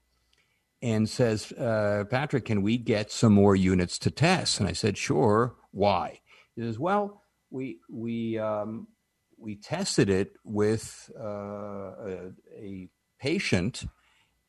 and 0.81 1.09
says, 1.09 1.51
uh, 1.53 2.05
Patrick, 2.09 2.45
can 2.45 2.63
we 2.63 2.79
get 2.79 3.11
some 3.11 3.33
more 3.33 3.57
units 3.57 3.99
to 3.99 4.13
test? 4.13 4.61
And 4.61 4.69
I 4.69 4.73
said, 4.73 4.97
sure. 4.97 5.57
Why? 5.73 6.21
Says, 6.59 6.79
well, 6.79 7.23
we, 7.51 7.79
we, 7.89 8.39
um, 8.39 8.89
we 9.39 9.57
tested 9.57 10.11
it 10.11 10.33
with 10.45 11.11
uh, 11.19 11.23
a, 11.23 12.33
a, 12.57 12.89
patient, 13.21 13.85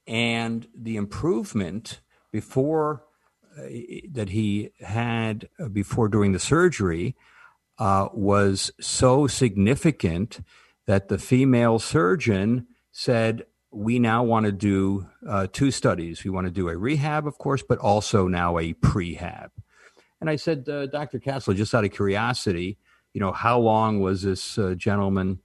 and 0.05 0.67
the 0.75 0.95
improvement 0.95 2.01
before 2.31 3.03
uh, 3.57 3.63
that 4.11 4.29
he 4.29 4.69
had 4.79 5.49
before 5.71 6.07
doing 6.07 6.33
the 6.33 6.39
surgery 6.39 7.15
uh, 7.79 8.09
was 8.13 8.71
so 8.79 9.25
significant 9.25 10.41
that 10.85 11.07
the 11.07 11.17
female 11.17 11.79
surgeon 11.79 12.67
said, 12.91 13.43
we 13.71 13.99
now 13.99 14.23
want 14.23 14.45
to 14.45 14.51
do 14.51 15.07
uh, 15.27 15.47
two 15.51 15.71
studies. 15.71 16.23
We 16.23 16.29
want 16.29 16.45
to 16.45 16.51
do 16.51 16.69
a 16.69 16.77
rehab, 16.77 17.27
of 17.27 17.37
course, 17.37 17.63
but 17.67 17.77
also 17.79 18.27
now 18.27 18.57
a 18.57 18.73
prehab. 18.73 19.49
And 20.21 20.29
I 20.29 20.35
said, 20.35 20.67
uh, 20.67 20.87
Dr. 20.87 21.19
Castle, 21.19 21.53
just 21.53 21.73
out 21.73 21.85
of 21.85 21.91
curiosity, 21.91 22.77
you 23.13 23.21
know, 23.21 23.31
how 23.31 23.59
long 23.59 24.01
was 24.01 24.21
this 24.21 24.57
uh, 24.57 24.75
gentleman, 24.75 25.39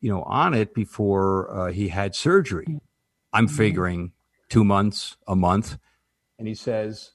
you 0.00 0.10
know, 0.10 0.22
on 0.22 0.54
it 0.54 0.74
before 0.74 1.50
uh, 1.54 1.72
he 1.72 1.88
had 1.88 2.14
surgery? 2.14 2.80
I'm 3.32 3.46
mm-hmm. 3.46 3.56
figuring 3.56 4.12
two 4.48 4.64
months, 4.64 5.16
a 5.26 5.36
month. 5.36 5.78
And 6.38 6.48
he 6.48 6.54
says, 6.54 7.12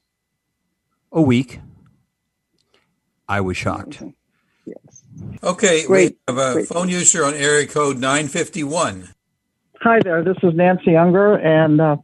a 1.12 1.22
week. 1.22 1.60
I 3.28 3.41
was 3.41 3.58
shocked. 3.58 4.04
Yes. 4.66 5.04
Okay, 5.43 5.86
Great. 5.86 6.18
we 6.28 6.34
have 6.34 6.38
a 6.38 6.54
Great. 6.54 6.68
phone 6.68 6.89
user 6.89 7.26
on 7.26 7.34
area 7.34 7.68
code 7.68 7.97
951. 7.97 9.10
Hi 9.82 9.99
there, 10.04 10.24
this 10.24 10.38
is 10.43 10.54
Nancy 10.54 10.95
Unger, 10.95 11.36
and 11.36 11.82
uh, 11.82 11.97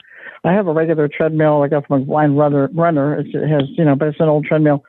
I 0.47 0.53
have 0.53 0.67
a 0.67 0.73
regular 0.73 1.07
treadmill 1.07 1.61
I 1.61 1.67
got 1.67 1.87
from 1.87 2.01
a 2.01 2.05
blind 2.05 2.37
runner. 2.37 2.69
Runner, 2.73 3.19
it 3.19 3.27
has 3.33 3.63
you 3.77 3.85
know, 3.85 3.95
but 3.95 4.09
it's 4.09 4.19
an 4.19 4.29
old 4.29 4.45
treadmill. 4.45 4.83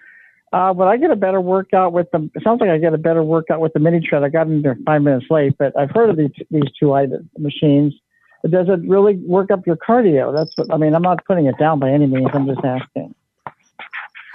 Uh, 0.53 0.73
would 0.75 0.87
I 0.87 0.97
get 0.97 1.11
a 1.11 1.17
better 1.17 1.41
workout 1.41 1.93
with 1.93 2.11
the? 2.11 2.31
It 2.35 2.43
sounds 2.43 2.61
like 2.61 2.71
I 2.71 2.79
get 2.79 2.95
a 2.95 2.99
better 2.99 3.23
workout 3.23 3.61
with 3.61 3.73
the 3.73 3.81
mini 3.81 4.01
tread. 4.01 4.23
I 4.23 4.29
got 4.29 4.47
in 4.47 4.63
there 4.63 4.79
five 4.87 5.03
minutes 5.03 5.27
late, 5.29 5.59
but 5.59 5.77
I've 5.77 5.91
heard 5.91 6.11
of 6.11 6.17
these 6.17 6.31
these 6.51 6.71
two 6.79 6.95
items, 6.95 7.29
machines. 7.37 7.95
But 8.43 8.53
does 8.53 8.69
it 8.69 8.89
really 8.89 9.17
work 9.17 9.51
up 9.51 9.67
your 9.67 9.77
cardio? 9.77 10.35
That's 10.35 10.57
what 10.57 10.73
I 10.73 10.79
mean. 10.79 10.95
I'm 10.95 11.03
not 11.03 11.25
putting 11.27 11.47
it 11.47 11.59
down 11.59 11.81
by 11.81 11.91
any 11.91 12.07
means. 12.07 12.29
I'm 12.33 12.47
just 12.47 12.65
asking. 12.65 13.15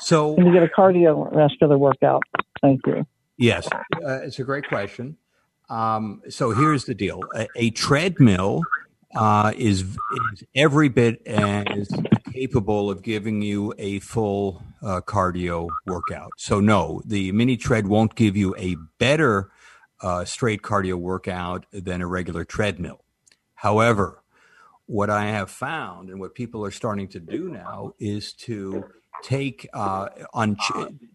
So, 0.02 0.36
can 0.36 0.46
you 0.46 0.54
get 0.54 0.64
a 0.64 0.68
cardio 0.68 1.34
cardiovascular 1.34 1.80
workout? 1.80 2.24
Thank 2.62 2.82
you. 2.86 3.08
Yes, 3.38 3.68
uh, 3.72 4.20
it's 4.22 4.38
a 4.38 4.44
great 4.44 4.68
question. 4.68 5.18
Um, 5.70 6.22
so 6.30 6.52
here's 6.52 6.86
the 6.86 6.94
deal: 6.94 7.22
a, 7.34 7.48
a 7.56 7.70
treadmill 7.72 8.62
uh, 9.16 9.54
is 9.58 9.82
is 9.82 10.44
every 10.56 10.90
bit 10.90 11.22
as 11.28 11.90
capable 12.34 12.90
of 12.90 13.02
giving 13.04 13.42
you 13.42 13.74
a 13.78 14.00
full 14.00 14.64
uh, 14.82 15.02
cardio 15.02 15.70
workout. 15.86 16.32
So 16.38 16.60
no, 16.60 17.02
the 17.06 17.32
mini 17.32 17.58
tread 17.58 17.88
won't 17.88 18.16
give 18.16 18.36
you 18.36 18.56
a 18.58 18.76
better 19.00 19.52
uh, 20.02 20.26
straight 20.26 20.62
cardio 20.62 20.96
workout 20.96 21.66
than 21.72 22.02
a 22.02 22.08
regular 22.08 22.44
treadmill. 22.46 23.04
However, 23.56 24.24
what 24.86 25.10
I 25.10 25.28
have 25.28 25.50
found 25.50 26.10
and 26.10 26.20
what 26.20 26.36
people 26.36 26.66
are 26.66 26.72
starting 26.72 27.08
to 27.10 27.20
do 27.20 27.50
now 27.50 27.94
is 28.00 28.34
to 28.34 28.86
take 29.24 29.70
uh, 29.74 30.10
on 30.34 30.58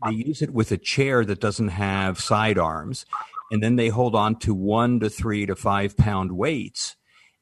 they 0.07 0.13
use 0.13 0.41
it 0.41 0.53
with 0.55 0.73
a 0.73 0.79
chair 0.79 1.25
that 1.25 1.41
doesn't 1.41 1.69
have 1.69 2.19
side 2.19 2.59
arms 2.59 3.05
and 3.51 3.63
then 3.63 3.77
they 3.77 3.89
hold 3.89 4.15
on 4.15 4.37
to 4.41 4.55
one 4.55 5.01
to 5.01 5.11
three 5.11 5.47
to 5.47 5.57
five 5.57 5.97
pound 5.97 6.33
weights. 6.33 6.97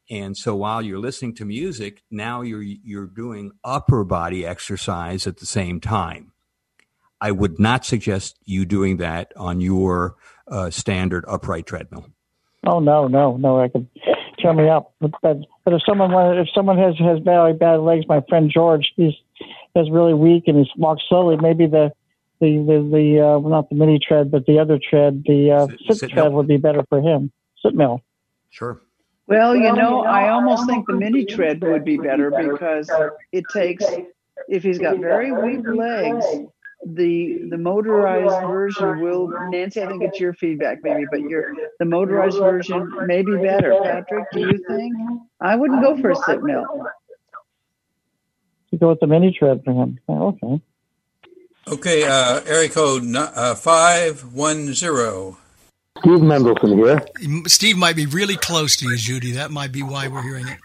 And 0.08 0.36
so 0.36 0.54
while 0.54 0.82
you're 0.82 1.00
listening 1.00 1.34
to 1.36 1.44
music, 1.44 2.02
now 2.10 2.42
you're 2.42 2.62
you're 2.62 3.06
doing 3.06 3.52
upper 3.64 4.04
body 4.04 4.46
exercise 4.46 5.26
at 5.26 5.38
the 5.38 5.46
same 5.46 5.80
time. 5.80 6.32
I 7.20 7.32
would 7.32 7.58
not 7.58 7.84
suggest 7.84 8.38
you 8.44 8.64
doing 8.64 8.98
that 8.98 9.32
on 9.36 9.60
your 9.60 10.16
uh, 10.46 10.70
standard 10.70 11.24
upright 11.26 11.66
treadmill. 11.66 12.10
Oh 12.64 12.78
no, 12.78 13.08
no, 13.08 13.36
no! 13.36 13.60
I 13.60 13.68
could 13.68 13.88
tear 14.38 14.52
me 14.52 14.68
up. 14.68 14.94
But, 15.00 15.12
but 15.22 15.38
but 15.64 15.74
if 15.74 15.82
someone 15.86 16.38
if 16.38 16.48
someone 16.54 16.78
has 16.78 16.94
has 16.98 17.20
bad 17.20 17.58
bad 17.58 17.80
legs, 17.80 18.04
my 18.08 18.22
friend 18.28 18.50
George, 18.52 18.92
he's 18.96 19.14
is 19.74 19.90
really 19.90 20.14
weak 20.14 20.44
and 20.46 20.58
he 20.58 20.70
walks 20.76 21.02
slowly. 21.08 21.36
Maybe 21.36 21.66
the 21.66 21.92
the 22.40 22.58
the, 22.58 22.88
the 22.92 23.20
uh, 23.20 23.38
well, 23.38 23.50
not 23.50 23.68
the 23.70 23.76
mini 23.76 23.98
tread, 23.98 24.30
but 24.30 24.46
the 24.46 24.58
other 24.58 24.78
tread, 24.78 25.24
the 25.26 25.50
uh, 25.52 25.66
sit, 25.86 25.98
sit, 25.98 26.10
tread 26.10 26.24
mill. 26.24 26.32
would 26.32 26.48
be 26.48 26.56
better 26.56 26.84
for 26.88 27.00
him. 27.00 27.32
Sit 27.64 27.74
mill. 27.74 28.02
Sure. 28.50 28.80
Well, 29.26 29.56
you 29.56 29.72
know, 29.72 30.02
I 30.02 30.28
almost 30.28 30.66
think 30.66 30.86
the 30.86 30.94
mini 30.94 31.24
tread 31.24 31.62
would 31.62 31.84
be 31.84 31.96
better 31.96 32.30
because 32.30 32.90
it 33.32 33.44
takes 33.52 33.84
if 34.48 34.62
he's 34.62 34.78
got 34.78 34.98
very 34.98 35.32
weak 35.32 35.66
legs, 35.66 36.24
the 36.84 37.48
the 37.50 37.58
motorized 37.58 38.46
version 38.46 39.00
will 39.00 39.32
Nancy, 39.50 39.82
I 39.82 39.88
think 39.88 40.02
it's 40.02 40.20
your 40.20 40.34
feedback 40.34 40.78
maybe, 40.82 41.06
but 41.10 41.20
your 41.20 41.54
the 41.78 41.84
motorized 41.84 42.38
version 42.38 43.06
may 43.06 43.22
be 43.22 43.36
better. 43.36 43.74
Patrick, 43.82 44.26
do 44.32 44.40
you 44.40 44.64
think? 44.68 44.94
I 45.40 45.56
wouldn't 45.56 45.82
go 45.82 46.00
for 46.00 46.10
a 46.10 46.16
sit 46.16 46.42
mill. 46.42 46.86
You 48.70 48.78
go 48.78 48.90
with 48.90 49.00
the 49.00 49.06
mini 49.06 49.32
tread 49.32 49.62
for 49.64 49.72
him. 49.72 49.98
okay. 50.08 50.60
Okay, 51.68 52.04
uh, 52.04 52.40
area 52.46 52.68
code 52.68 53.02
uh, 53.16 53.54
510. 53.56 55.36
Steve 55.98 56.20
Mendelson 56.20 56.76
here. 56.76 57.42
Steve 57.46 57.76
might 57.76 57.96
be 57.96 58.06
really 58.06 58.36
close 58.36 58.76
to 58.76 58.88
you, 58.88 58.96
Judy. 58.96 59.32
That 59.32 59.50
might 59.50 59.72
be 59.72 59.82
why 59.82 60.08
we're 60.08 60.22
hearing 60.22 60.48
it. 60.48 60.58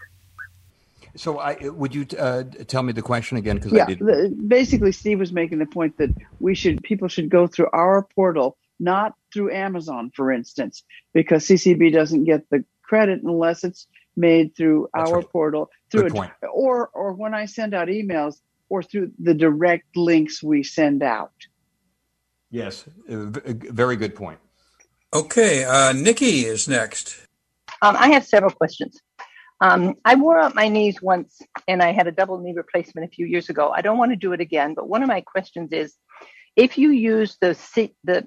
So, 1.14 1.38
I, 1.38 1.68
would 1.68 1.94
you 1.94 2.06
uh, 2.18 2.44
tell 2.66 2.82
me 2.82 2.92
the 2.92 3.02
question 3.02 3.36
again? 3.36 3.56
Because 3.56 3.72
yeah, 3.72 3.84
the, 3.84 4.34
basically, 4.46 4.92
Steve 4.92 5.18
was 5.18 5.32
making 5.32 5.58
the 5.58 5.66
point 5.66 5.98
that 5.98 6.10
we 6.40 6.54
should 6.54 6.82
people 6.82 7.08
should 7.08 7.28
go 7.28 7.46
through 7.46 7.68
our 7.72 8.02
portal, 8.14 8.56
not 8.80 9.14
through 9.32 9.52
Amazon, 9.52 10.10
for 10.14 10.32
instance, 10.32 10.82
because 11.12 11.44
CCB 11.44 11.92
doesn't 11.92 12.24
get 12.24 12.48
the 12.48 12.64
credit 12.82 13.22
unless 13.22 13.62
it's 13.62 13.86
made 14.16 14.56
through 14.56 14.88
That's 14.94 15.10
our 15.10 15.18
right. 15.18 15.28
portal. 15.28 15.70
Through 15.90 16.10
Good 16.10 16.30
a, 16.42 16.46
or 16.46 16.88
or 16.88 17.12
when 17.12 17.34
I 17.34 17.44
send 17.44 17.74
out 17.74 17.88
emails, 17.88 18.40
or 18.70 18.82
through 18.82 19.12
the 19.18 19.34
direct 19.34 19.94
links 19.96 20.42
we 20.42 20.62
send 20.62 21.02
out. 21.02 21.32
Yes, 22.50 22.84
very 23.06 23.96
good 23.96 24.14
point. 24.14 24.38
Okay, 25.14 25.64
uh, 25.64 25.92
Nikki 25.92 26.46
is 26.46 26.66
next. 26.66 27.26
Um, 27.82 27.96
I 27.98 28.08
have 28.10 28.24
several 28.24 28.50
questions. 28.50 28.98
Um, 29.60 29.94
I 30.04 30.14
wore 30.14 30.40
out 30.40 30.54
my 30.54 30.68
knees 30.68 31.02
once 31.02 31.40
and 31.68 31.82
I 31.82 31.92
had 31.92 32.06
a 32.06 32.12
double 32.12 32.38
knee 32.38 32.54
replacement 32.54 33.06
a 33.06 33.14
few 33.14 33.26
years 33.26 33.48
ago. 33.48 33.70
I 33.70 33.82
don't 33.82 33.98
want 33.98 34.12
to 34.12 34.16
do 34.16 34.32
it 34.32 34.40
again, 34.40 34.74
but 34.74 34.88
one 34.88 35.02
of 35.02 35.08
my 35.08 35.20
questions 35.20 35.70
is 35.72 35.94
if 36.56 36.78
you 36.78 36.90
use 36.90 37.36
the 37.40 37.54
seat, 37.54 37.94
the 38.04 38.26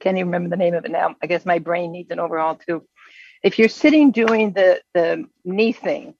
can't 0.00 0.16
even 0.16 0.28
remember 0.28 0.48
the 0.48 0.56
name 0.56 0.74
of 0.74 0.84
it 0.84 0.90
now. 0.90 1.16
I 1.22 1.26
guess 1.26 1.44
my 1.44 1.58
brain 1.58 1.90
needs 1.90 2.10
an 2.10 2.20
overhaul 2.20 2.54
too. 2.54 2.86
If 3.42 3.58
you're 3.58 3.68
sitting 3.68 4.12
doing 4.12 4.52
the 4.52 4.80
the 4.94 5.24
knee 5.44 5.72
thing, 5.72 6.14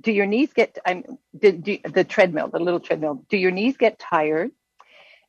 do 0.00 0.10
your 0.10 0.26
knees 0.26 0.52
get 0.52 0.78
I'm 0.84 1.04
do, 1.38 1.52
do, 1.52 1.78
the 1.84 2.04
treadmill, 2.04 2.48
the 2.48 2.58
little 2.58 2.80
treadmill? 2.80 3.24
Do 3.28 3.36
your 3.36 3.50
knees 3.50 3.76
get 3.76 3.98
tired? 3.98 4.50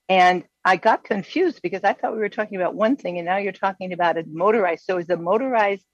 And 0.09 0.43
I 0.65 0.77
got 0.77 1.03
confused 1.03 1.61
because 1.61 1.83
I 1.83 1.93
thought 1.93 2.13
we 2.13 2.19
were 2.19 2.29
talking 2.29 2.57
about 2.57 2.75
one 2.75 2.95
thing, 2.95 3.17
and 3.17 3.25
now 3.25 3.37
you're 3.37 3.51
talking 3.51 3.93
about 3.93 4.17
a 4.17 4.23
motorized. 4.27 4.85
So 4.85 4.97
is 4.97 5.07
the 5.07 5.17
motorized 5.17 5.85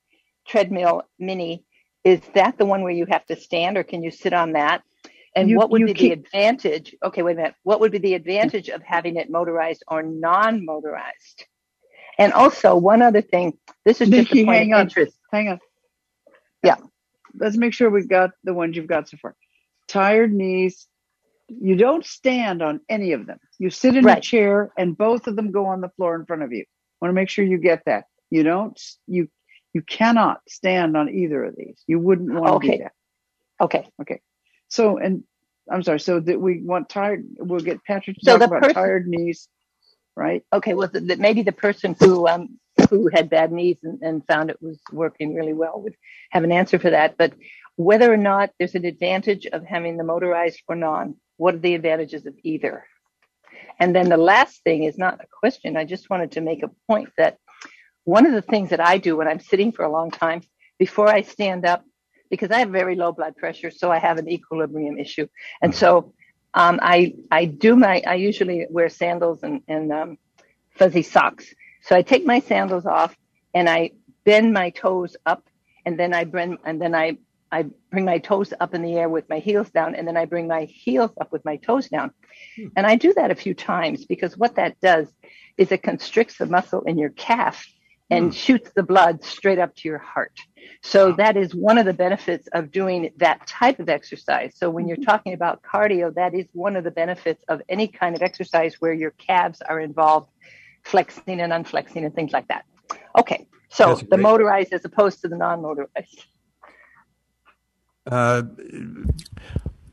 treadmill 0.47 1.03
mini 1.17 1.63
is 2.03 2.21
that 2.33 2.57
the 2.57 2.65
one 2.65 2.83
where 2.83 2.93
you 2.93 3.05
have 3.09 3.25
to 3.25 3.35
stand, 3.35 3.77
or 3.77 3.83
can 3.83 4.01
you 4.01 4.09
sit 4.09 4.31
on 4.31 4.53
that? 4.53 4.83
And 5.35 5.49
you, 5.49 5.57
what 5.57 5.69
would 5.69 5.85
be 5.85 5.93
keep... 5.93 5.97
the 5.97 6.11
advantage? 6.11 6.95
Okay, 7.03 7.21
wait 7.21 7.33
a 7.33 7.35
minute. 7.35 7.55
What 7.63 7.81
would 7.81 7.91
be 7.91 7.97
the 7.97 8.13
advantage 8.13 8.69
of 8.69 8.81
having 8.83 9.17
it 9.17 9.29
motorized 9.29 9.83
or 9.87 10.01
non-motorized? 10.01 11.45
And 12.17 12.33
also, 12.33 12.75
one 12.75 13.01
other 13.01 13.21
thing. 13.21 13.57
This 13.85 14.01
is 14.01 14.09
just 14.09 14.31
Nikki, 14.31 14.41
a 14.41 14.45
point 14.45 14.57
hang 14.57 14.73
on. 14.73 14.81
interest. 14.81 15.17
Hang 15.31 15.49
on. 15.49 15.59
Yeah 16.63 16.77
let's 17.37 17.57
make 17.57 17.73
sure 17.73 17.89
we've 17.89 18.09
got 18.09 18.31
the 18.43 18.53
ones 18.53 18.75
you've 18.75 18.87
got 18.87 19.09
so 19.09 19.17
far. 19.17 19.35
Tired 19.87 20.33
knees. 20.33 20.87
You 21.49 21.75
don't 21.75 22.05
stand 22.05 22.61
on 22.61 22.81
any 22.89 23.13
of 23.13 23.25
them. 23.25 23.39
You 23.57 23.69
sit 23.69 23.95
in 23.95 24.05
right. 24.05 24.17
a 24.17 24.21
chair 24.21 24.71
and 24.77 24.97
both 24.97 25.27
of 25.27 25.35
them 25.35 25.51
go 25.51 25.65
on 25.67 25.81
the 25.81 25.89
floor 25.89 26.15
in 26.15 26.25
front 26.25 26.43
of 26.43 26.51
you. 26.51 26.65
Want 27.01 27.09
to 27.09 27.15
make 27.15 27.29
sure 27.29 27.45
you 27.45 27.57
get 27.57 27.83
that. 27.85 28.05
You 28.29 28.43
don't, 28.43 28.79
you, 29.07 29.29
you 29.73 29.81
cannot 29.81 30.41
stand 30.47 30.95
on 30.95 31.09
either 31.09 31.43
of 31.43 31.55
these. 31.55 31.81
You 31.87 31.99
wouldn't 31.99 32.31
want 32.31 32.55
okay. 32.55 32.67
to 32.67 32.77
do 32.77 32.83
that. 32.83 32.91
Okay. 33.61 33.89
Okay. 34.01 34.21
So, 34.67 34.97
and 34.97 35.23
I'm 35.71 35.83
sorry. 35.83 35.99
So 35.99 36.19
that 36.19 36.39
we 36.39 36.61
want 36.61 36.89
tired, 36.89 37.25
we'll 37.37 37.59
get 37.59 37.83
Patrick 37.83 38.17
to 38.17 38.25
so 38.25 38.37
talk 38.37 38.47
about 38.47 38.61
person, 38.61 38.75
tired 38.75 39.07
knees, 39.07 39.47
right? 40.15 40.43
Okay. 40.53 40.73
Well, 40.73 40.89
the, 40.91 41.01
the, 41.01 41.17
maybe 41.17 41.43
the 41.43 41.51
person 41.51 41.95
who 41.99 42.27
um, 42.27 42.59
who 42.89 43.09
had 43.13 43.29
bad 43.29 43.51
knees 43.51 43.77
and, 43.83 44.01
and 44.01 44.25
found 44.25 44.49
it 44.49 44.61
was 44.61 44.79
working 44.91 45.35
really 45.35 45.53
well 45.53 45.81
would 45.81 45.95
have 46.31 46.43
an 46.43 46.51
answer 46.51 46.79
for 46.79 46.89
that. 46.89 47.17
But 47.17 47.33
whether 47.75 48.11
or 48.11 48.17
not 48.17 48.51
there's 48.57 48.75
an 48.75 48.85
advantage 48.85 49.45
of 49.47 49.63
having 49.65 49.97
the 49.97 50.03
motorized 50.03 50.61
or 50.67 50.75
non, 50.75 51.15
what 51.39 51.55
are 51.55 51.59
the 51.59 51.73
advantages 51.73 52.25
of 52.25 52.35
either? 52.43 52.85
And 53.79 53.95
then 53.95 54.09
the 54.09 54.17
last 54.17 54.61
thing 54.63 54.83
is 54.83 54.97
not 54.97 55.21
a 55.23 55.27
question. 55.39 55.77
I 55.77 55.85
just 55.85 56.09
wanted 56.09 56.33
to 56.33 56.41
make 56.41 56.63
a 56.63 56.71
point 56.87 57.09
that 57.17 57.37
one 58.03 58.25
of 58.25 58.33
the 58.33 58.41
things 58.41 58.71
that 58.71 58.81
I 58.81 58.97
do 58.97 59.15
when 59.15 59.27
I'm 59.27 59.39
sitting 59.39 59.71
for 59.71 59.85
a 59.85 59.91
long 59.91 60.11
time, 60.11 60.41
before 60.77 61.07
I 61.07 61.21
stand 61.21 61.65
up 61.65 61.83
because 62.29 62.51
I 62.51 62.59
have 62.59 62.69
very 62.69 62.95
low 62.95 63.11
blood 63.11 63.35
pressure, 63.37 63.71
so 63.71 63.91
I 63.91 63.99
have 63.99 64.17
an 64.17 64.29
equilibrium 64.29 64.97
issue, 64.99 65.27
and 65.61 65.73
so 65.73 66.13
um, 66.53 66.79
I 66.81 67.15
I 67.31 67.45
do 67.45 67.75
my 67.75 68.01
I 68.05 68.15
usually 68.15 68.67
wear 68.69 68.89
sandals 68.89 69.43
and 69.43 69.61
and 69.67 69.91
um, 69.91 70.17
fuzzy 70.77 71.01
socks. 71.01 71.45
So 71.81 71.95
I 71.95 72.01
take 72.01 72.25
my 72.25 72.39
sandals 72.39 72.85
off 72.85 73.15
and 73.53 73.69
I 73.69 73.91
bend 74.25 74.53
my 74.53 74.69
toes 74.69 75.15
up, 75.25 75.43
and 75.85 75.99
then 75.99 76.13
I 76.13 76.23
bend, 76.25 76.59
and 76.65 76.81
then 76.81 76.93
I 76.93 77.17
I 77.51 77.65
bring 77.91 78.05
my 78.05 78.19
toes 78.19 78.53
up 78.59 78.73
in 78.73 78.81
the 78.81 78.95
air 78.95 79.09
with 79.09 79.29
my 79.29 79.39
heels 79.39 79.69
down, 79.69 79.95
and 79.95 80.07
then 80.07 80.17
I 80.17 80.25
bring 80.25 80.47
my 80.47 80.65
heels 80.65 81.11
up 81.19 81.31
with 81.31 81.43
my 81.45 81.57
toes 81.57 81.89
down. 81.89 82.11
Hmm. 82.55 82.67
And 82.75 82.85
I 82.85 82.95
do 82.95 83.13
that 83.13 83.31
a 83.31 83.35
few 83.35 83.53
times 83.53 84.05
because 84.05 84.37
what 84.37 84.55
that 84.55 84.79
does 84.81 85.07
is 85.57 85.71
it 85.71 85.83
constricts 85.83 86.37
the 86.37 86.45
muscle 86.45 86.81
in 86.81 86.97
your 86.97 87.09
calf 87.09 87.65
and 88.09 88.25
hmm. 88.25 88.31
shoots 88.31 88.71
the 88.75 88.83
blood 88.83 89.23
straight 89.23 89.59
up 89.59 89.75
to 89.77 89.87
your 89.87 89.97
heart. 89.97 90.33
So 90.81 91.11
that 91.13 91.35
is 91.35 91.53
one 91.53 91.77
of 91.77 91.85
the 91.85 91.93
benefits 91.93 92.47
of 92.53 92.71
doing 92.71 93.11
that 93.17 93.45
type 93.47 93.79
of 93.79 93.89
exercise. 93.89 94.53
So 94.55 94.69
when 94.69 94.87
you're 94.87 94.97
mm-hmm. 94.97 95.05
talking 95.05 95.33
about 95.33 95.61
cardio, 95.61 96.13
that 96.15 96.33
is 96.33 96.45
one 96.53 96.75
of 96.75 96.83
the 96.83 96.91
benefits 96.91 97.43
of 97.47 97.61
any 97.67 97.87
kind 97.87 98.15
of 98.15 98.21
exercise 98.21 98.75
where 98.79 98.93
your 98.93 99.11
calves 99.11 99.61
are 99.61 99.79
involved, 99.79 100.29
flexing 100.83 101.41
and 101.41 101.51
unflexing 101.51 102.05
and 102.05 102.13
things 102.13 102.31
like 102.31 102.47
that. 102.47 102.65
Okay. 103.17 103.47
So 103.69 103.95
the 103.95 104.17
motorized 104.17 104.73
as 104.73 104.85
opposed 104.85 105.21
to 105.21 105.27
the 105.27 105.37
non-motorized. 105.37 106.25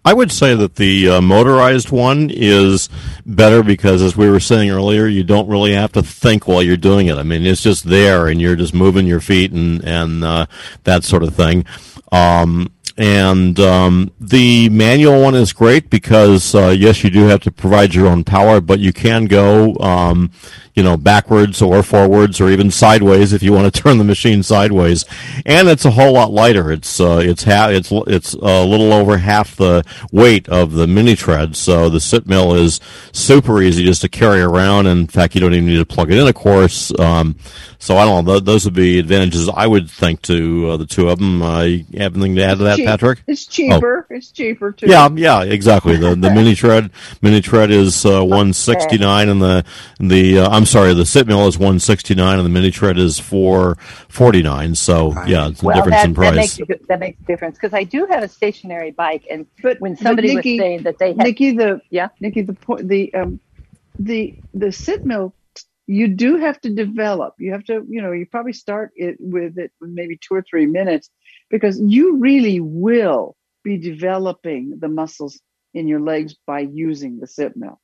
I 0.07 0.15
would 0.15 0.31
say 0.31 0.55
that 0.55 0.77
the 0.77 1.09
uh, 1.09 1.21
motorized 1.21 1.91
one 1.91 2.31
is 2.33 2.89
better 3.27 3.65
because, 3.65 4.03
as 4.03 4.17
we 4.17 4.31
were 4.31 4.39
saying 4.39 4.71
earlier, 4.71 5.09
you 5.09 5.25
don't 5.25 5.49
really 5.49 5.75
have 5.75 5.91
to 5.95 6.03
think 6.03 6.47
while 6.47 6.63
you're 6.63 6.77
doing 6.77 7.09
it. 7.09 7.17
I 7.17 7.25
mean, 7.25 7.45
it's 7.45 7.61
just 7.61 7.83
there, 7.83 8.29
and 8.29 8.41
you're 8.41 8.55
just 8.55 8.73
moving 8.73 9.09
your 9.09 9.21
feet 9.21 9.51
and 9.51 9.85
and 9.85 10.23
uh, 10.23 10.47
that 10.85 11.03
sort 11.03 11.25
of 11.25 11.35
thing. 11.35 11.65
Um, 12.13 12.71
and 12.97 13.59
um, 13.59 14.13
the 14.21 14.69
manual 14.69 15.21
one 15.21 15.35
is 15.35 15.53
great 15.53 15.91
because 15.91 16.55
uh, 16.55 16.69
yes, 16.69 17.03
you 17.03 17.11
do 17.11 17.25
have 17.25 17.41
to 17.41 17.51
provide 17.51 17.93
your 17.93 18.07
own 18.07 18.23
power, 18.23 18.61
but 18.61 18.79
you 18.79 18.93
can 18.93 19.25
go, 19.25 19.77
um, 19.81 20.31
you 20.77 20.83
know, 20.83 20.97
backwards 20.97 21.63
or 21.63 21.83
forwards 21.83 22.41
or 22.41 22.51
even 22.51 22.71
sideways 22.71 23.33
if 23.33 23.43
you 23.43 23.53
want 23.53 23.73
to 23.73 23.83
turn 23.83 23.97
the 23.97 24.05
machine 24.05 24.43
sideways. 24.43 25.07
And 25.47 25.69
it's 25.69 25.87
a 25.87 25.91
whole 25.91 26.13
lot 26.13 26.31
lighter. 26.31 26.71
It's 26.71 27.01
uh, 27.01 27.21
it's 27.25 27.45
ha- 27.45 27.71
it's 27.71 27.91
it's 27.91 28.35
a 28.35 28.65
little 28.65 28.93
over 28.93 29.17
half 29.19 29.57
the 29.57 29.83
weight 30.13 30.49
of 30.49 30.73
the 30.73 30.87
mini 30.87 31.17
tread, 31.17 31.57
so 31.57 31.89
the 31.89 32.01
sit 32.01 32.27
mill 32.27 32.55
is 32.55 32.79
super 33.13 33.63
easy 33.63 33.85
just 33.85 34.03
to 34.03 34.09
carry 34.09 34.43
around. 34.43 34.87
In 34.87 35.07
fact, 35.07 35.35
you 35.35 35.41
don't 35.41 35.55
even 35.55 35.67
need 35.67 35.79
to 35.79 35.87
plug 35.87 36.13
it 36.13 36.19
in, 36.19 36.29
of 36.29 36.35
course. 36.35 36.93
Um, 36.99 37.37
so 37.79 37.97
I 37.97 38.05
don't 38.05 38.25
know. 38.25 38.41
Those 38.41 38.65
would 38.65 38.75
be 38.75 38.99
advantages 38.99 39.49
I 39.49 39.67
would 39.67 39.91
think 39.91 40.23
to 40.23 40.71
uh, 40.71 40.77
the 40.77 40.87
two 40.87 41.09
of 41.09 41.19
them. 41.19 41.43
Uh, 41.43 41.63
you 41.63 41.85
have 41.99 42.15
anything 42.17 42.35
to 42.37 42.43
add 42.43 42.59
to 42.59 42.65
that, 42.65 42.77
cheap. 42.77 42.87
Patrick? 42.87 43.23
It's 43.27 43.47
cheaper. 43.47 44.07
Oh. 44.11 44.15
It's 44.15 44.31
cheaper 44.31 44.73
too. 44.73 44.87
Yeah, 44.89 45.09
yeah, 45.15 45.43
exactly. 45.43 45.97
The 45.97 46.15
the 46.15 46.31
mini 46.35 46.55
tread 46.55 46.91
mini 47.23 47.41
tread 47.41 47.71
is 47.71 48.05
uh, 48.05 48.25
one 48.25 48.53
sixty 48.53 48.99
nine, 48.99 49.29
and 49.29 49.41
the 49.41 49.65
the 50.01 50.41
uh, 50.41 50.51
I'm 50.67 50.73
sorry, 50.73 50.95
the 50.95 51.07
sit 51.07 51.29
mill 51.29 51.47
is 51.47 51.57
one 51.57 51.79
sixty 51.79 52.17
nine, 52.17 52.41
and 52.41 52.45
the 52.45 52.51
mini 52.51 52.73
tread 52.73 52.99
is 52.99 53.21
four 53.21 53.77
forty 54.09 54.43
nine. 54.43 54.75
So 54.75 55.13
yeah, 55.25 55.47
it's 55.47 55.63
a 55.63 55.65
well, 55.65 55.77
difference 55.77 55.97
that, 55.99 56.07
in 56.07 56.15
price. 56.15 56.57
That 56.57 56.69
makes, 56.69 56.81
a, 56.83 56.87
that 56.89 56.99
makes 56.99 57.21
a 57.21 57.25
difference 57.25 57.57
because 57.57 57.73
I 57.73 57.85
do 57.85 58.05
have 58.11 58.25
a 58.25 58.29
stationary 58.29 58.91
bike, 58.91 59.25
and 59.31 59.47
but, 59.63 59.81
when 59.81 59.97
somebody 59.97 60.35
Nikki, 60.35 60.55
was 60.55 60.61
saying 60.61 60.83
that 60.83 60.99
they 60.99 61.11
had, 61.11 61.19
Nikki 61.19 61.53
the 61.53 61.81
yeah 61.91 62.09
Nikki 62.19 62.43
the 62.43 62.55
point 62.55 62.89
the 62.89 63.15
um 63.15 63.39
the 64.01 64.35
the 64.55 64.73
sit 64.73 65.07
mill 65.07 65.33
you 65.87 66.09
do 66.09 66.37
have 66.37 66.61
to 66.63 66.71
develop. 66.71 67.35
You 67.39 67.53
have 67.53 67.63
to, 67.67 67.87
you 67.89 68.03
know, 68.03 68.11
you 68.11 68.27
probably 68.27 68.53
start 68.53 68.91
it 68.97 69.19
with 69.21 69.59
it 69.59 69.71
with 69.81 69.91
maybe 69.91 70.19
two 70.21 70.35
or 70.35 70.43
three 70.43 70.67
minutes 70.67 71.11
because 71.49 71.81
you 71.81 72.17
really 72.17 72.59
will 72.59 73.37
be 73.63 73.79
developing 73.79 74.79
the 74.81 74.89
muscles 74.89 75.41
in 75.75 75.87
your 75.87 76.01
legs 76.01 76.35
by 76.45 76.59
using 76.59 77.21
the 77.21 77.29
sit 77.29 77.57
mill. 77.57 77.81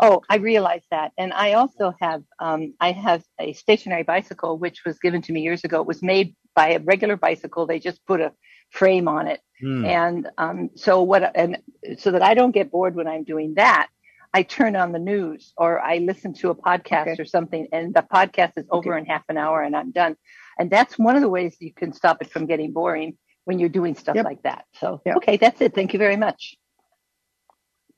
Oh, 0.00 0.22
I 0.28 0.36
realize 0.36 0.82
that, 0.90 1.12
and 1.18 1.32
I 1.32 1.54
also 1.54 1.94
have 2.00 2.22
um, 2.38 2.74
I 2.80 2.92
have 2.92 3.24
a 3.38 3.52
stationary 3.52 4.02
bicycle 4.02 4.58
which 4.58 4.84
was 4.84 4.98
given 4.98 5.22
to 5.22 5.32
me 5.32 5.42
years 5.42 5.64
ago. 5.64 5.80
It 5.80 5.86
was 5.86 6.02
made 6.02 6.34
by 6.54 6.72
a 6.72 6.80
regular 6.80 7.16
bicycle. 7.16 7.66
They 7.66 7.78
just 7.78 8.04
put 8.06 8.20
a 8.20 8.32
frame 8.70 9.08
on 9.08 9.26
it, 9.26 9.40
hmm. 9.60 9.84
and 9.84 10.28
um, 10.38 10.70
so 10.76 11.02
what? 11.02 11.32
And 11.34 11.58
so 11.98 12.10
that 12.12 12.22
I 12.22 12.34
don't 12.34 12.52
get 12.52 12.70
bored 12.70 12.94
when 12.94 13.06
I'm 13.06 13.24
doing 13.24 13.54
that, 13.54 13.88
I 14.34 14.42
turn 14.42 14.76
on 14.76 14.92
the 14.92 14.98
news 14.98 15.52
or 15.56 15.80
I 15.80 15.98
listen 15.98 16.32
to 16.34 16.50
a 16.50 16.54
podcast 16.54 17.12
okay. 17.12 17.22
or 17.22 17.24
something, 17.24 17.68
and 17.72 17.94
the 17.94 18.02
podcast 18.02 18.52
is 18.56 18.66
over 18.70 18.94
okay. 18.94 19.00
in 19.00 19.06
half 19.06 19.24
an 19.28 19.36
hour 19.36 19.62
and 19.62 19.76
I'm 19.76 19.90
done. 19.90 20.16
And 20.58 20.70
that's 20.70 20.98
one 20.98 21.16
of 21.16 21.22
the 21.22 21.28
ways 21.28 21.56
you 21.60 21.72
can 21.72 21.92
stop 21.92 22.22
it 22.22 22.30
from 22.30 22.46
getting 22.46 22.72
boring 22.72 23.16
when 23.44 23.58
you're 23.58 23.68
doing 23.68 23.94
stuff 23.94 24.16
yep. 24.16 24.24
like 24.24 24.42
that. 24.42 24.64
So, 24.74 25.00
yep. 25.04 25.16
okay, 25.16 25.36
that's 25.36 25.60
it. 25.60 25.74
Thank 25.74 25.92
you 25.92 25.98
very 25.98 26.16
much. 26.16 26.56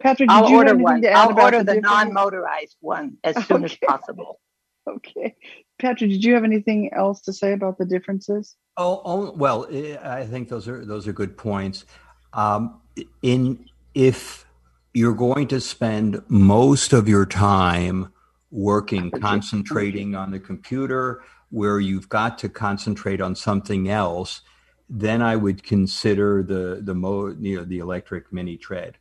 Patrick, 0.01 0.31
I'll 0.31 0.47
order 0.53 0.77
one. 0.77 1.05
I'll 1.07 1.39
order 1.39 1.63
the, 1.63 1.75
the 1.75 1.81
non-motorized 1.81 2.77
one 2.81 3.17
as 3.25 3.37
soon 3.47 3.65
okay. 3.65 3.73
as 3.73 3.77
possible. 3.77 4.41
Okay, 4.87 5.35
Patrick, 5.79 6.11
did 6.11 6.23
you 6.23 6.35
have 6.35 6.45
anything 6.45 6.93
else 6.93 7.23
to 7.23 7.33
say 7.33 7.55
about 7.55 7.79
the 7.79 7.87
differences? 7.87 8.55
Oh, 8.77 9.01
oh 9.03 9.33
well, 9.35 9.67
eh, 9.71 9.97
I 10.03 10.27
think 10.27 10.51
those 10.51 10.69
are 10.69 10.85
those 10.85 11.09
are 11.09 11.15
good 11.15 11.39
points. 11.39 11.87
Um, 12.35 12.83
in 13.23 13.65
if 13.95 14.45
you're 14.93 15.15
going 15.15 15.49
to 15.49 15.61
spend 15.63 16.23
most 16.29 16.93
of 16.93 17.09
your 17.09 17.25
time 17.25 18.13
working, 18.51 19.11
concentrating 19.11 20.15
on 20.15 20.31
the 20.31 20.39
computer, 20.39 21.23
where 21.51 21.81
you've 21.81 22.09
got 22.09 22.39
to 22.39 22.49
concentrate 22.49 23.21
on 23.21 23.35
something 23.35 23.89
else, 23.89 24.43
then 24.89 25.23
I 25.23 25.37
would 25.37 25.63
consider 25.63 26.43
the 26.43 26.81
the 26.83 26.95
mo 26.95 27.35
you 27.39 27.57
know 27.57 27.65
the 27.65 27.79
electric 27.79 28.33
mini 28.33 28.57
tread. 28.57 28.99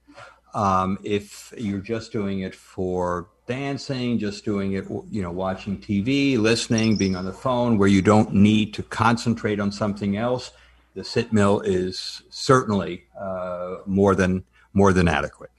Um, 0.54 1.00
if 1.04 1.54
you're 1.58 1.80
just 1.80 2.12
doing 2.12 2.42
it 2.42 2.54
for 2.54 3.30
dancing, 3.48 4.20
just 4.20 4.46
doing 4.46 4.74
it, 4.74 4.86
you 5.10 5.22
know, 5.22 5.32
watching 5.32 5.80
TV, 5.80 6.38
listening, 6.38 6.96
being 6.96 7.16
on 7.16 7.26
the 7.26 7.34
phone, 7.34 7.78
where 7.78 7.90
you 7.90 8.02
don't 8.02 8.34
need 8.34 8.74
to 8.76 8.84
concentrate 8.84 9.60
on 9.60 9.72
something 9.72 10.16
else, 10.16 10.52
the 10.94 11.04
sit 11.04 11.34
mill 11.34 11.60
is 11.62 12.22
certainly 12.30 13.06
uh, 13.20 13.78
more 13.86 14.16
than 14.16 14.44
more 14.74 14.94
than 14.94 15.08
adequate. 15.08 15.50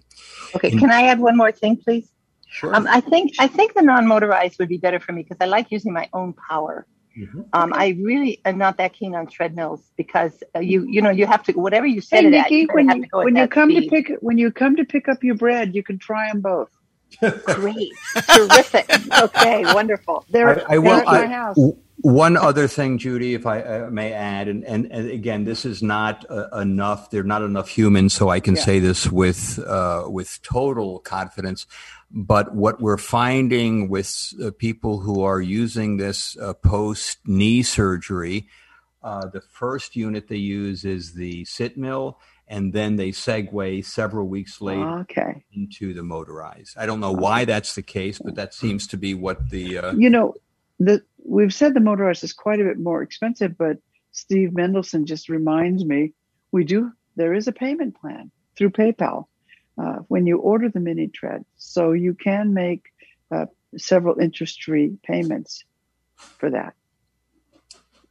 Okay, 0.54 0.70
can 0.70 0.90
I 0.90 1.02
add 1.08 1.18
one 1.18 1.36
more 1.36 1.52
thing, 1.52 1.76
please? 1.76 2.08
Sure. 2.48 2.74
Um, 2.74 2.86
I 2.88 3.00
think 3.00 3.32
I 3.40 3.48
think 3.48 3.74
the 3.74 3.82
non-motorized 3.82 4.58
would 4.60 4.68
be 4.68 4.78
better 4.78 5.00
for 5.00 5.12
me 5.12 5.22
because 5.22 5.38
I 5.40 5.46
like 5.46 5.72
using 5.72 5.92
my 5.92 6.08
own 6.12 6.34
power. 6.34 6.86
Mm-hmm. 7.16 7.42
Um, 7.52 7.72
I 7.72 7.96
really 8.00 8.40
am 8.44 8.58
not 8.58 8.76
that 8.78 8.92
keen 8.92 9.14
on 9.14 9.26
treadmills 9.26 9.80
because 9.96 10.42
uh, 10.56 10.58
you 10.58 10.84
you 10.88 11.00
know 11.00 11.10
you 11.10 11.26
have 11.26 11.44
to 11.44 11.52
whatever 11.52 11.86
you 11.86 12.00
set 12.00 12.22
hey, 12.22 12.28
it 12.28 12.30
Nikki, 12.30 12.62
at. 12.64 12.74
when 12.74 12.88
you, 12.90 13.08
when 13.12 13.36
you 13.36 13.46
come 13.46 13.70
speed. 13.70 13.84
to 13.84 13.90
pick 13.90 14.18
when 14.20 14.36
you 14.36 14.50
come 14.50 14.74
to 14.76 14.84
pick 14.84 15.08
up 15.08 15.22
your 15.22 15.36
bread, 15.36 15.74
you 15.74 15.82
can 15.82 15.98
try 15.98 16.28
them 16.28 16.40
both. 16.40 16.70
Great, 17.20 17.92
terrific. 18.34 18.90
Okay, 19.20 19.64
wonderful. 19.72 20.24
They're, 20.30 20.68
I, 20.68 20.74
I 20.74 20.78
will, 20.78 21.04
my 21.04 21.26
house. 21.26 21.56
One 21.98 22.36
other 22.36 22.66
thing, 22.66 22.98
Judy, 22.98 23.34
if 23.34 23.46
I 23.46 23.62
uh, 23.62 23.88
may 23.90 24.12
add, 24.12 24.48
and, 24.48 24.64
and, 24.64 24.90
and, 24.90 25.10
again, 25.10 25.44
this 25.44 25.64
is 25.64 25.82
not 25.82 26.26
uh, 26.28 26.48
enough. 26.58 27.10
There 27.10 27.20
are 27.20 27.24
not 27.24 27.42
enough 27.42 27.68
humans, 27.68 28.12
so 28.12 28.28
I 28.28 28.40
can 28.40 28.56
yeah. 28.56 28.62
say 28.62 28.78
this 28.80 29.10
with 29.10 29.58
uh, 29.60 30.04
with 30.08 30.42
total 30.42 30.98
confidence. 30.98 31.66
But 32.16 32.54
what 32.54 32.80
we're 32.80 32.96
finding 32.96 33.88
with 33.88 34.32
uh, 34.40 34.52
people 34.56 35.00
who 35.00 35.22
are 35.22 35.40
using 35.40 35.96
this 35.96 36.36
uh, 36.38 36.54
post 36.54 37.18
knee 37.26 37.64
surgery, 37.64 38.46
uh, 39.02 39.26
the 39.26 39.40
first 39.40 39.96
unit 39.96 40.28
they 40.28 40.36
use 40.36 40.84
is 40.84 41.14
the 41.14 41.44
sit 41.44 41.76
mill, 41.76 42.20
and 42.46 42.72
then 42.72 42.94
they 42.94 43.08
segue 43.08 43.84
several 43.84 44.28
weeks 44.28 44.60
later 44.60 45.00
okay. 45.00 45.44
into 45.52 45.92
the 45.92 46.04
motorized. 46.04 46.76
I 46.78 46.86
don't 46.86 47.00
know 47.00 47.10
why 47.12 47.46
that's 47.46 47.74
the 47.74 47.82
case, 47.82 48.20
but 48.20 48.36
that 48.36 48.54
seems 48.54 48.86
to 48.88 48.96
be 48.96 49.14
what 49.14 49.50
the 49.50 49.80
you 49.96 50.08
know 50.08 50.34
the 50.78 51.02
we've 51.24 51.52
said 51.52 51.74
the 51.74 51.80
motorized 51.80 52.22
is 52.22 52.32
quite 52.32 52.60
a 52.60 52.64
bit 52.64 52.78
more 52.78 53.02
expensive, 53.02 53.58
but 53.58 53.78
Steve 54.12 54.50
Mendelson 54.50 55.04
just 55.04 55.28
reminds 55.28 55.84
me 55.84 56.12
we 56.52 56.62
do 56.62 56.92
there 57.16 57.34
is 57.34 57.48
a 57.48 57.52
payment 57.52 58.00
plan 58.00 58.30
through 58.56 58.70
PayPal 58.70 59.26
uh, 59.78 59.98
when 60.08 60.26
you 60.26 60.38
order 60.38 60.68
the 60.68 60.80
mini 60.80 61.08
tread, 61.08 61.44
so 61.56 61.92
you 61.92 62.14
can 62.14 62.54
make 62.54 62.92
uh, 63.30 63.46
several 63.76 64.18
interest-free 64.18 64.98
payments 65.02 65.64
for 66.16 66.50
that. 66.50 66.74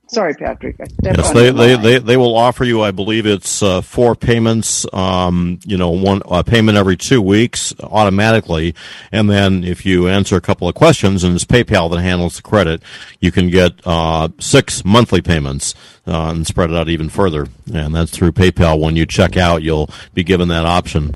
Sorry, 0.08 0.36
Patrick. 0.36 0.76
yes, 1.02 1.32
they, 1.32 1.50
they, 1.50 1.76
they, 1.76 1.98
they 1.98 2.18
will 2.18 2.36
offer 2.36 2.64
you, 2.64 2.84
I 2.84 2.92
believe 2.92 3.26
it's 3.26 3.64
uh, 3.64 3.82
four 3.82 4.16
payments, 4.16 4.86
um, 4.94 5.60
you 5.66 5.78
know, 5.78 5.90
one 5.90 6.22
a 6.26 6.44
payment 6.44 6.78
every 6.78 6.98
two 6.98 7.20
weeks 7.22 7.74
automatically. 7.80 8.76
And 9.12 9.28
then 9.28 9.64
if 9.64 9.88
you 9.88 10.08
answer 10.10 10.36
a 10.36 10.42
couple 10.42 10.68
of 10.68 10.76
questions, 10.76 11.24
and 11.24 11.34
it's 11.34 11.46
PayPal 11.46 11.90
that 11.90 12.02
handles 12.02 12.36
the 12.36 12.44
credit, 12.44 12.84
you 13.22 13.32
can 13.32 13.50
get 13.50 13.72
uh, 13.86 14.28
six 14.40 14.86
monthly 14.86 15.22
payments 15.22 15.74
uh, 16.06 16.30
and 16.30 16.46
spread 16.46 16.70
it 16.70 16.76
out 16.76 16.90
even 16.90 17.10
further. 17.10 17.48
And 17.74 17.96
that's 17.96 18.12
through 18.12 18.34
PayPal. 18.34 18.80
When 18.80 18.96
you 18.96 19.08
check 19.08 19.36
out, 19.36 19.64
you'll 19.64 19.90
be 20.14 20.24
given 20.24 20.50
that 20.50 20.66
option. 20.66 21.16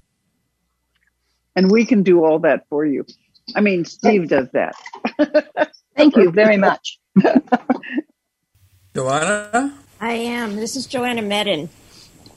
And 1.58 1.72
we 1.72 1.86
can 1.86 2.04
do 2.04 2.24
all 2.24 2.38
that 2.40 2.66
for 2.70 2.86
you. 2.86 3.04
I 3.56 3.62
mean, 3.62 3.84
Steve 3.84 4.30
does 4.30 4.48
that. 4.52 4.76
Thank 5.96 6.16
you 6.16 6.30
very 6.30 6.56
much. 6.56 7.00
Joanna? 8.96 9.76
I 10.00 10.14
am. 10.14 10.56
This 10.56 10.76
is 10.76 10.86
Joanna 10.86 11.24
Medin. 11.24 11.70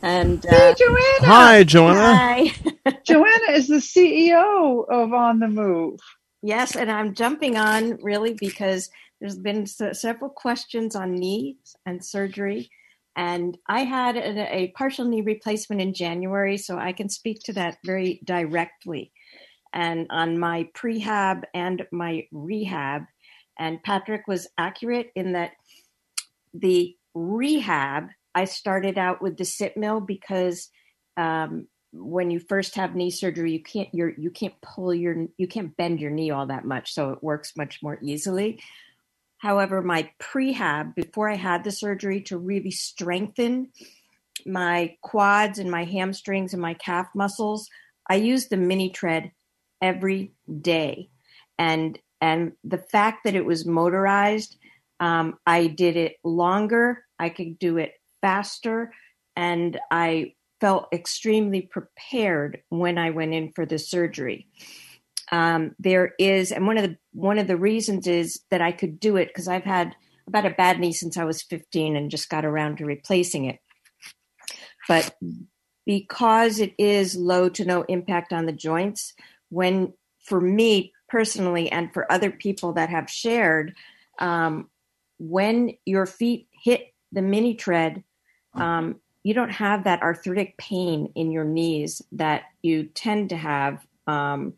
And 0.01 0.45
uh, 0.47 0.51
hey, 0.51 0.75
Joanna. 0.79 1.27
Hi, 1.27 1.65
Joanna. 1.65 2.17
Hi. 2.17 2.53
Joanna 3.05 3.53
is 3.53 3.69
the 3.69 3.77
CEO 3.77 4.89
of 4.89 5.13
On 5.13 5.39
the 5.39 5.49
Move. 5.49 6.01
Yes, 6.43 6.75
and 6.75 6.91
I'm 6.91 7.15
jumping 7.15 7.59
on 7.59 7.99
really 8.01 8.33
because 8.33 8.89
there's 9.21 9.39
been 9.39 9.67
several 9.67 10.31
questions 10.31 10.97
on 10.97 11.15
knees 11.15 11.77
and 11.85 12.03
surgery. 12.03 12.71
And 13.21 13.59
I 13.67 13.81
had 13.81 14.17
a, 14.17 14.57
a, 14.57 14.69
partial 14.69 15.05
knee 15.05 15.21
replacement 15.21 15.83
in 15.83 15.93
January, 15.93 16.57
so 16.57 16.79
I 16.79 16.93
can 16.93 17.11
speak 17.11 17.43
to 17.43 17.53
that 17.53 17.77
very 17.85 18.19
directly. 18.25 19.13
And 19.75 20.07
on 20.09 20.39
my 20.39 20.71
prehab 20.73 21.43
and 21.53 21.87
my 21.93 22.27
rehab, 22.33 23.03
and 23.59 23.83
Patrick 23.83 24.27
was 24.27 24.49
accurate 24.57 25.13
in 25.15 25.33
that 25.33 25.51
the 26.55 26.97
rehab, 27.13 28.09
I 28.35 28.47
started 28.47 28.97
out 28.97 29.21
with 29.21 29.37
the 29.37 29.45
sit 29.45 29.77
mill 29.77 30.01
because 30.01 30.71
um, 31.19 31.67
when 31.93 32.31
you 32.31 32.41
first 32.41 32.75
have 32.77 32.95
knee 32.95 33.11
surgery, 33.11 33.53
you 33.53 33.63
can't 33.63 33.91
you're, 33.93 34.15
you 34.17 34.31
can't 34.31 34.55
pull 34.63 34.95
your 34.95 35.27
you 35.37 35.47
can't 35.47 35.77
bend 35.77 36.01
your 36.01 36.11
knee 36.11 36.31
all 36.31 36.47
that 36.47 36.65
much, 36.65 36.95
so 36.95 37.11
it 37.11 37.23
works 37.23 37.53
much 37.55 37.81
more 37.83 37.99
easily. 38.01 38.63
However, 39.41 39.81
my 39.81 40.11
prehab 40.19 40.95
before 40.95 41.29
I 41.29 41.37
had 41.37 41.65
the 41.65 41.73
surgery 41.73 42.21
to 42.25 42.37
really 42.37 42.71
strengthen 42.71 43.73
my 44.47 44.97
quads 45.03 45.59
and 45.59 45.71
my 45.71 45.85
hamstrings 45.85 46.53
and 46.53 46.61
my 46.61 46.75
calf 46.75 47.09
muscles, 47.15 47.69
I 48.09 48.17
used 48.17 48.51
the 48.51 48.59
mini 48.59 48.91
tread 48.91 49.33
every 49.81 50.33
day, 50.61 51.09
and 51.59 51.99
and 52.21 52.53
the 52.65 52.79
fact 52.79 53.25
that 53.25 53.35
it 53.35 53.47
was 53.47 53.67
motorized, 53.67 54.59
um, 55.01 55.39
I 55.47 55.69
did 55.69 55.97
it 55.97 56.17
longer. 56.23 57.05
I 57.19 57.31
could 57.31 57.59
do 57.59 57.79
it 57.79 57.95
faster, 58.21 58.93
and 59.37 59.81
I 59.91 60.35
felt 60.61 60.89
extremely 60.93 61.63
prepared 61.63 62.63
when 62.69 62.99
I 62.99 63.09
went 63.09 63.33
in 63.33 63.53
for 63.53 63.65
the 63.65 63.79
surgery. 63.79 64.49
Um, 65.33 65.75
there 65.79 66.13
is, 66.19 66.51
and 66.51 66.67
one 66.67 66.77
of 66.77 66.85
the 66.85 66.97
one 67.13 67.39
of 67.39 67.47
the 67.47 67.57
reasons 67.57 68.07
is 68.07 68.41
that 68.51 68.61
I 68.61 68.73
could 68.73 68.99
do 68.99 69.17
it 69.17 69.29
because 69.29 69.49
I've 69.49 69.65
had 69.65 69.95
about 70.27 70.47
a 70.47 70.51
bad 70.51 70.79
knee 70.79 70.93
since 70.93 71.17
I 71.17 71.25
was 71.25 71.43
15 71.43 71.97
and 71.97 72.11
just 72.11 72.29
got 72.29 72.45
around 72.45 72.79
to 72.79 72.85
replacing 72.85 73.47
it. 73.47 73.59
But 74.89 75.17
because 75.87 76.61
it 76.61 76.75
is 76.79 77.17
low 77.17 77.49
to 77.49 77.65
no 77.65 77.83
impact 77.83 78.33
on 78.33 78.47
the 78.47 78.53
joints, 78.53 79.15
when 79.49 79.93
for 80.25 80.41
me 80.41 80.93
personally 81.09 81.71
and 81.71 81.93
for 81.93 82.11
other 82.11 82.31
people 82.31 82.73
that 82.75 82.89
have 82.89 83.11
shared, 83.11 83.75
um, 84.19 84.69
when 85.19 85.75
your 85.85 86.07
feet 86.07 86.49
hit 86.53 86.95
the 87.13 87.23
mini 87.23 87.55
tread, 87.55 88.05
um, 88.55 88.97
you 89.23 89.35
don't 89.35 89.51
have 89.51 89.85
that 89.85 90.03
arthritic 90.03 90.57
pain 90.57 91.13
in 91.15 91.31
your 91.31 91.45
knees 91.45 92.01
that 92.13 92.45
you 92.63 92.85
tend 92.85 93.31
to 93.31 93.37
have 93.37 93.85
um, 94.07 94.55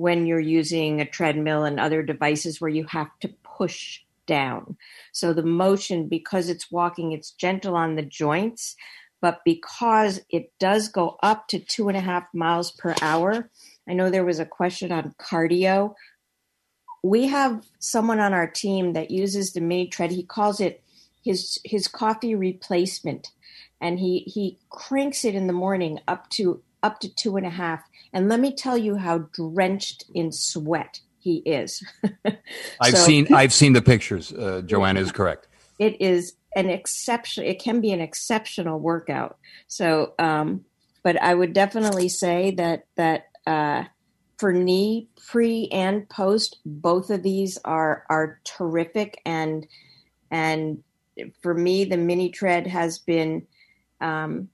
when 0.00 0.26
you're 0.26 0.40
using 0.40 1.00
a 1.00 1.04
treadmill 1.04 1.64
and 1.64 1.78
other 1.78 2.02
devices 2.02 2.60
where 2.60 2.70
you 2.70 2.84
have 2.84 3.10
to 3.20 3.28
push 3.42 4.00
down. 4.26 4.76
So 5.12 5.32
the 5.32 5.42
motion, 5.42 6.08
because 6.08 6.48
it's 6.48 6.70
walking, 6.70 7.12
it's 7.12 7.32
gentle 7.32 7.76
on 7.76 7.96
the 7.96 8.02
joints, 8.02 8.76
but 9.20 9.40
because 9.44 10.20
it 10.30 10.52
does 10.58 10.88
go 10.88 11.18
up 11.22 11.48
to 11.48 11.58
two 11.58 11.88
and 11.88 11.96
a 11.96 12.00
half 12.00 12.24
miles 12.32 12.70
per 12.70 12.94
hour. 13.02 13.50
I 13.88 13.92
know 13.92 14.08
there 14.08 14.24
was 14.24 14.38
a 14.38 14.46
question 14.46 14.92
on 14.92 15.14
cardio. 15.20 15.94
We 17.02 17.26
have 17.26 17.66
someone 17.78 18.20
on 18.20 18.32
our 18.32 18.46
team 18.46 18.94
that 18.94 19.10
uses 19.10 19.52
the 19.52 19.60
mini 19.60 19.88
tread. 19.88 20.10
He 20.10 20.22
calls 20.22 20.60
it 20.60 20.82
his 21.22 21.58
his 21.64 21.86
coffee 21.86 22.34
replacement 22.34 23.28
and 23.80 23.98
he 23.98 24.20
he 24.20 24.58
cranks 24.70 25.24
it 25.24 25.34
in 25.34 25.46
the 25.46 25.52
morning 25.52 25.98
up 26.08 26.28
to 26.30 26.62
up 26.82 27.00
to 27.00 27.14
two 27.14 27.36
and 27.36 27.46
a 27.46 27.50
half. 27.50 27.82
And 28.12 28.28
let 28.28 28.40
me 28.40 28.54
tell 28.54 28.76
you 28.76 28.96
how 28.96 29.18
drenched 29.18 30.04
in 30.14 30.32
sweat 30.32 31.00
he 31.18 31.36
is. 31.38 31.84
I've 32.80 32.96
seen 32.96 33.28
i've 33.34 33.52
seen 33.52 33.72
the 33.72 33.82
pictures. 33.82 34.32
Uh, 34.32 34.62
joanna 34.64 35.00
is 35.00 35.12
correct. 35.12 35.48
It 35.78 36.00
is 36.00 36.34
an 36.56 36.68
exception 36.68 37.44
it 37.44 37.60
can 37.60 37.80
be 37.80 37.92
an 37.92 38.00
exceptional 38.00 38.78
workout. 38.80 39.38
So 39.68 40.14
um 40.18 40.64
but 41.02 41.20
i 41.22 41.34
would 41.34 41.52
definitely 41.52 42.08
say 42.08 42.52
that 42.52 42.86
that 42.96 43.26
uh 43.46 43.84
for 44.38 44.52
knee 44.52 45.08
pre 45.28 45.68
and 45.70 46.08
post 46.08 46.58
both 46.64 47.10
of 47.10 47.22
these 47.22 47.58
are 47.64 48.04
are 48.08 48.40
terrific. 48.44 49.20
And 49.26 49.66
and 50.30 50.82
for 51.42 51.54
me 51.54 51.84
the 51.84 51.96
mini 51.96 52.30
tread 52.30 52.66
has 52.66 52.98
been 52.98 53.46
um, 54.00 54.48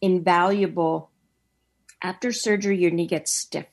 invaluable. 0.00 1.10
After 2.02 2.32
surgery, 2.32 2.78
your 2.78 2.90
knee 2.90 3.06
gets 3.06 3.32
stiff. 3.32 3.66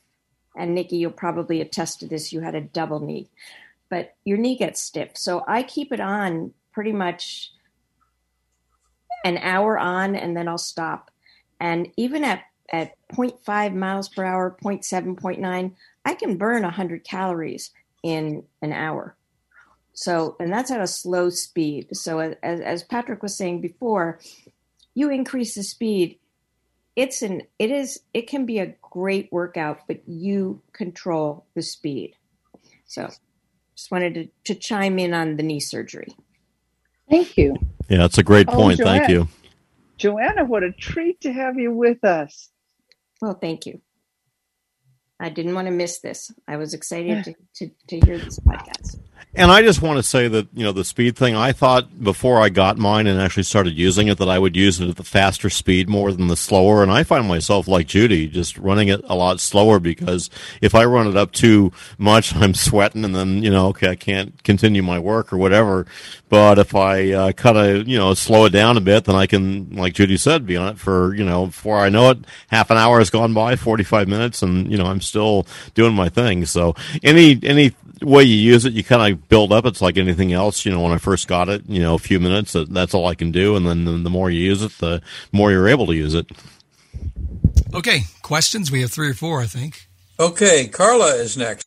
And 0.55 0.75
Nikki, 0.75 0.97
you'll 0.97 1.11
probably 1.11 1.61
attest 1.61 1.99
to 1.99 2.07
this. 2.07 2.31
You 2.31 2.41
had 2.41 2.55
a 2.55 2.61
double 2.61 2.99
knee, 2.99 3.29
but 3.89 4.15
your 4.23 4.37
knee 4.37 4.55
gets 4.55 4.81
stiff. 4.81 5.11
So 5.15 5.43
I 5.47 5.63
keep 5.63 5.91
it 5.91 5.99
on 5.99 6.53
pretty 6.71 6.91
much 6.91 7.51
an 9.23 9.37
hour 9.37 9.77
on 9.77 10.15
and 10.15 10.35
then 10.35 10.47
I'll 10.47 10.57
stop. 10.57 11.09
And 11.59 11.89
even 11.97 12.23
at, 12.23 12.43
at 12.71 12.95
0.5 13.13 13.73
miles 13.73 14.09
per 14.09 14.25
hour, 14.25 14.55
0.7, 14.61 15.15
0.9, 15.15 15.71
I 16.05 16.13
can 16.13 16.37
burn 16.37 16.63
100 16.63 17.03
calories 17.03 17.71
in 18.03 18.43
an 18.61 18.73
hour. 18.73 19.15
So, 19.93 20.35
and 20.39 20.51
that's 20.51 20.71
at 20.71 20.81
a 20.81 20.87
slow 20.87 21.29
speed. 21.29 21.95
So, 21.95 22.19
as, 22.19 22.59
as 22.59 22.83
Patrick 22.83 23.21
was 23.21 23.37
saying 23.37 23.61
before, 23.61 24.19
you 24.95 25.09
increase 25.09 25.55
the 25.55 25.63
speed 25.63 26.19
it's 26.95 27.21
an 27.21 27.41
it 27.59 27.71
is 27.71 27.99
it 28.13 28.27
can 28.27 28.45
be 28.45 28.59
a 28.59 28.75
great 28.81 29.29
workout 29.31 29.81
but 29.87 30.07
you 30.07 30.61
control 30.73 31.45
the 31.55 31.61
speed. 31.61 32.15
So 32.85 33.09
just 33.75 33.91
wanted 33.91 34.13
to, 34.13 34.53
to 34.53 34.59
chime 34.59 34.99
in 34.99 35.13
on 35.13 35.35
the 35.37 35.43
knee 35.43 35.59
surgery. 35.59 36.15
Thank 37.09 37.37
you. 37.37 37.55
Yeah 37.89 37.97
that's 37.99 38.17
a 38.17 38.23
great 38.23 38.47
oh, 38.49 38.53
point. 38.53 38.79
Oh, 38.81 38.83
thank 38.83 39.09
you. 39.09 39.27
Joanna 39.97 40.45
what 40.45 40.63
a 40.63 40.71
treat 40.71 41.21
to 41.21 41.33
have 41.33 41.57
you 41.57 41.71
with 41.71 42.03
us. 42.03 42.49
Well 43.21 43.33
thank 43.33 43.65
you. 43.65 43.81
I 45.19 45.29
didn't 45.29 45.55
want 45.55 45.67
to 45.67 45.71
miss 45.71 45.99
this. 45.99 46.31
I 46.47 46.57
was 46.57 46.73
excited 46.73 47.23
to, 47.23 47.33
to, 47.55 47.71
to 47.87 48.05
hear 48.05 48.17
this 48.17 48.39
podcast 48.39 48.99
and 49.35 49.51
I 49.51 49.63
just 49.63 49.81
want 49.81 49.97
to 49.97 50.03
say 50.03 50.27
that, 50.27 50.47
you 50.53 50.63
know, 50.63 50.71
the 50.71 50.83
speed 50.83 51.17
thing, 51.17 51.35
I 51.35 51.53
thought 51.53 52.03
before 52.03 52.39
I 52.39 52.49
got 52.49 52.77
mine 52.77 53.07
and 53.07 53.19
actually 53.19 53.43
started 53.43 53.73
using 53.73 54.07
it 54.07 54.19
that 54.19 54.29
I 54.29 54.37
would 54.37 54.55
use 54.55 54.79
it 54.79 54.89
at 54.89 54.95
the 54.95 55.03
faster 55.03 55.49
speed 55.49 55.89
more 55.89 56.11
than 56.11 56.27
the 56.27 56.37
slower. 56.37 56.83
And 56.83 56.91
I 56.91 57.01
find 57.01 57.27
myself 57.27 57.67
like 57.67 57.87
Judy, 57.87 58.27
just 58.27 58.59
running 58.59 58.89
it 58.89 59.01
a 59.05 59.15
lot 59.15 59.39
slower 59.39 59.79
because 59.79 60.29
if 60.61 60.75
I 60.75 60.85
run 60.85 61.07
it 61.07 61.17
up 61.17 61.31
too 61.31 61.71
much, 61.97 62.35
I'm 62.37 62.53
sweating 62.53 63.03
and 63.03 63.15
then, 63.15 63.41
you 63.41 63.49
know, 63.49 63.69
okay, 63.69 63.89
I 63.89 63.95
can't 63.95 64.43
continue 64.43 64.83
my 64.83 64.99
work 64.99 65.33
or 65.33 65.37
whatever. 65.37 65.87
But 66.29 66.59
if 66.59 66.75
I 66.75 67.11
uh, 67.11 67.31
kind 67.31 67.57
of, 67.57 67.87
you 67.87 67.97
know, 67.97 68.13
slow 68.13 68.45
it 68.45 68.51
down 68.51 68.77
a 68.77 68.81
bit, 68.81 69.05
then 69.05 69.15
I 69.15 69.25
can, 69.25 69.75
like 69.75 69.93
Judy 69.93 70.17
said, 70.17 70.45
be 70.45 70.57
on 70.57 70.69
it 70.69 70.77
for, 70.77 71.13
you 71.15 71.23
know, 71.23 71.47
before 71.47 71.79
I 71.79 71.89
know 71.89 72.11
it, 72.11 72.19
half 72.49 72.69
an 72.69 72.77
hour 72.77 72.99
has 72.99 73.09
gone 73.09 73.33
by, 73.33 73.55
45 73.55 74.07
minutes, 74.07 74.41
and, 74.41 74.71
you 74.71 74.77
know, 74.77 74.85
I'm 74.85 75.01
still 75.01 75.47
doing 75.73 75.93
my 75.93 76.09
thing. 76.09 76.45
So 76.45 76.75
any, 77.03 77.39
any 77.43 77.75
way 78.01 78.23
you 78.23 78.35
use 78.35 78.65
it, 78.65 78.73
you 78.73 78.83
kind 78.83 79.13
of 79.13 79.22
build 79.33 79.51
up. 79.51 79.65
It's 79.65 79.81
like 79.81 79.97
anything 79.97 80.31
else. 80.31 80.63
You 80.63 80.71
know, 80.71 80.81
when 80.81 80.91
I 80.91 80.99
first 80.99 81.27
got 81.27 81.49
it, 81.49 81.63
you 81.67 81.81
know, 81.81 81.95
a 81.95 81.99
few 81.99 82.19
minutes, 82.19 82.55
that's 82.69 82.93
all 82.93 83.07
I 83.07 83.15
can 83.15 83.31
do. 83.31 83.55
And 83.55 83.65
then 83.65 84.03
the 84.03 84.09
more 84.11 84.29
you 84.29 84.39
use 84.39 84.61
it, 84.61 84.77
the 84.77 85.01
more 85.31 85.51
you're 85.51 85.67
able 85.67 85.87
to 85.87 85.95
use 85.95 86.13
it. 86.13 86.29
Okay. 87.73 88.01
Questions? 88.21 88.71
We 88.71 88.81
have 88.81 88.91
three 88.91 89.09
or 89.09 89.15
four, 89.15 89.41
I 89.41 89.47
think. 89.47 89.87
Okay. 90.19 90.67
Carla 90.67 91.15
is 91.15 91.35
next. 91.35 91.65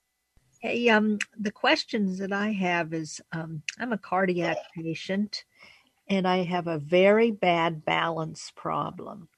Hey, 0.60 0.88
um, 0.90 1.18
the 1.36 1.50
questions 1.50 2.18
that 2.18 2.32
I 2.32 2.52
have 2.52 2.94
is 2.94 3.20
um, 3.32 3.62
I'm 3.80 3.92
a 3.92 3.98
cardiac 3.98 4.58
patient 4.76 5.42
and 6.08 6.26
I 6.28 6.44
have 6.44 6.68
a 6.68 6.78
very 6.78 7.32
bad 7.32 7.84
balance 7.84 8.52
problem. 8.54 9.28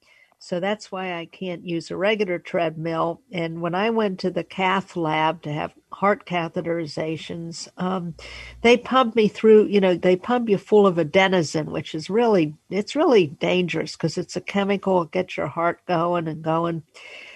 So 0.41 0.61
that's 0.61 0.93
why 0.93 1.15
I 1.15 1.27
can't 1.27 1.67
use 1.67 1.91
a 1.91 1.97
regular 1.97 2.39
treadmill. 2.39 3.21
And 3.33 3.61
when 3.61 3.75
I 3.75 3.91
went 3.91 4.21
to 4.21 4.31
the 4.31 4.45
cath 4.45 4.97
lab 4.97 5.43
to 5.43 5.53
have 5.53 5.75
heart 5.91 6.27
catheterizations, 6.27 7.69
um, 7.77 8.15
they 8.63 8.77
pump 8.77 9.17
me 9.17 9.27
through, 9.27 9.67
you 9.67 9.81
know, 9.81 9.97
they 9.97 10.15
pump 10.15 10.49
you 10.49 10.57
full 10.57 10.87
of 10.87 10.97
adenosine, 10.97 11.67
which 11.67 11.93
is 11.95 12.09
really, 12.09 12.55
it's 12.71 12.95
really 12.95 13.27
dangerous 13.27 13.97
because 13.97 14.17
it's 14.17 14.37
a 14.37 14.41
chemical 14.41 15.01
that 15.01 15.11
gets 15.11 15.37
your 15.37 15.49
heart 15.49 15.81
going 15.87 16.29
and 16.29 16.43
going. 16.43 16.85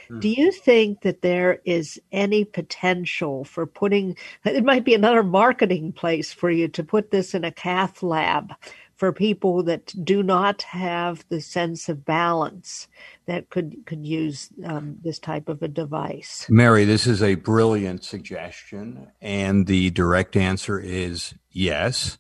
Hmm. 0.07 0.21
Do 0.21 0.29
you 0.29 0.53
think 0.53 1.01
that 1.03 1.23
there 1.23 1.61
is 1.65 2.01
any 2.13 2.45
potential 2.45 3.43
for 3.43 3.67
putting, 3.67 4.17
it 4.45 4.65
might 4.65 4.85
be 4.85 4.95
another 4.95 5.25
marketing 5.25 5.93
place 5.93 6.33
for 6.33 6.51
you 6.51 6.69
to 6.69 6.85
put 6.85 7.11
this 7.11 7.35
in 7.35 7.43
a 7.45 7.51
cath 7.51 8.01
lab 8.05 8.55
for 9.03 9.13
people 9.13 9.65
that 9.65 9.93
do 10.05 10.23
not 10.23 10.63
have 10.63 11.25
the 11.29 11.41
sense 11.41 11.89
of 11.89 12.05
balance 12.05 12.87
that 13.27 13.51
could 13.51 13.85
could 13.85 14.07
use 14.07 14.49
um, 14.65 14.97
this 15.03 15.19
type 15.19 15.49
of 15.49 15.61
a 15.61 15.67
device. 15.67 16.47
Mary, 16.49 16.85
this 16.85 17.05
is 17.05 17.21
a 17.21 17.35
brilliant 17.35 18.05
suggestion, 18.05 19.09
and 19.21 19.67
the 19.67 19.91
direct 19.91 20.37
answer 20.37 20.79
is 20.79 21.35
yes. 21.51 22.17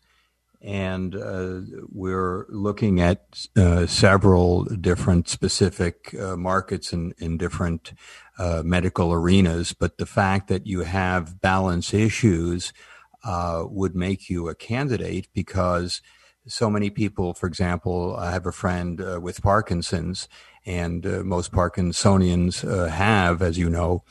and 0.60 1.14
uh, 1.14 1.60
we're 1.92 2.46
looking 2.48 3.00
at 3.00 3.46
uh, 3.56 3.86
several 3.86 4.64
different 4.64 5.28
specific 5.28 6.12
uh, 6.18 6.36
markets 6.36 6.92
in, 6.92 7.14
in 7.18 7.38
different 7.38 7.92
uh, 8.38 8.62
medical 8.64 9.12
arenas. 9.12 9.72
But 9.72 9.98
the 9.98 10.06
fact 10.06 10.48
that 10.48 10.66
you 10.66 10.80
have 10.80 11.40
balance 11.40 11.94
issues 11.94 12.72
uh, 13.22 13.66
would 13.68 13.94
make 13.94 14.28
you 14.28 14.48
a 14.48 14.56
candidate 14.56 15.28
because 15.32 16.02
so 16.46 16.68
many 16.68 16.90
people, 16.90 17.34
for 17.34 17.46
example, 17.46 18.16
I 18.16 18.32
have 18.32 18.46
a 18.46 18.52
friend 18.52 19.00
uh, 19.00 19.20
with 19.20 19.42
Parkinson's, 19.42 20.28
and 20.64 21.04
most 21.24 21.52
Parkinsonians 21.52 22.62
have, 22.88 23.42
as 23.42 23.58
you 23.58 23.68
know, 23.68 24.04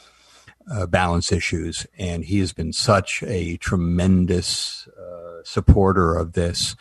balance 0.90 1.32
issues, 1.32 1.88
and 1.98 2.26
he 2.26 2.40
has 2.40 2.54
been 2.54 2.74
such 2.74 3.24
a 3.24 3.58
tremendous 3.58 4.88
supporter 5.44 6.16
of 6.16 6.34
this. 6.34 6.76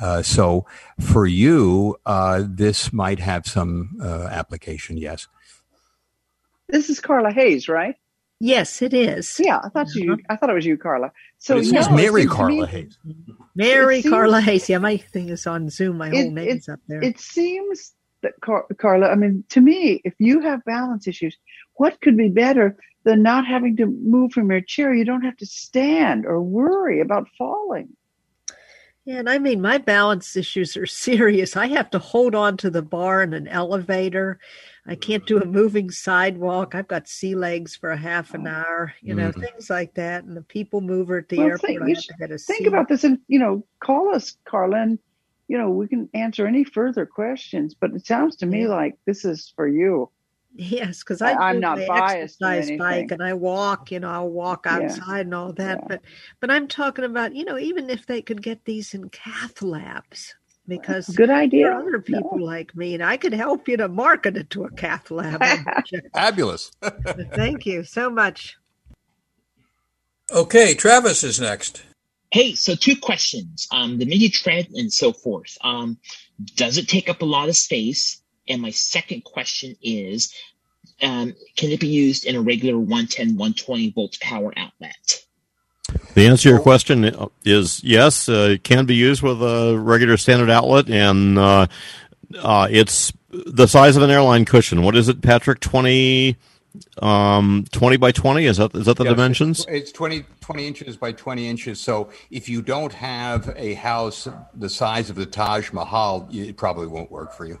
Uh, 0.00 0.22
so 0.22 0.66
for 1.00 1.26
you, 1.26 1.96
uh, 2.04 2.42
this 2.46 2.92
might 2.92 3.20
have 3.20 3.46
some 3.46 3.98
uh, 4.02 4.24
application. 4.30 4.96
Yes. 4.96 5.28
This 6.68 6.90
is 6.90 7.00
Carla 7.00 7.32
Hayes, 7.32 7.68
right? 7.68 7.96
Yes, 8.40 8.82
it 8.82 8.92
is. 8.92 9.40
Yeah, 9.42 9.60
I 9.62 9.68
thought 9.68 9.94
you. 9.94 10.12
Uh-huh. 10.12 10.22
I 10.28 10.36
thought 10.36 10.50
it 10.50 10.54
was 10.54 10.66
you, 10.66 10.76
Carla. 10.76 11.12
So 11.38 11.58
it 11.58 11.66
no, 11.70 11.88
Mary 11.90 12.26
Carla 12.26 12.66
Hayes. 12.66 12.98
Mary 13.54 14.02
seems, 14.02 14.12
Carla 14.12 14.40
Hayes. 14.40 14.68
Yeah, 14.68 14.78
my 14.78 14.96
thing 14.96 15.28
is 15.28 15.46
on 15.46 15.70
Zoom. 15.70 15.98
My 15.98 16.10
whole 16.10 16.30
name 16.30 16.56
is 16.58 16.68
up 16.68 16.80
there. 16.88 17.02
It 17.02 17.18
seems 17.20 17.94
that 18.22 18.34
Car- 18.40 18.66
Carla. 18.76 19.08
I 19.08 19.14
mean, 19.14 19.44
to 19.50 19.60
me, 19.60 20.00
if 20.04 20.14
you 20.18 20.40
have 20.40 20.64
balance 20.64 21.06
issues, 21.06 21.36
what 21.74 22.00
could 22.00 22.16
be 22.16 22.28
better 22.28 22.76
than 23.04 23.22
not 23.22 23.46
having 23.46 23.76
to 23.76 23.86
move 23.86 24.32
from 24.32 24.50
your 24.50 24.60
chair? 24.60 24.92
You 24.92 25.04
don't 25.04 25.22
have 25.22 25.36
to 25.38 25.46
stand 25.46 26.26
or 26.26 26.42
worry 26.42 27.00
about 27.00 27.28
falling. 27.38 27.88
Yeah, 29.04 29.16
and 29.16 29.28
I 29.28 29.38
mean, 29.38 29.60
my 29.60 29.78
balance 29.78 30.34
issues 30.36 30.76
are 30.76 30.86
serious. 31.06 31.56
I 31.56 31.68
have 31.68 31.90
to 31.90 31.98
hold 31.98 32.34
on 32.34 32.56
to 32.58 32.70
the 32.70 32.82
bar 32.82 33.22
in 33.22 33.32
an 33.32 33.48
elevator. 33.48 34.38
I 34.86 34.94
can't 34.96 35.24
do 35.24 35.40
a 35.40 35.46
moving 35.46 35.90
sidewalk. 35.90 36.74
I've 36.74 36.88
got 36.88 37.08
sea 37.08 37.34
legs 37.34 37.74
for 37.74 37.90
a 37.90 37.96
half 37.96 38.34
an 38.34 38.46
hour, 38.46 38.92
you 39.00 39.14
know, 39.14 39.30
mm-hmm. 39.30 39.40
things 39.40 39.70
like 39.70 39.94
that. 39.94 40.24
And 40.24 40.36
the 40.36 40.42
people 40.42 40.82
mover 40.82 41.18
at 41.18 41.28
the 41.30 41.38
well, 41.38 41.46
airport. 41.46 41.68
Think, 41.68 41.82
I 41.82 41.88
have 41.88 42.02
to 42.02 42.14
get 42.18 42.30
a 42.30 42.38
think 42.38 42.66
about 42.66 42.88
this 42.88 43.02
and, 43.02 43.18
you 43.26 43.38
know, 43.38 43.64
call 43.80 44.14
us, 44.14 44.36
Carlin. 44.44 44.98
You 45.48 45.56
know, 45.56 45.70
we 45.70 45.88
can 45.88 46.08
answer 46.12 46.46
any 46.46 46.64
further 46.64 47.06
questions, 47.06 47.74
but 47.74 47.92
it 47.94 48.06
sounds 48.06 48.36
to 48.36 48.46
me 48.46 48.62
yeah. 48.62 48.68
like 48.68 48.98
this 49.06 49.24
is 49.24 49.52
for 49.56 49.66
you. 49.66 50.10
Yes, 50.56 51.00
because 51.00 51.20
I, 51.20 51.32
I 51.32 51.50
am 51.50 51.60
not 51.60 51.78
biased 51.88 52.40
exercise 52.40 52.78
bike 52.78 53.10
and 53.10 53.22
I 53.22 53.34
walk, 53.34 53.90
you 53.90 53.98
know, 53.98 54.08
I'll 54.08 54.30
walk 54.30 54.66
outside 54.68 55.02
yeah. 55.08 55.20
and 55.20 55.34
all 55.34 55.52
that. 55.54 55.78
Yeah. 55.80 55.86
But 55.88 56.00
but 56.40 56.50
I'm 56.50 56.68
talking 56.68 57.04
about, 57.04 57.34
you 57.34 57.44
know, 57.44 57.58
even 57.58 57.90
if 57.90 58.06
they 58.06 58.22
could 58.22 58.40
get 58.40 58.64
these 58.64 58.94
in 58.94 59.08
cath 59.08 59.62
labs, 59.62 60.34
because 60.66 61.08
good 61.08 61.30
idea. 61.30 61.72
other 61.72 62.00
people 62.00 62.38
no. 62.38 62.44
like 62.44 62.74
me, 62.74 62.94
and 62.94 63.02
I 63.02 63.16
could 63.16 63.32
help 63.32 63.68
you 63.68 63.76
to 63.78 63.88
market 63.88 64.36
it 64.36 64.50
to 64.50 64.64
a 64.64 64.70
cath 64.70 65.10
lab. 65.10 65.42
Fabulous. 66.14 66.70
Thank 67.34 67.66
you 67.66 67.84
so 67.84 68.10
much. 68.10 68.56
Okay, 70.32 70.74
Travis 70.74 71.22
is 71.22 71.40
next. 71.40 71.82
Hey, 72.30 72.54
so 72.54 72.74
two 72.74 72.96
questions. 72.96 73.68
Um, 73.70 73.98
the 73.98 74.06
mini 74.06 74.28
tread 74.28 74.68
and 74.74 74.92
so 74.92 75.12
forth. 75.12 75.56
Um, 75.60 75.98
does 76.56 76.78
it 76.78 76.88
take 76.88 77.08
up 77.08 77.22
a 77.22 77.26
lot 77.26 77.48
of 77.48 77.56
space? 77.56 78.22
And 78.48 78.60
my 78.60 78.70
second 78.70 79.24
question 79.24 79.76
is, 79.82 80.34
um, 81.02 81.34
can 81.56 81.70
it 81.70 81.80
be 81.80 81.88
used 81.88 82.24
in 82.24 82.36
a 82.36 82.40
regular 82.40 82.78
110, 82.78 83.36
120 83.36 83.92
volts 83.92 84.18
power 84.20 84.52
outlet? 84.56 85.24
The 86.14 86.26
answer 86.26 86.44
to 86.44 86.48
your 86.50 86.60
question 86.60 87.12
is 87.44 87.82
yes. 87.82 88.28
Uh, 88.28 88.50
it 88.52 88.64
can 88.64 88.86
be 88.86 88.94
used 88.94 89.22
with 89.22 89.42
a 89.42 89.76
regular 89.78 90.16
standard 90.16 90.50
outlet, 90.50 90.88
and 90.88 91.38
uh, 91.38 91.66
uh, 92.38 92.68
it's 92.70 93.12
the 93.30 93.66
size 93.66 93.96
of 93.96 94.02
an 94.02 94.10
airline 94.10 94.44
cushion. 94.44 94.82
What 94.82 94.96
is 94.96 95.08
it, 95.08 95.22
Patrick? 95.22 95.60
20, 95.60 96.36
um, 97.02 97.64
20 97.72 97.96
by 97.96 98.12
20? 98.12 98.46
Is 98.46 98.56
that 98.58 98.74
is 98.74 98.86
that 98.86 98.96
the 98.96 99.04
dimensions? 99.04 99.66
It's 99.68 99.92
20, 99.92 100.24
20 100.40 100.66
inches 100.66 100.96
by 100.96 101.12
20 101.12 101.48
inches. 101.48 101.80
So 101.80 102.10
if 102.30 102.48
you 102.48 102.62
don't 102.62 102.92
have 102.92 103.52
a 103.56 103.74
house 103.74 104.28
the 104.54 104.68
size 104.68 105.10
of 105.10 105.16
the 105.16 105.26
Taj 105.26 105.72
Mahal, 105.72 106.28
it 106.32 106.56
probably 106.56 106.86
won't 106.86 107.10
work 107.10 107.32
for 107.32 107.46
you. 107.46 107.58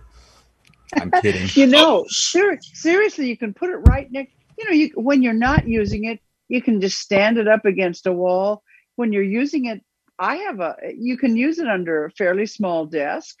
I'm 0.94 1.10
kidding. 1.22 1.48
you 1.54 1.66
know, 1.66 2.04
ser- 2.08 2.58
seriously, 2.60 3.28
you 3.28 3.36
can 3.36 3.52
put 3.54 3.70
it 3.70 3.76
right 3.76 4.10
next. 4.10 4.32
You 4.56 4.64
know, 4.66 4.70
you 4.70 4.90
when 4.94 5.22
you're 5.22 5.32
not 5.32 5.66
using 5.66 6.04
it, 6.04 6.20
you 6.48 6.62
can 6.62 6.80
just 6.80 6.98
stand 6.98 7.38
it 7.38 7.48
up 7.48 7.64
against 7.64 8.06
a 8.06 8.12
wall. 8.12 8.62
When 8.96 9.12
you're 9.12 9.22
using 9.22 9.66
it, 9.66 9.82
I 10.18 10.36
have 10.36 10.60
a. 10.60 10.76
You 10.96 11.16
can 11.16 11.36
use 11.36 11.58
it 11.58 11.66
under 11.66 12.04
a 12.04 12.10
fairly 12.10 12.46
small 12.46 12.86
desk. 12.86 13.36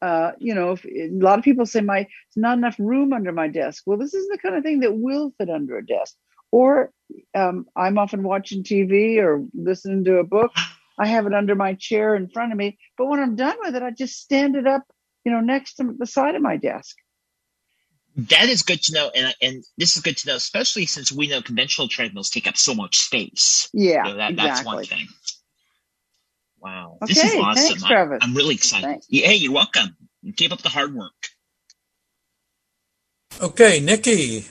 Uh, 0.00 0.32
you 0.38 0.54
know, 0.54 0.72
if, 0.72 0.84
a 0.84 1.10
lot 1.12 1.38
of 1.38 1.44
people 1.44 1.66
say 1.66 1.80
my 1.80 2.00
it's 2.00 2.36
not 2.36 2.58
enough 2.58 2.76
room 2.78 3.12
under 3.12 3.32
my 3.32 3.48
desk. 3.48 3.82
Well, 3.86 3.98
this 3.98 4.14
is 4.14 4.28
the 4.28 4.38
kind 4.38 4.56
of 4.56 4.62
thing 4.62 4.80
that 4.80 4.96
will 4.96 5.32
fit 5.38 5.50
under 5.50 5.78
a 5.78 5.86
desk. 5.86 6.14
Or 6.50 6.90
um, 7.34 7.66
I'm 7.76 7.98
often 7.98 8.22
watching 8.22 8.62
TV 8.62 9.18
or 9.18 9.44
listening 9.54 10.04
to 10.04 10.18
a 10.18 10.24
book. 10.24 10.52
I 10.98 11.06
have 11.06 11.26
it 11.26 11.34
under 11.34 11.54
my 11.54 11.74
chair 11.74 12.14
in 12.14 12.28
front 12.28 12.52
of 12.52 12.58
me. 12.58 12.78
But 12.96 13.06
when 13.06 13.20
I'm 13.20 13.36
done 13.36 13.56
with 13.60 13.76
it, 13.76 13.82
I 13.82 13.90
just 13.90 14.18
stand 14.20 14.56
it 14.56 14.66
up 14.66 14.82
you 15.28 15.34
know, 15.34 15.40
next 15.40 15.74
to 15.74 15.94
the 15.98 16.06
side 16.06 16.34
of 16.34 16.40
my 16.40 16.56
desk. 16.56 16.96
That 18.18 18.48
is 18.48 18.62
good 18.62 18.82
to 18.82 18.94
know, 18.94 19.10
and 19.14 19.32
and 19.40 19.64
this 19.76 19.96
is 19.96 20.02
good 20.02 20.16
to 20.16 20.28
know, 20.28 20.34
especially 20.34 20.86
since 20.86 21.12
we 21.12 21.28
know 21.28 21.40
conventional 21.40 21.86
treadmills 21.86 22.30
take 22.30 22.48
up 22.48 22.56
so 22.56 22.74
much 22.74 22.96
space. 22.96 23.68
Yeah, 23.72 24.04
so 24.06 24.14
that, 24.14 24.32
exactly. 24.32 24.34
that's 24.36 24.64
one 24.64 24.84
thing. 24.84 25.06
Wow, 26.60 26.98
okay, 27.00 27.14
this 27.14 27.24
is 27.24 27.34
awesome. 27.36 27.78
Thanks, 27.78 27.84
I'm, 27.84 28.18
I'm 28.20 28.34
really 28.34 28.56
excited. 28.56 28.86
Thanks. 28.86 29.06
Hey, 29.08 29.36
you're 29.36 29.52
welcome. 29.52 29.96
Keep 30.36 30.50
up 30.50 30.62
the 30.62 30.68
hard 30.68 30.96
work. 30.96 31.12
Okay, 33.40 33.78
Nikki. 33.78 34.46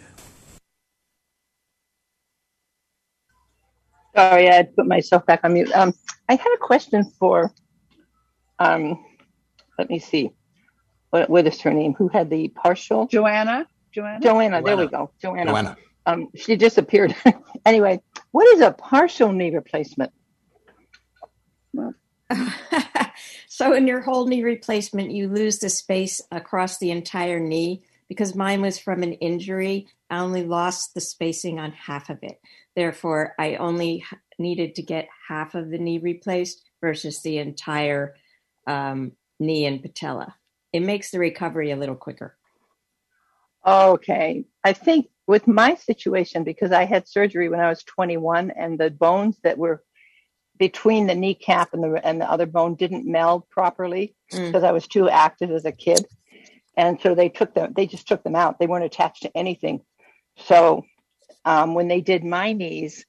Sorry, 4.16 4.50
I 4.50 4.64
put 4.64 4.88
myself 4.88 5.26
back 5.26 5.42
on 5.44 5.54
mute. 5.54 5.72
Um, 5.76 5.94
I 6.30 6.36
had 6.36 6.54
a 6.56 6.58
question 6.58 7.04
for, 7.20 7.52
um, 8.60 9.04
let 9.78 9.90
me 9.90 10.00
see 10.00 10.32
what, 11.10 11.30
what 11.30 11.48
is 11.48 11.62
her 11.62 11.74
name? 11.74 11.94
Who 11.96 12.08
had 12.08 12.30
the 12.30 12.50
partial? 12.50 13.08
Joanna. 13.08 13.68
Joanna. 13.92 14.20
Joanna. 14.22 14.62
There 14.62 14.78
we 14.78 14.88
go. 14.88 15.12
Joanna. 15.22 15.52
Joanna. 15.52 15.78
Um, 16.06 16.30
she 16.36 16.56
disappeared. 16.56 17.16
anyway, 17.66 18.02
what 18.32 18.48
is 18.56 18.62
a 18.62 18.72
partial 18.72 19.32
knee 19.32 19.54
replacement? 19.54 20.12
so 23.48 23.74
in 23.74 23.88
your 23.88 24.02
whole 24.02 24.28
knee 24.28 24.44
replacement, 24.44 25.12
you 25.12 25.30
lose 25.30 25.60
the 25.60 25.70
space 25.70 26.22
across 26.32 26.78
the 26.78 26.92
entire 26.92 27.40
knee. 27.40 27.84
Because 28.10 28.36
mine 28.36 28.62
was 28.62 28.80
from 28.80 29.04
an 29.04 29.14
injury, 29.14 29.88
I 30.10 30.20
only 30.20 30.46
lost 30.46 30.94
the 30.94 31.02
spacing 31.02 31.60
on 31.60 31.74
half 31.74 32.10
of 32.10 32.20
it. 32.22 32.40
Therefore, 32.74 33.36
I 33.38 33.56
only 33.56 34.06
needed 34.40 34.76
to 34.76 34.82
get 34.82 35.10
half 35.28 35.56
of 35.56 35.70
the 35.70 35.78
knee 35.78 35.98
replaced 35.98 36.64
versus 36.80 37.22
the 37.22 37.40
entire 37.40 38.16
um, 38.66 39.12
knee 39.42 39.66
and 39.66 39.82
patella 39.82 40.36
it 40.78 40.82
makes 40.82 41.10
the 41.10 41.18
recovery 41.18 41.72
a 41.72 41.76
little 41.76 41.96
quicker. 41.96 42.38
Okay. 43.66 44.46
I 44.64 44.74
think 44.74 45.08
with 45.26 45.48
my 45.48 45.74
situation, 45.74 46.44
because 46.44 46.72
I 46.72 46.86
had 46.86 47.08
surgery 47.08 47.50
when 47.50 47.60
I 47.60 47.68
was 47.68 47.84
21 47.84 48.52
and 48.52 48.80
the 48.80 48.92
bones 48.92 49.38
that 49.44 49.58
were 49.58 49.84
between 50.60 51.08
the 51.08 51.16
kneecap 51.16 51.74
and 51.74 51.84
the, 51.84 52.08
and 52.08 52.22
the 52.22 52.30
other 52.30 52.46
bone 52.46 52.76
didn't 52.76 53.12
meld 53.12 53.50
properly 53.50 54.16
mm. 54.32 54.46
because 54.46 54.64
I 54.64 54.72
was 54.72 54.88
too 54.88 55.10
active 55.10 55.50
as 55.50 55.66
a 55.66 55.72
kid. 55.72 56.06
And 56.78 57.02
so 57.02 57.16
they 57.16 57.30
took 57.30 57.56
them, 57.56 57.74
they 57.76 57.88
just 57.88 58.08
took 58.08 58.24
them 58.24 58.36
out. 58.36 58.60
They 58.60 58.68
weren't 58.68 58.86
attached 58.86 59.24
to 59.24 59.36
anything. 59.36 59.82
So 60.38 60.84
um, 61.44 61.74
when 61.74 61.88
they 61.88 62.02
did 62.02 62.24
my 62.24 62.54
knees, 62.54 63.04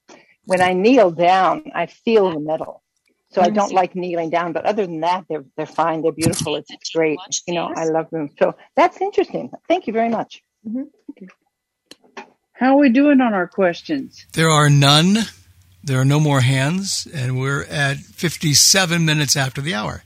when 0.45 0.61
I 0.61 0.73
kneel 0.73 1.11
down, 1.11 1.71
I 1.75 1.85
feel 1.85 2.31
the 2.31 2.39
metal. 2.39 2.81
So 3.31 3.41
I 3.41 3.49
don't 3.49 3.73
like 3.73 3.95
kneeling 3.95 4.31
down, 4.31 4.53
but 4.53 4.65
other 4.65 4.87
than 4.87 5.01
that, 5.01 5.25
they're 5.29 5.45
they're 5.55 5.67
fine. 5.67 6.01
They're 6.01 6.11
beautiful. 6.11 6.55
It's 6.55 6.89
great. 6.89 7.19
You 7.47 7.53
know, 7.53 7.71
I 7.75 7.85
love 7.85 8.09
them. 8.09 8.29
So 8.39 8.55
that's 8.75 8.99
interesting. 8.99 9.51
Thank 9.67 9.85
you 9.85 9.93
very 9.93 10.09
much. 10.09 10.43
Mm-hmm. 10.67 10.83
How 12.53 12.75
are 12.75 12.79
we 12.79 12.89
doing 12.89 13.21
on 13.21 13.33
our 13.33 13.47
questions? 13.47 14.25
There 14.33 14.49
are 14.49 14.69
none. 14.69 15.19
There 15.83 15.99
are 15.99 16.05
no 16.05 16.19
more 16.19 16.41
hands, 16.41 17.07
and 17.13 17.39
we're 17.39 17.63
at 17.63 17.97
57 17.97 19.05
minutes 19.05 19.37
after 19.37 19.61
the 19.61 19.75
hour. 19.75 20.03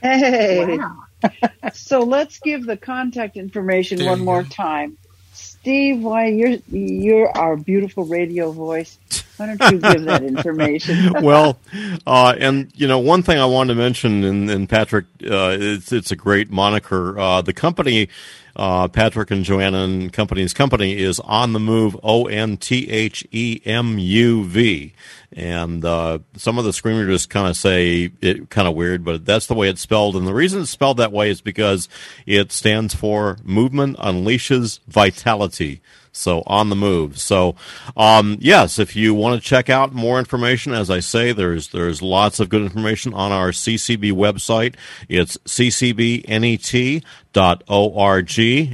Hey. 0.00 0.78
Wow. 0.78 0.96
so 1.74 2.00
let's 2.00 2.38
give 2.38 2.64
the 2.64 2.76
contact 2.76 3.36
information 3.36 3.98
there 3.98 4.08
one 4.08 4.20
more 4.20 4.44
go. 4.44 4.48
time. 4.48 4.96
Steve, 5.32 6.00
why 6.00 6.28
you're 6.28 6.56
you're 6.70 7.28
our 7.36 7.56
beautiful 7.56 8.04
radio 8.04 8.50
voice. 8.50 8.98
Why 9.40 9.54
don't 9.54 9.72
you 9.72 9.78
give 9.78 10.04
that 10.04 10.22
information? 10.22 11.14
well, 11.22 11.58
uh, 12.06 12.34
and 12.38 12.70
you 12.74 12.86
know, 12.86 12.98
one 12.98 13.22
thing 13.22 13.38
I 13.38 13.46
wanted 13.46 13.72
to 13.72 13.80
mention, 13.80 14.22
and, 14.22 14.50
and 14.50 14.68
Patrick, 14.68 15.06
uh, 15.24 15.56
it's 15.58 15.92
it's 15.92 16.10
a 16.10 16.16
great 16.16 16.50
moniker. 16.50 17.18
Uh, 17.18 17.40
the 17.40 17.54
company, 17.54 18.10
uh, 18.54 18.88
Patrick 18.88 19.30
and 19.30 19.42
Joanna 19.42 19.78
and 19.78 20.12
Company's 20.12 20.52
company 20.52 20.98
is 20.98 21.20
on 21.20 21.54
the 21.54 21.58
move. 21.58 21.98
O 22.02 22.26
N 22.26 22.58
T 22.58 22.90
H 22.90 23.26
E 23.32 23.62
M 23.64 23.98
U 23.98 24.44
V, 24.44 24.92
and 25.32 25.86
uh, 25.86 26.18
some 26.36 26.58
of 26.58 26.66
the 26.66 26.74
screamers 26.74 27.08
just 27.08 27.30
kind 27.30 27.48
of 27.48 27.56
say 27.56 28.12
it 28.20 28.50
kind 28.50 28.68
of 28.68 28.74
weird, 28.74 29.06
but 29.06 29.24
that's 29.24 29.46
the 29.46 29.54
way 29.54 29.70
it's 29.70 29.80
spelled. 29.80 30.16
And 30.16 30.26
the 30.26 30.34
reason 30.34 30.60
it's 30.60 30.70
spelled 30.70 30.98
that 30.98 31.12
way 31.12 31.30
is 31.30 31.40
because 31.40 31.88
it 32.26 32.52
stands 32.52 32.94
for 32.94 33.38
Movement 33.42 33.96
Unleashes 33.96 34.80
Vitality. 34.86 35.80
So 36.12 36.42
on 36.46 36.70
the 36.70 36.76
move. 36.76 37.18
So 37.20 37.54
um, 37.96 38.36
yes, 38.40 38.78
if 38.78 38.96
you 38.96 39.14
want 39.14 39.40
to 39.40 39.48
check 39.48 39.70
out 39.70 39.92
more 39.92 40.18
information, 40.18 40.72
as 40.72 40.90
I 40.90 41.00
say, 41.00 41.32
there's 41.32 41.68
there's 41.68 42.02
lots 42.02 42.40
of 42.40 42.48
good 42.48 42.62
information 42.62 43.14
on 43.14 43.30
our 43.32 43.50
CCB 43.50 44.12
website. 44.12 44.74
It's 45.08 45.36
ccbnet.org, 45.38 46.30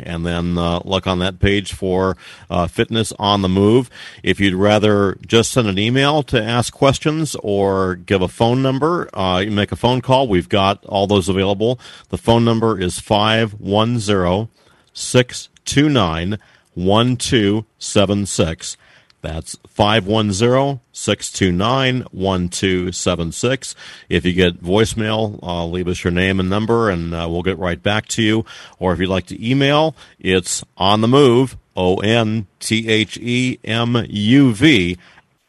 and 0.07 0.27
then 0.27 0.59
uh, 0.59 0.81
look 0.85 1.07
on 1.07 1.19
that 1.19 1.39
page 1.39 1.75
for 1.75 2.17
uh, 2.49 2.67
fitness 2.67 3.13
on 3.19 3.43
the 3.43 3.49
move. 3.49 3.91
If 4.23 4.41
you'd 4.41 4.55
rather 4.55 5.19
just 5.27 5.53
send 5.53 5.69
an 5.69 5.79
email 5.79 6.23
to 6.25 6.43
ask 6.43 6.73
questions 6.73 7.37
or 7.43 7.97
give 7.97 8.23
a 8.23 8.29
phone 8.29 8.63
number, 8.63 9.15
uh, 9.17 9.41
you 9.41 9.51
make 9.51 9.73
a 9.73 9.77
phone 9.77 10.01
call. 10.01 10.27
We've 10.27 10.49
got 10.49 10.85
all 10.87 11.07
those 11.07 11.29
available. 11.29 11.79
The 12.09 12.19
phone 12.19 12.45
number 12.47 12.81
is 12.81 12.99
five 12.99 13.53
one 13.61 13.99
zero 13.99 14.49
six 14.95 15.51
two 15.67 15.91
nine. 15.91 16.39
1276. 16.77 18.77
That's 19.23 19.57
510 19.67 20.81
629 20.93 22.03
1276. 22.13 23.75
If 24.09 24.25
you 24.25 24.33
get 24.33 24.63
voicemail, 24.63 25.43
uh, 25.43 25.67
leave 25.67 25.89
us 25.89 26.05
your 26.05 26.13
name 26.13 26.39
and 26.39 26.49
number 26.49 26.91
and 26.91 27.13
uh, 27.13 27.27
we'll 27.29 27.43
get 27.43 27.59
right 27.59 27.83
back 27.83 28.07
to 28.09 28.23
you. 28.23 28.45
Or 28.79 28.93
if 28.93 29.01
you'd 29.01 29.09
like 29.09 29.27
to 29.27 29.45
email, 29.45 29.97
it's 30.21 30.63
on 30.77 31.01
the 31.01 31.09
move, 31.09 31.57
O 31.75 31.97
N 31.97 32.47
T 32.61 32.89
H 32.89 33.17
E 33.17 33.59
M 33.65 34.07
U 34.09 34.55
V, 34.55 34.97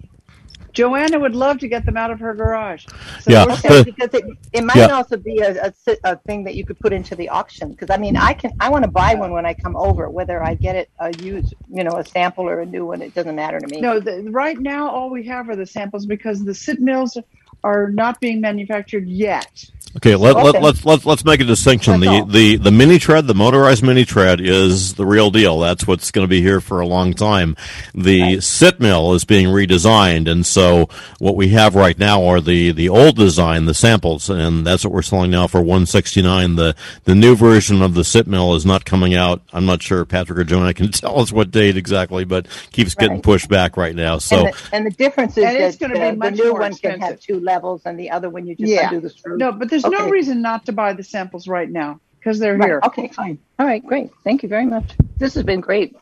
Joanna 0.73 1.19
would 1.19 1.35
love 1.35 1.57
to 1.59 1.67
get 1.67 1.85
them 1.85 1.97
out 1.97 2.11
of 2.11 2.19
her 2.19 2.33
garage. 2.35 2.85
So 3.21 3.31
Yeah. 3.31 3.45
okay 3.49 3.83
because 3.83 4.13
it, 4.13 4.23
it 4.53 4.63
might 4.63 4.75
Yeah. 4.77 4.95
also 4.95 5.17
be 5.17 5.39
a, 5.39 5.67
a, 5.67 5.97
a 6.03 6.15
thing 6.27 6.43
that 6.43 6.55
you 6.55 6.63
could 6.65 6.79
put 6.79 6.93
into 6.93 7.15
the 7.15 7.29
auction. 7.29 7.71
Because 7.71 7.89
I 7.89 7.97
mean, 7.97 8.15
I 8.15 8.33
can 8.33 8.51
I 8.59 8.69
want 8.69 8.83
to 8.85 8.91
buy 8.91 9.15
one 9.15 9.31
when 9.31 9.45
I 9.45 9.53
come 9.55 9.75
over, 9.75 10.09
whether 10.09 10.43
I 10.43 10.53
get 10.53 10.75
it 10.75 10.89
a 10.99 11.11
used, 11.11 11.55
you 11.69 11.83
know, 11.83 11.97
a 11.97 12.05
sample 12.05 12.47
or 12.47 12.59
a 12.61 12.65
new 12.65 12.85
one. 12.85 13.01
It 13.01 13.13
doesn't 13.15 13.35
matter 13.35 13.59
to 13.59 13.67
me. 13.67 13.81
No, 13.81 13.99
the, 13.99 14.23
right 14.29 14.59
now 14.59 14.89
all 14.89 15.09
we 15.09 15.25
have 15.25 15.49
are 15.49 15.55
the 15.55 15.65
samples 15.65 16.05
because 16.05 16.45
the 16.45 16.53
sit 16.53 16.79
mills 16.79 17.17
are 17.63 17.89
not 17.89 18.19
being 18.21 18.39
manufactured 18.39 19.07
yet. 19.07 19.51
Okay, 19.97 20.15
let, 20.15 20.39
Okay. 20.39 20.41
Let, 20.41 20.59
let's 20.59 20.85
let's 20.85 21.05
let's 21.05 21.25
make 21.25 21.39
a 21.41 21.45
distinction. 21.45 21.99
That's 21.99 22.01
The, 22.01 22.07
all. 22.07 22.25
the 22.27 22.57
the 22.57 22.71
mini 22.71 22.99
tread, 22.99 23.27
the 23.27 23.35
motorized 23.35 23.83
mini 23.83 24.05
tread, 24.05 24.41
is 24.41 24.95
the 24.95 25.05
real 25.05 25.31
deal. 25.31 25.59
That's 25.59 25.87
what's 25.87 26.11
going 26.11 26.25
to 26.25 26.29
be 26.29 26.41
here 26.41 26.61
for 26.61 26.79
a 26.81 26.87
long 26.87 27.13
time. 27.13 27.55
The 27.93 28.41
sit 28.41 28.79
mill 28.79 29.13
is 29.13 29.25
being 29.25 29.47
redesigned, 29.47 30.29
and 30.31 30.45
so 30.45 30.89
what 31.19 31.35
we 31.35 31.49
have 31.49 31.75
right 31.75 31.97
now 31.99 32.25
are 32.25 32.41
the 32.41 32.71
the 32.71 32.89
old 32.89 33.17
design, 33.17 33.65
the 33.65 33.75
samples, 33.75 34.29
and 34.29 34.67
that's 34.67 34.83
what 34.83 34.93
we're 34.93 35.03
selling 35.03 35.31
now 35.31 35.47
for 35.47 35.61
one 35.61 35.85
sixty 35.85 36.21
nine. 36.23 36.55
The 36.55 36.75
the 37.05 37.15
new 37.15 37.35
version 37.35 37.81
of 37.83 37.93
the 37.93 38.03
sit 38.03 38.27
mill 38.27 38.55
is 38.55 38.65
not 38.65 38.85
coming 38.85 39.15
out. 39.15 39.43
I'm 39.53 39.65
not 39.67 39.83
sure 39.83 40.05
Patrick 40.05 40.39
or 40.39 40.43
Joanna 40.45 40.73
can 40.73 40.91
tell 40.93 41.19
us 41.19 41.31
what 41.31 41.51
date 41.51 41.77
exactly, 41.77 42.25
but 42.25 42.47
keeps 42.71 42.95
getting 42.95 43.21
pushed 43.21 43.49
back 43.49 43.77
right 43.77 43.95
now. 43.95 44.17
So 44.19 44.37
and, 44.37 44.47
the, 44.47 44.55
and 44.71 44.85
the 44.87 44.91
difference 44.91 45.37
is 45.37 45.43
And 45.45 45.57
it's 45.57 45.77
that 45.77 45.79
gonna 45.79 45.97
be 45.97 45.99
the, 45.99 46.15
the 46.15 46.31
new 46.31 46.51
more 46.51 46.61
one 46.61 46.75
can 46.75 46.99
have 47.01 47.19
two 47.19 47.39
levels, 47.39 47.83
and 47.85 47.99
the 47.99 48.11
other 48.11 48.29
one 48.29 48.47
you 48.47 48.55
just 48.55 48.71
Yeah. 48.71 48.83
undo 48.83 49.01
the 49.01 49.09
screw. 49.09 49.37
No, 49.37 49.51
but 49.51 49.69
there's 49.83 49.91
no 49.91 50.09
reason 50.09 50.41
not 50.41 50.65
to 50.65 50.71
buy 50.71 50.93
the 50.93 51.03
samples 51.03 51.47
right 51.47 51.69
now 51.69 51.99
because 52.19 52.39
they're 52.39 52.57
Right. 52.57 52.67
here. 52.67 52.79
Okay, 52.83 53.07
fine. 53.09 53.39
All 53.57 53.65
right, 53.65 53.85
great. 53.85 54.11
Thank 54.23 54.43
you 54.43 54.49
very 54.49 54.65
much. 54.65 54.93
This 55.17 55.33
has 55.35 55.43
been 55.43 55.61
great. 55.61 55.95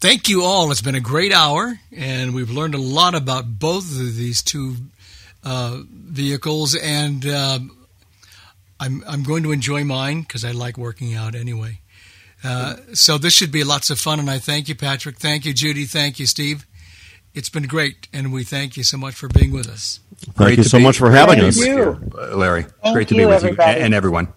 Thank 0.00 0.28
you 0.28 0.42
all. 0.42 0.70
It's 0.70 0.82
been 0.82 0.94
a 0.94 1.00
great 1.00 1.32
hour, 1.32 1.78
and 1.90 2.34
we've 2.34 2.50
learned 2.50 2.74
a 2.74 2.80
lot 2.80 3.14
about 3.14 3.58
both 3.58 3.84
of 3.90 4.16
these 4.16 4.42
two 4.42 4.76
uh, 5.42 5.80
vehicles. 5.90 6.74
And 6.74 7.26
um 7.26 7.72
I'm 8.78 9.02
I'm 9.08 9.22
going 9.22 9.42
to 9.44 9.52
enjoy 9.52 9.84
mine 9.84 10.20
because 10.22 10.44
I 10.44 10.50
like 10.50 10.76
working 10.76 11.14
out 11.14 11.34
anyway. 11.34 11.80
Uh, 12.44 12.76
so 12.92 13.16
this 13.16 13.32
should 13.32 13.50
be 13.50 13.64
lots 13.64 13.88
of 13.90 13.98
fun, 13.98 14.20
and 14.20 14.30
I 14.30 14.38
thank 14.38 14.68
you, 14.68 14.74
Patrick. 14.74 15.16
Thank 15.16 15.46
you, 15.46 15.54
Judy. 15.54 15.84
Thank 15.86 16.18
you, 16.20 16.26
Steve. 16.26 16.66
It's 17.34 17.48
been 17.48 17.64
great, 17.66 18.06
and 18.12 18.32
we 18.32 18.44
thank 18.44 18.76
you 18.76 18.82
so 18.84 18.98
much 18.98 19.14
for 19.14 19.28
being 19.28 19.50
with 19.52 19.66
us. 19.68 20.00
Thank 20.34 20.58
you 20.58 20.64
so 20.64 20.78
be- 20.78 20.84
much 20.84 20.98
for 20.98 21.10
having 21.10 21.40
us. 21.40 21.56
you, 21.56 21.98
uh, 22.18 22.36
Larry. 22.36 22.64
Thank 22.82 22.94
great 22.94 23.08
to 23.08 23.14
you, 23.14 23.22
be 23.22 23.26
with 23.26 23.42
you 23.42 23.48
everybody. 23.50 23.72
and, 23.72 23.82
and 23.86 23.94
everyone. 23.94 24.28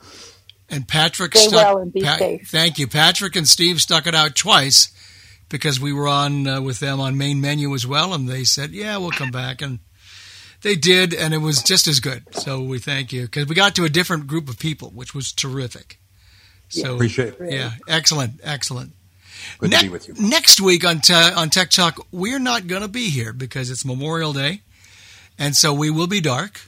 And 0.69 0.87
Patrick 0.87 1.35
Stay 1.35 1.47
stuck. 1.47 1.65
well 1.65 1.77
and 1.79 1.91
be 1.91 2.01
safe. 2.01 2.47
Thank 2.49 2.77
you, 2.77 2.87
Patrick 2.87 3.35
and 3.35 3.47
Steve 3.47 3.81
stuck 3.81 4.05
it 4.05 4.13
out 4.13 4.35
twice 4.35 4.89
because 5.49 5.79
we 5.79 5.91
were 5.91 6.07
on 6.07 6.45
uh, 6.47 6.61
with 6.61 6.79
them 6.79 6.99
on 6.99 7.17
main 7.17 7.41
menu 7.41 7.73
as 7.73 7.87
well, 7.87 8.13
and 8.13 8.27
they 8.29 8.43
said, 8.43 8.71
"Yeah, 8.71 8.97
we'll 8.97 9.09
come 9.11 9.31
back," 9.31 9.61
and 9.63 9.79
they 10.61 10.75
did, 10.75 11.11
and 11.13 11.33
it 11.33 11.39
was 11.39 11.63
just 11.63 11.87
as 11.87 11.99
good. 11.99 12.23
So 12.35 12.61
we 12.61 12.77
thank 12.77 13.11
you 13.11 13.23
because 13.23 13.47
we 13.47 13.55
got 13.55 13.73
to 13.75 13.83
a 13.85 13.89
different 13.89 14.27
group 14.27 14.47
of 14.47 14.59
people, 14.59 14.89
which 14.91 15.15
was 15.15 15.31
terrific. 15.31 15.99
So 16.67 16.93
Appreciate 16.95 17.33
it. 17.39 17.51
yeah, 17.51 17.71
excellent, 17.87 18.39
excellent. 18.43 18.91
Good 19.57 19.71
Ne- 19.71 19.77
to 19.77 19.83
be 19.85 19.89
with 19.89 20.07
you. 20.07 20.13
Next 20.19 20.61
week 20.61 20.85
on 20.85 20.99
te- 20.99 21.13
on 21.15 21.49
Tech 21.49 21.71
Talk, 21.71 22.05
we're 22.11 22.37
not 22.39 22.67
going 22.67 22.83
to 22.83 22.87
be 22.87 23.09
here 23.09 23.33
because 23.33 23.71
it's 23.71 23.83
Memorial 23.85 24.33
Day, 24.33 24.61
and 25.39 25.55
so 25.55 25.73
we 25.73 25.89
will 25.89 26.07
be 26.07 26.21
dark. 26.21 26.61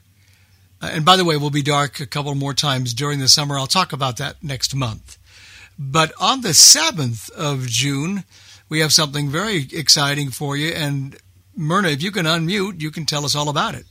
Uh, 0.82 0.90
and 0.94 1.06
by 1.06 1.18
the 1.18 1.26
way, 1.26 1.38
we'll 1.38 1.52
be 1.52 1.62
dark 1.62 2.00
a 2.00 2.08
couple 2.08 2.34
more 2.34 2.54
times 2.54 2.94
during 2.94 3.20
the 3.20 3.28
summer. 3.28 3.60
I'll 3.60 3.68
talk 3.68 3.94
about 3.94 4.18
that 4.18 4.42
next 4.42 4.74
month. 4.74 5.20
But 5.78 6.12
on 6.20 6.42
the 6.42 6.54
seventh 6.54 7.30
of 7.32 7.68
June, 7.68 8.24
we 8.70 8.80
have 8.80 8.94
something 8.94 9.30
very 9.30 9.68
exciting 9.74 10.32
for 10.32 10.56
you. 10.56 10.70
And 10.70 11.18
Myrna, 11.56 11.90
if 11.90 12.02
you 12.02 12.12
can 12.12 12.26
unmute, 12.26 12.82
you 12.82 12.90
can 12.90 13.06
tell 13.06 13.26
us 13.26 13.36
all 13.36 13.50
about 13.50 13.76
it. 13.76 13.86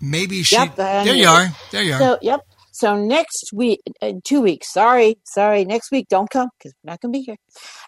Maybe 0.00 0.42
she. 0.42 0.54
Yep, 0.54 0.76
there 0.76 1.14
you 1.14 1.26
are. 1.26 1.48
There 1.72 1.82
you 1.82 1.94
are. 1.94 1.98
So, 1.98 2.18
yep. 2.22 2.40
So 2.70 2.96
next 2.96 3.50
week, 3.52 3.80
in 4.00 4.20
two 4.22 4.40
weeks. 4.40 4.72
Sorry, 4.72 5.16
sorry. 5.24 5.64
Next 5.64 5.90
week, 5.90 6.06
don't 6.08 6.30
come 6.30 6.48
because 6.56 6.72
we're 6.84 6.92
not 6.92 7.00
going 7.00 7.12
to 7.12 7.18
be 7.18 7.24
here. 7.24 7.36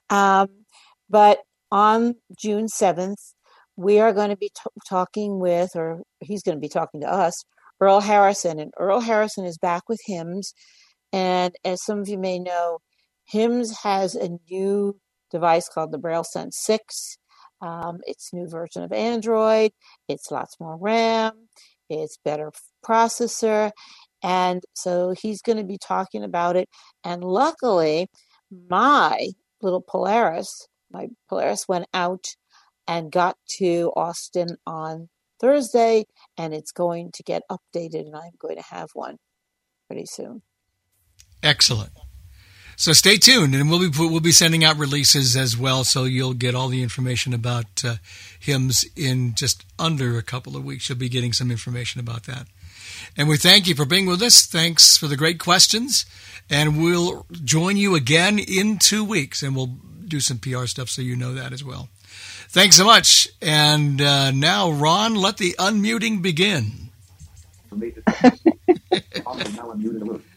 Um, 0.08 0.48
but 1.08 1.38
on 1.70 2.14
June 2.38 2.68
seventh, 2.68 3.18
we 3.76 4.00
are 4.00 4.12
going 4.12 4.30
to 4.30 4.36
be 4.36 4.48
t- 4.48 4.80
talking 4.88 5.38
with, 5.38 5.70
or 5.74 6.02
he's 6.20 6.42
going 6.42 6.56
to 6.56 6.60
be 6.60 6.68
talking 6.68 7.00
to 7.00 7.12
us, 7.12 7.44
Earl 7.80 8.00
Harrison, 8.00 8.58
and 8.58 8.72
Earl 8.78 9.00
Harrison 9.00 9.44
is 9.44 9.58
back 9.58 9.88
with 9.88 10.00
HIMS. 10.06 10.52
And 11.12 11.54
as 11.64 11.82
some 11.84 12.00
of 12.00 12.08
you 12.08 12.18
may 12.18 12.38
know, 12.38 12.78
HIMS 13.24 13.78
has 13.82 14.14
a 14.14 14.38
new 14.50 14.96
device 15.30 15.68
called 15.68 15.92
the 15.92 15.98
Braille 15.98 16.24
Sense 16.24 16.58
Six. 16.60 17.16
Um, 17.62 17.98
it's 18.06 18.32
new 18.32 18.48
version 18.48 18.82
of 18.82 18.92
Android. 18.92 19.72
It's 20.08 20.30
lots 20.30 20.58
more 20.60 20.76
RAM. 20.76 21.48
It's 21.88 22.18
better 22.24 22.52
processor. 22.84 23.70
And 24.22 24.62
so 24.74 25.14
he's 25.20 25.42
going 25.42 25.58
to 25.58 25.64
be 25.64 25.78
talking 25.78 26.24
about 26.24 26.56
it. 26.56 26.68
And 27.04 27.24
luckily, 27.24 28.08
my 28.68 29.28
little 29.62 29.82
Polaris, 29.82 30.66
my 30.90 31.08
Polaris 31.28 31.68
went 31.68 31.86
out 31.94 32.26
and 32.86 33.12
got 33.12 33.36
to 33.58 33.92
Austin 33.94 34.56
on 34.66 35.08
Thursday, 35.40 36.06
and 36.36 36.52
it's 36.52 36.72
going 36.72 37.10
to 37.14 37.22
get 37.22 37.42
updated, 37.50 38.06
and 38.06 38.16
I'm 38.16 38.32
going 38.38 38.56
to 38.56 38.62
have 38.62 38.90
one 38.94 39.16
pretty 39.88 40.06
soon. 40.06 40.42
Excellent. 41.42 41.90
So 42.76 42.94
stay 42.94 43.18
tuned, 43.18 43.54
and 43.54 43.68
we'll 43.68 43.90
be 43.90 43.98
we'll 43.98 44.20
be 44.20 44.32
sending 44.32 44.64
out 44.64 44.78
releases 44.78 45.36
as 45.36 45.54
well, 45.54 45.84
so 45.84 46.04
you'll 46.04 46.32
get 46.32 46.54
all 46.54 46.68
the 46.68 46.82
information 46.82 47.34
about 47.34 47.84
uh, 47.84 47.96
HIMS 48.38 48.86
in 48.96 49.34
just 49.34 49.66
under 49.78 50.16
a 50.16 50.22
couple 50.22 50.56
of 50.56 50.64
weeks. 50.64 50.88
You'll 50.88 50.96
be 50.96 51.10
getting 51.10 51.34
some 51.34 51.50
information 51.50 52.00
about 52.00 52.24
that. 52.24 52.46
And 53.18 53.28
we 53.28 53.36
thank 53.36 53.66
you 53.66 53.74
for 53.74 53.84
being 53.84 54.06
with 54.06 54.22
us. 54.22 54.46
Thanks 54.46 54.96
for 54.96 55.08
the 55.08 55.16
great 55.16 55.38
questions, 55.38 56.06
and 56.48 56.82
we'll 56.82 57.26
join 57.44 57.76
you 57.76 57.94
again 57.94 58.38
in 58.38 58.78
two 58.78 59.04
weeks, 59.04 59.42
and 59.42 59.54
we'll 59.54 59.78
do 60.10 60.20
some 60.20 60.38
PR 60.38 60.66
stuff 60.66 60.88
so 60.88 61.02
you 61.02 61.16
know 61.16 61.34
that 61.34 61.52
as 61.52 61.64
well. 61.64 61.88
Thanks 62.48 62.76
so 62.76 62.84
much. 62.84 63.28
And 63.40 64.00
uh, 64.00 64.32
now, 64.32 64.70
Ron, 64.70 65.14
let 65.14 65.38
the 65.38 65.54
unmuting 65.58 66.20
begin. 66.20 66.90